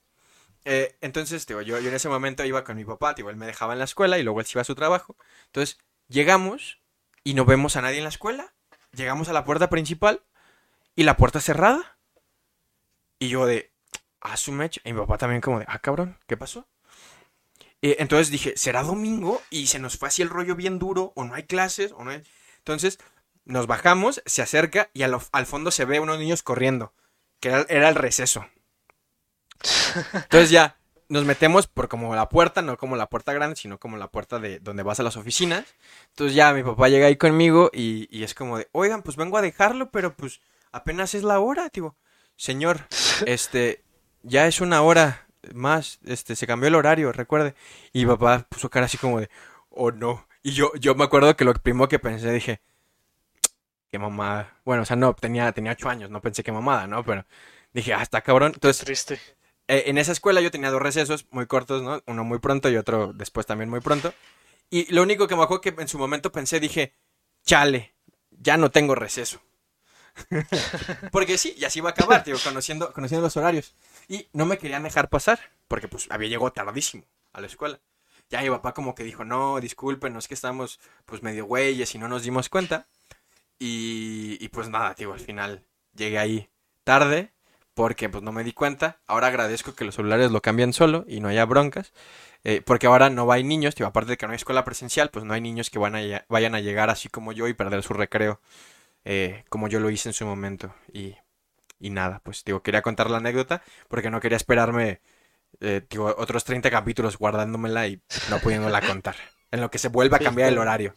Eh, 0.66 0.98
entonces, 1.02 1.46
digo, 1.46 1.62
yo, 1.62 1.80
yo 1.80 1.90
en 1.90 1.94
ese 1.94 2.10
momento 2.10 2.44
iba 2.44 2.64
con 2.64 2.78
mi 2.78 2.84
papá, 2.84 3.14
digo, 3.14 3.30
él 3.30 3.36
me 3.36 3.46
dejaba 3.46 3.74
en 3.74 3.80
la 3.80 3.86
escuela 3.86 4.18
y 4.18 4.24
luego 4.24 4.40
él 4.40 4.48
se 4.48 4.54
iba 4.58 4.62
a 4.62 4.66
su 4.66 4.74
trabajo. 4.74 5.16
Entonces, 5.46 5.78
llegamos 6.08 6.80
y 7.24 7.36
no 7.36 7.46
vemos 7.46 7.76
a 7.76 7.84
nadie 7.84 8.00
en 8.00 8.06
la 8.06 8.10
escuela. 8.10 8.56
Llegamos 8.92 9.30
a 9.30 9.34
la 9.34 9.46
puerta 9.46 9.70
principal 9.70 10.24
y 10.96 11.04
la 11.04 11.16
puerta 11.16 11.40
cerrada. 11.40 12.00
Y 13.20 13.30
yo 13.30 13.46
de, 13.46 13.72
ah, 14.20 14.36
su 14.36 14.52
mecha. 14.52 14.82
Y 14.84 14.94
mi 14.94 15.00
papá 15.00 15.20
también 15.20 15.42
como 15.42 15.60
de, 15.60 15.66
ah, 15.68 15.78
cabrón, 15.78 16.18
¿qué 16.26 16.38
pasó? 16.38 16.68
Eh, 17.84 17.98
entonces 18.00 18.32
dije, 18.32 18.54
¿será 18.58 18.82
domingo? 18.82 19.44
Y 19.52 19.68
se 19.68 19.78
nos 19.78 20.00
fue 20.00 20.08
así 20.08 20.24
el 20.24 20.30
rollo 20.30 20.56
bien 20.56 20.80
duro, 20.80 21.14
o 21.16 21.24
no 21.24 21.36
hay 21.36 21.44
clases, 21.44 21.92
o 21.92 22.04
no 22.04 22.10
hay... 22.10 22.24
Entonces, 22.58 22.98
nos 23.46 23.68
bajamos, 23.68 24.22
se 24.26 24.42
acerca 24.42 24.90
y 24.94 25.04
al, 25.04 25.18
al 25.32 25.46
fondo 25.46 25.72
se 25.72 25.86
ve 25.86 26.00
unos 26.00 26.20
niños 26.20 26.44
corriendo, 26.44 26.94
que 27.40 27.50
era, 27.50 27.66
era 27.70 27.90
el 27.90 27.96
receso. 27.96 28.46
Entonces 30.14 30.50
ya, 30.50 30.78
nos 31.12 31.26
metemos 31.26 31.68
por 31.68 31.90
como 31.90 32.16
la 32.16 32.30
puerta, 32.30 32.62
no 32.62 32.78
como 32.78 32.96
la 32.96 33.10
puerta 33.10 33.34
grande, 33.34 33.58
sino 33.58 33.80
como 33.80 33.98
la 33.98 34.08
puerta 34.08 34.40
de 34.40 34.60
donde 34.60 34.82
vas 34.82 35.00
a 35.02 35.04
las 35.04 35.18
oficinas. 35.18 35.66
Entonces 36.10 36.36
ya 36.36 36.54
mi 36.54 36.64
papá 36.64 36.88
llega 36.88 37.08
ahí 37.08 37.18
conmigo 37.18 37.70
y, 37.74 38.08
y 38.10 38.24
es 38.24 38.34
como 38.34 38.58
de, 38.58 38.70
oigan, 38.72 39.04
pues 39.04 39.18
vengo 39.18 39.38
a 39.38 39.42
dejarlo, 39.42 39.92
pero 39.92 40.16
pues 40.16 40.40
apenas 40.72 41.14
es 41.14 41.24
la 41.24 41.40
hora, 41.40 41.70
tipo, 41.70 41.98
señor, 42.38 42.88
este, 43.26 43.84
ya 44.24 44.48
es 44.48 44.62
una 44.62 44.82
hora 44.82 45.28
más, 45.54 46.00
este, 46.06 46.38
se 46.38 46.48
cambió 46.48 46.70
el 46.70 46.76
horario, 46.76 47.12
recuerde. 47.12 47.56
Y 47.92 48.06
mi 48.06 48.12
papá 48.12 48.46
puso 48.48 48.70
cara 48.70 48.86
así 48.86 48.98
como 48.98 49.20
de, 49.20 49.30
oh 49.70 49.92
no. 49.92 50.26
Y 50.44 50.54
yo, 50.54 50.72
yo 50.80 50.96
me 50.96 51.04
acuerdo 51.04 51.36
que 51.36 51.44
lo 51.44 51.54
primero 51.54 51.90
que 51.90 52.00
pensé, 52.00 52.32
dije, 52.32 52.62
qué 53.92 54.00
mamada. 54.00 54.60
Bueno, 54.66 54.84
o 54.84 54.86
sea, 54.86 54.96
no, 54.96 55.14
tenía, 55.14 55.52
tenía 55.52 55.74
ocho 55.74 55.90
años, 55.90 56.10
no 56.10 56.22
pensé 56.22 56.44
qué 56.44 56.52
mamada, 56.52 56.88
¿no? 56.88 57.04
Pero 57.04 57.26
dije, 57.74 57.94
ah, 57.94 58.02
está 58.02 58.22
cabrón. 58.22 58.54
Entonces, 58.56 58.86
Triste. 58.86 59.20
eh, 59.68 59.84
en 59.88 59.98
esa 59.98 60.14
escuela 60.14 60.42
yo 60.42 60.52
tenía 60.52 60.72
dos 60.72 60.82
recesos 60.82 61.28
muy 61.32 61.46
cortos, 61.48 61.82
¿no? 61.84 62.02
Uno 62.08 62.24
muy 62.24 62.40
pronto 62.40 62.70
y 62.70 62.78
otro 62.78 63.14
después 63.14 63.46
también 63.46 63.70
muy 63.70 63.82
pronto. 63.82 64.14
Y 64.70 64.92
lo 64.94 65.04
único 65.04 65.28
que 65.28 65.36
me 65.36 65.44
acuerdo 65.44 65.62
que 65.62 65.76
en 65.78 65.88
su 65.88 65.98
momento 66.00 66.32
pensé, 66.32 66.60
dije, 66.60 66.96
chale, 67.46 67.94
ya 68.32 68.58
no 68.58 68.72
tengo 68.72 68.96
receso. 68.96 69.42
porque 71.12 71.38
sí, 71.38 71.54
y 71.58 71.66
así 71.66 71.82
va 71.82 71.90
a 71.90 71.92
acabar, 71.94 72.24
tío, 72.24 72.38
conociendo, 72.44 72.94
conociendo 72.94 73.26
los 73.26 73.38
horarios. 73.38 73.76
Y 74.08 74.28
no 74.34 74.46
me 74.46 74.58
querían 74.58 74.84
dejar 74.84 75.10
pasar, 75.10 75.40
porque 75.68 75.88
pues 75.88 76.08
había 76.10 76.30
llegado 76.30 76.52
tardísimo 76.52 77.04
a 77.34 77.42
la 77.42 77.48
escuela. 77.48 77.80
Ya 78.30 78.42
mi 78.42 78.50
papá 78.50 78.74
como 78.74 78.96
que 78.96 79.04
dijo, 79.04 79.26
no, 79.26 79.60
disculpen, 79.60 80.16
es 80.16 80.28
que 80.28 80.34
estamos 80.34 80.80
pues 81.06 81.22
medio 81.24 81.46
güeyes 81.46 81.94
y 81.96 81.98
no 81.98 82.08
nos 82.08 82.24
dimos 82.24 82.48
cuenta. 82.50 82.88
Y, 83.62 84.38
y 84.44 84.50
pues 84.50 84.70
nada, 84.70 84.96
tío, 84.96 85.14
al 85.14 85.20
final 85.20 85.64
llegué 85.96 86.18
ahí 86.18 86.50
tarde, 86.84 87.32
porque 87.76 88.10
pues 88.10 88.24
no 88.24 88.32
me 88.32 88.44
di 88.44 88.54
cuenta. 88.54 89.02
Ahora 89.08 89.28
agradezco 89.28 89.76
que 89.76 89.86
los 89.86 89.96
celulares 89.96 90.32
lo 90.32 90.42
cambian 90.42 90.74
solo 90.74 91.06
y 91.08 91.20
no 91.20 91.28
haya 91.30 91.46
broncas. 91.46 91.94
eh, 92.44 92.62
porque 92.66 92.88
ahora 92.88 93.10
no 93.12 93.32
hay 93.32 93.44
niños, 93.44 93.76
tío, 93.76 93.86
aparte 93.88 94.12
de 94.12 94.18
que 94.18 94.26
no 94.26 94.32
hay 94.34 94.38
escuela 94.38 94.66
presencial, 94.66 95.10
pues 95.12 95.26
no 95.26 95.34
hay 95.34 95.42
niños 95.42 95.70
que 95.70 95.80
van 95.80 95.96
a 95.96 96.26
vayan 96.30 96.56
a 96.56 96.62
llegar 96.62 96.90
así 96.90 97.10
como 97.10 97.34
yo 97.34 97.48
y 97.48 97.54
perder 97.54 97.84
su 97.84 97.94
recreo, 97.94 98.42
eh, 99.06 99.46
como 99.50 99.68
yo 99.70 99.80
lo 99.80 99.90
hice 99.92 100.10
en 100.10 100.14
su 100.14 100.26
momento. 100.26 100.74
Y, 100.94 101.16
y 101.80 101.92
nada, 101.92 102.22
pues 102.24 102.44
digo, 102.46 102.64
quería 102.64 102.82
contar 102.84 103.10
la 103.12 103.18
anécdota 103.18 103.64
porque 103.90 104.12
no 104.12 104.22
quería 104.22 104.38
esperarme 104.38 105.02
eh, 105.62 105.84
digo, 105.90 106.16
otros 106.18 106.44
30 106.46 106.72
capítulos 106.72 107.18
guardándomela 107.18 107.88
y 107.88 108.02
no 108.30 108.40
pudiéndola 108.42 108.82
contar. 108.84 109.16
En 109.52 109.62
lo 109.62 109.72
que 109.72 109.80
se 109.80 109.90
vuelve 109.90 110.18
a 110.18 110.20
cambiar 110.22 110.50
el 110.50 110.58
horario. 110.60 110.96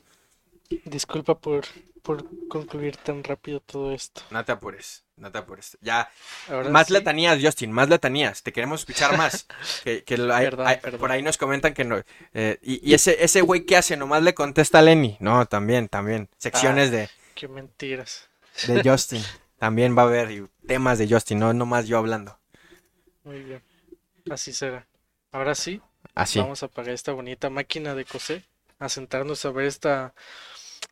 Disculpa 0.84 1.38
por, 1.40 1.64
por 2.04 2.24
concluir 2.48 2.96
tan 2.98 3.24
rápido 3.24 3.58
todo 3.60 3.92
esto. 3.92 4.20
No 4.30 4.44
te 4.44 4.52
apures, 4.52 5.02
no 5.16 5.32
te 5.32 5.38
apures. 5.38 5.76
Ya, 5.80 6.08
Ahora 6.48 6.68
más 6.68 6.86
sí, 6.88 6.92
letanías, 6.92 7.38
Justin, 7.42 7.72
más 7.72 7.88
letanías. 7.88 8.42
Te 8.42 8.52
queremos 8.52 8.80
escuchar 8.82 9.16
más. 9.16 9.46
Que, 9.84 10.04
que 10.04 10.18
lo- 10.18 10.34
hay- 10.34 10.44
Perdón, 10.44 10.66
hay- 10.66 10.76
perdón. 10.76 11.00
Por 11.00 11.10
ahí 11.10 11.22
nos 11.22 11.38
comentan 11.38 11.74
que 11.74 11.84
no. 11.84 12.02
eh, 12.34 12.58
y, 12.62 12.88
y 12.88 12.94
ese 12.94 13.24
ese 13.24 13.40
güey 13.40 13.64
que 13.66 13.76
hace, 13.76 13.96
nomás 13.96 14.22
le 14.22 14.34
contesta 14.34 14.78
a 14.78 14.82
Lenny. 14.82 15.16
No, 15.18 15.46
también, 15.46 15.88
también. 15.88 16.28
Secciones 16.38 16.90
de, 16.90 17.08
Qué 17.34 17.48
mentiras. 17.48 18.28
de 18.68 18.82
Justin. 18.88 19.22
También 19.58 19.96
va 19.96 20.02
a 20.02 20.06
haber 20.06 20.48
temas 20.66 20.98
de 20.98 21.08
Justin, 21.08 21.38
no 21.38 21.54
nomás 21.54 21.86
yo 21.88 21.96
hablando. 21.98 22.38
Muy 23.24 23.42
bien. 23.42 23.62
Así 24.30 24.52
será. 24.52 24.86
Ahora 25.32 25.54
sí, 25.54 25.80
Así. 26.14 26.38
vamos 26.38 26.62
a 26.62 26.66
apagar 26.66 26.92
esta 26.94 27.12
bonita 27.12 27.48
máquina 27.50 27.94
de 27.94 28.04
coser, 28.04 28.44
a 28.78 28.88
sentarnos 28.90 29.44
a 29.46 29.50
ver 29.50 29.66
esta, 29.66 30.14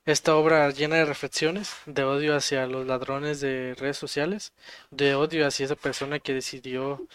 esta 0.06 0.36
obra 0.36 0.70
llena 0.70 0.96
de 0.96 1.04
reflexiones, 1.04 1.74
de 1.86 2.04
odio 2.04 2.36
hacia 2.36 2.66
los 2.66 2.86
ladrones 2.86 3.40
de 3.40 3.74
redes 3.78 3.96
sociales, 3.98 4.52
de 4.90 5.14
odio 5.14 5.46
hacia 5.46 5.66
esa 5.66 5.76
persona 5.76 6.18
que 6.20 6.34
decidió 6.34 7.06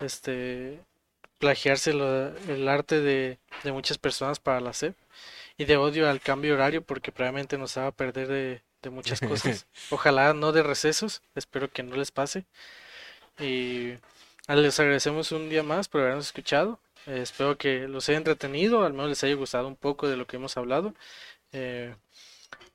este 0.00 0.80
plagiarse 1.38 1.92
lo- 1.94 2.36
el 2.48 2.68
arte 2.68 3.00
de, 3.00 3.38
de 3.64 3.72
muchas 3.72 3.98
personas 3.98 4.40
para 4.40 4.60
la 4.60 4.70
SEP, 4.70 4.96
y 5.58 5.64
de 5.66 5.76
odio 5.76 6.08
al 6.10 6.20
cambio 6.20 6.54
horario 6.54 6.82
porque 6.84 7.12
probablemente 7.12 7.58
nos 7.58 7.76
va 7.78 7.88
a 7.88 7.92
perder 7.92 8.28
de, 8.28 8.62
de 8.82 8.90
muchas 8.90 9.20
cosas. 9.22 9.66
Ojalá 9.90 10.34
no 10.34 10.52
de 10.52 10.62
recesos, 10.62 11.22
espero 11.34 11.70
que 11.70 11.82
no 11.84 11.96
les 11.96 12.10
pase. 12.12 12.46
Y 13.38 13.94
ah, 14.46 14.56
les 14.56 14.78
agradecemos 14.80 15.32
un 15.32 15.48
día 15.48 15.62
más 15.62 15.88
por 15.88 16.02
habernos 16.02 16.26
escuchado. 16.26 16.78
Eh, 17.06 17.20
espero 17.22 17.58
que 17.58 17.88
los 17.88 18.08
haya 18.08 18.18
entretenido, 18.18 18.84
al 18.84 18.92
menos 18.92 19.08
les 19.10 19.24
haya 19.24 19.34
gustado 19.34 19.66
un 19.68 19.76
poco 19.76 20.08
de 20.08 20.16
lo 20.16 20.26
que 20.26 20.36
hemos 20.36 20.56
hablado. 20.56 20.94
Eh, 21.52 21.94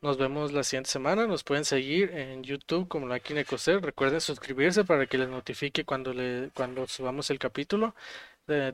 nos 0.02 0.18
vemos 0.18 0.52
la 0.52 0.64
siguiente 0.64 0.90
semana. 0.90 1.28
Nos 1.28 1.44
pueden 1.44 1.66
seguir 1.66 2.12
en 2.12 2.44
YouTube 2.44 2.88
como 2.88 3.08
La 3.08 3.20
Coser. 3.20 3.82
Recuerden 3.82 4.22
suscribirse 4.22 4.84
para 4.84 5.08
que 5.08 5.18
les 5.18 5.30
notifique 5.30 5.86
cuando, 5.86 6.14
le, 6.14 6.50
cuando 6.54 6.88
subamos 6.88 7.30
el 7.30 7.40
capítulo. 7.40 7.96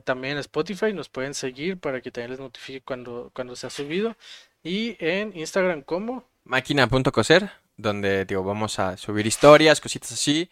También 0.04 0.34
en 0.34 0.38
Spotify 0.38 0.92
nos 0.92 1.08
pueden 1.08 1.34
seguir 1.34 1.78
para 1.78 2.00
que 2.00 2.12
también 2.12 2.30
les 2.30 2.40
notifique 2.40 2.80
cuando, 2.80 3.30
cuando 3.34 3.56
se 3.56 3.66
ha 3.66 3.70
subido. 3.70 4.16
Y 4.62 4.96
en 5.04 5.36
Instagram 5.36 5.82
como 5.82 6.24
Máquina.coser, 6.44 7.50
donde 7.76 8.24
digo, 8.24 8.44
vamos 8.44 8.78
a 8.78 8.96
subir 8.96 9.26
historias, 9.26 9.80
cositas 9.80 10.12
así. 10.12 10.48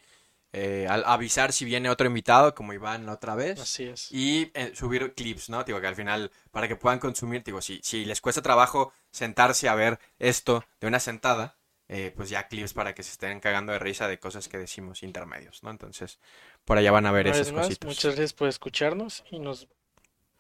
Eh, 0.52 0.86
al 0.88 1.04
avisar 1.04 1.52
si 1.52 1.64
viene 1.64 1.88
otro 1.88 2.06
invitado, 2.06 2.54
como 2.54 2.72
Iván 2.72 3.06
la 3.06 3.12
otra 3.14 3.34
vez. 3.34 3.58
Así 3.58 3.84
es. 3.84 4.12
Y 4.12 4.50
eh, 4.54 4.72
subir 4.74 5.14
clips, 5.14 5.48
¿no? 5.48 5.64
Digo, 5.64 5.80
que 5.80 5.86
al 5.86 5.96
final, 5.96 6.30
para 6.50 6.68
que 6.68 6.76
puedan 6.76 6.98
consumir, 6.98 7.42
digo, 7.42 7.62
si, 7.62 7.80
si 7.82 8.04
les 8.04 8.20
cuesta 8.20 8.42
trabajo 8.42 8.92
sentarse 9.10 9.68
a 9.68 9.74
ver 9.74 9.98
esto 10.18 10.64
de 10.80 10.88
una 10.88 11.00
sentada, 11.00 11.56
eh, 11.88 12.12
pues 12.14 12.30
ya 12.30 12.48
clips 12.48 12.74
para 12.74 12.94
que 12.94 13.02
se 13.02 13.12
estén 13.12 13.40
cagando 13.40 13.72
de 13.72 13.78
risa 13.78 14.08
de 14.08 14.18
cosas 14.18 14.48
que 14.48 14.58
decimos 14.58 15.02
intermedios, 15.02 15.62
¿no? 15.62 15.70
Entonces, 15.70 16.18
por 16.64 16.78
allá 16.78 16.90
van 16.90 17.06
a 17.06 17.12
ver 17.12 17.26
esas 17.26 17.52
más, 17.52 17.66
cositas. 17.66 17.86
muchas 17.86 18.14
gracias 18.14 18.32
por 18.32 18.48
escucharnos 18.48 19.24
y 19.30 19.38
nos, 19.38 19.68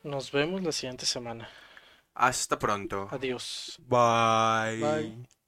nos 0.02 0.30
vemos 0.30 0.62
la 0.62 0.72
siguiente 0.72 1.06
semana. 1.06 1.48
Hasta 2.14 2.58
pronto. 2.58 3.08
Adiós. 3.10 3.78
Bye. 3.88 4.78
Bye. 4.80 5.41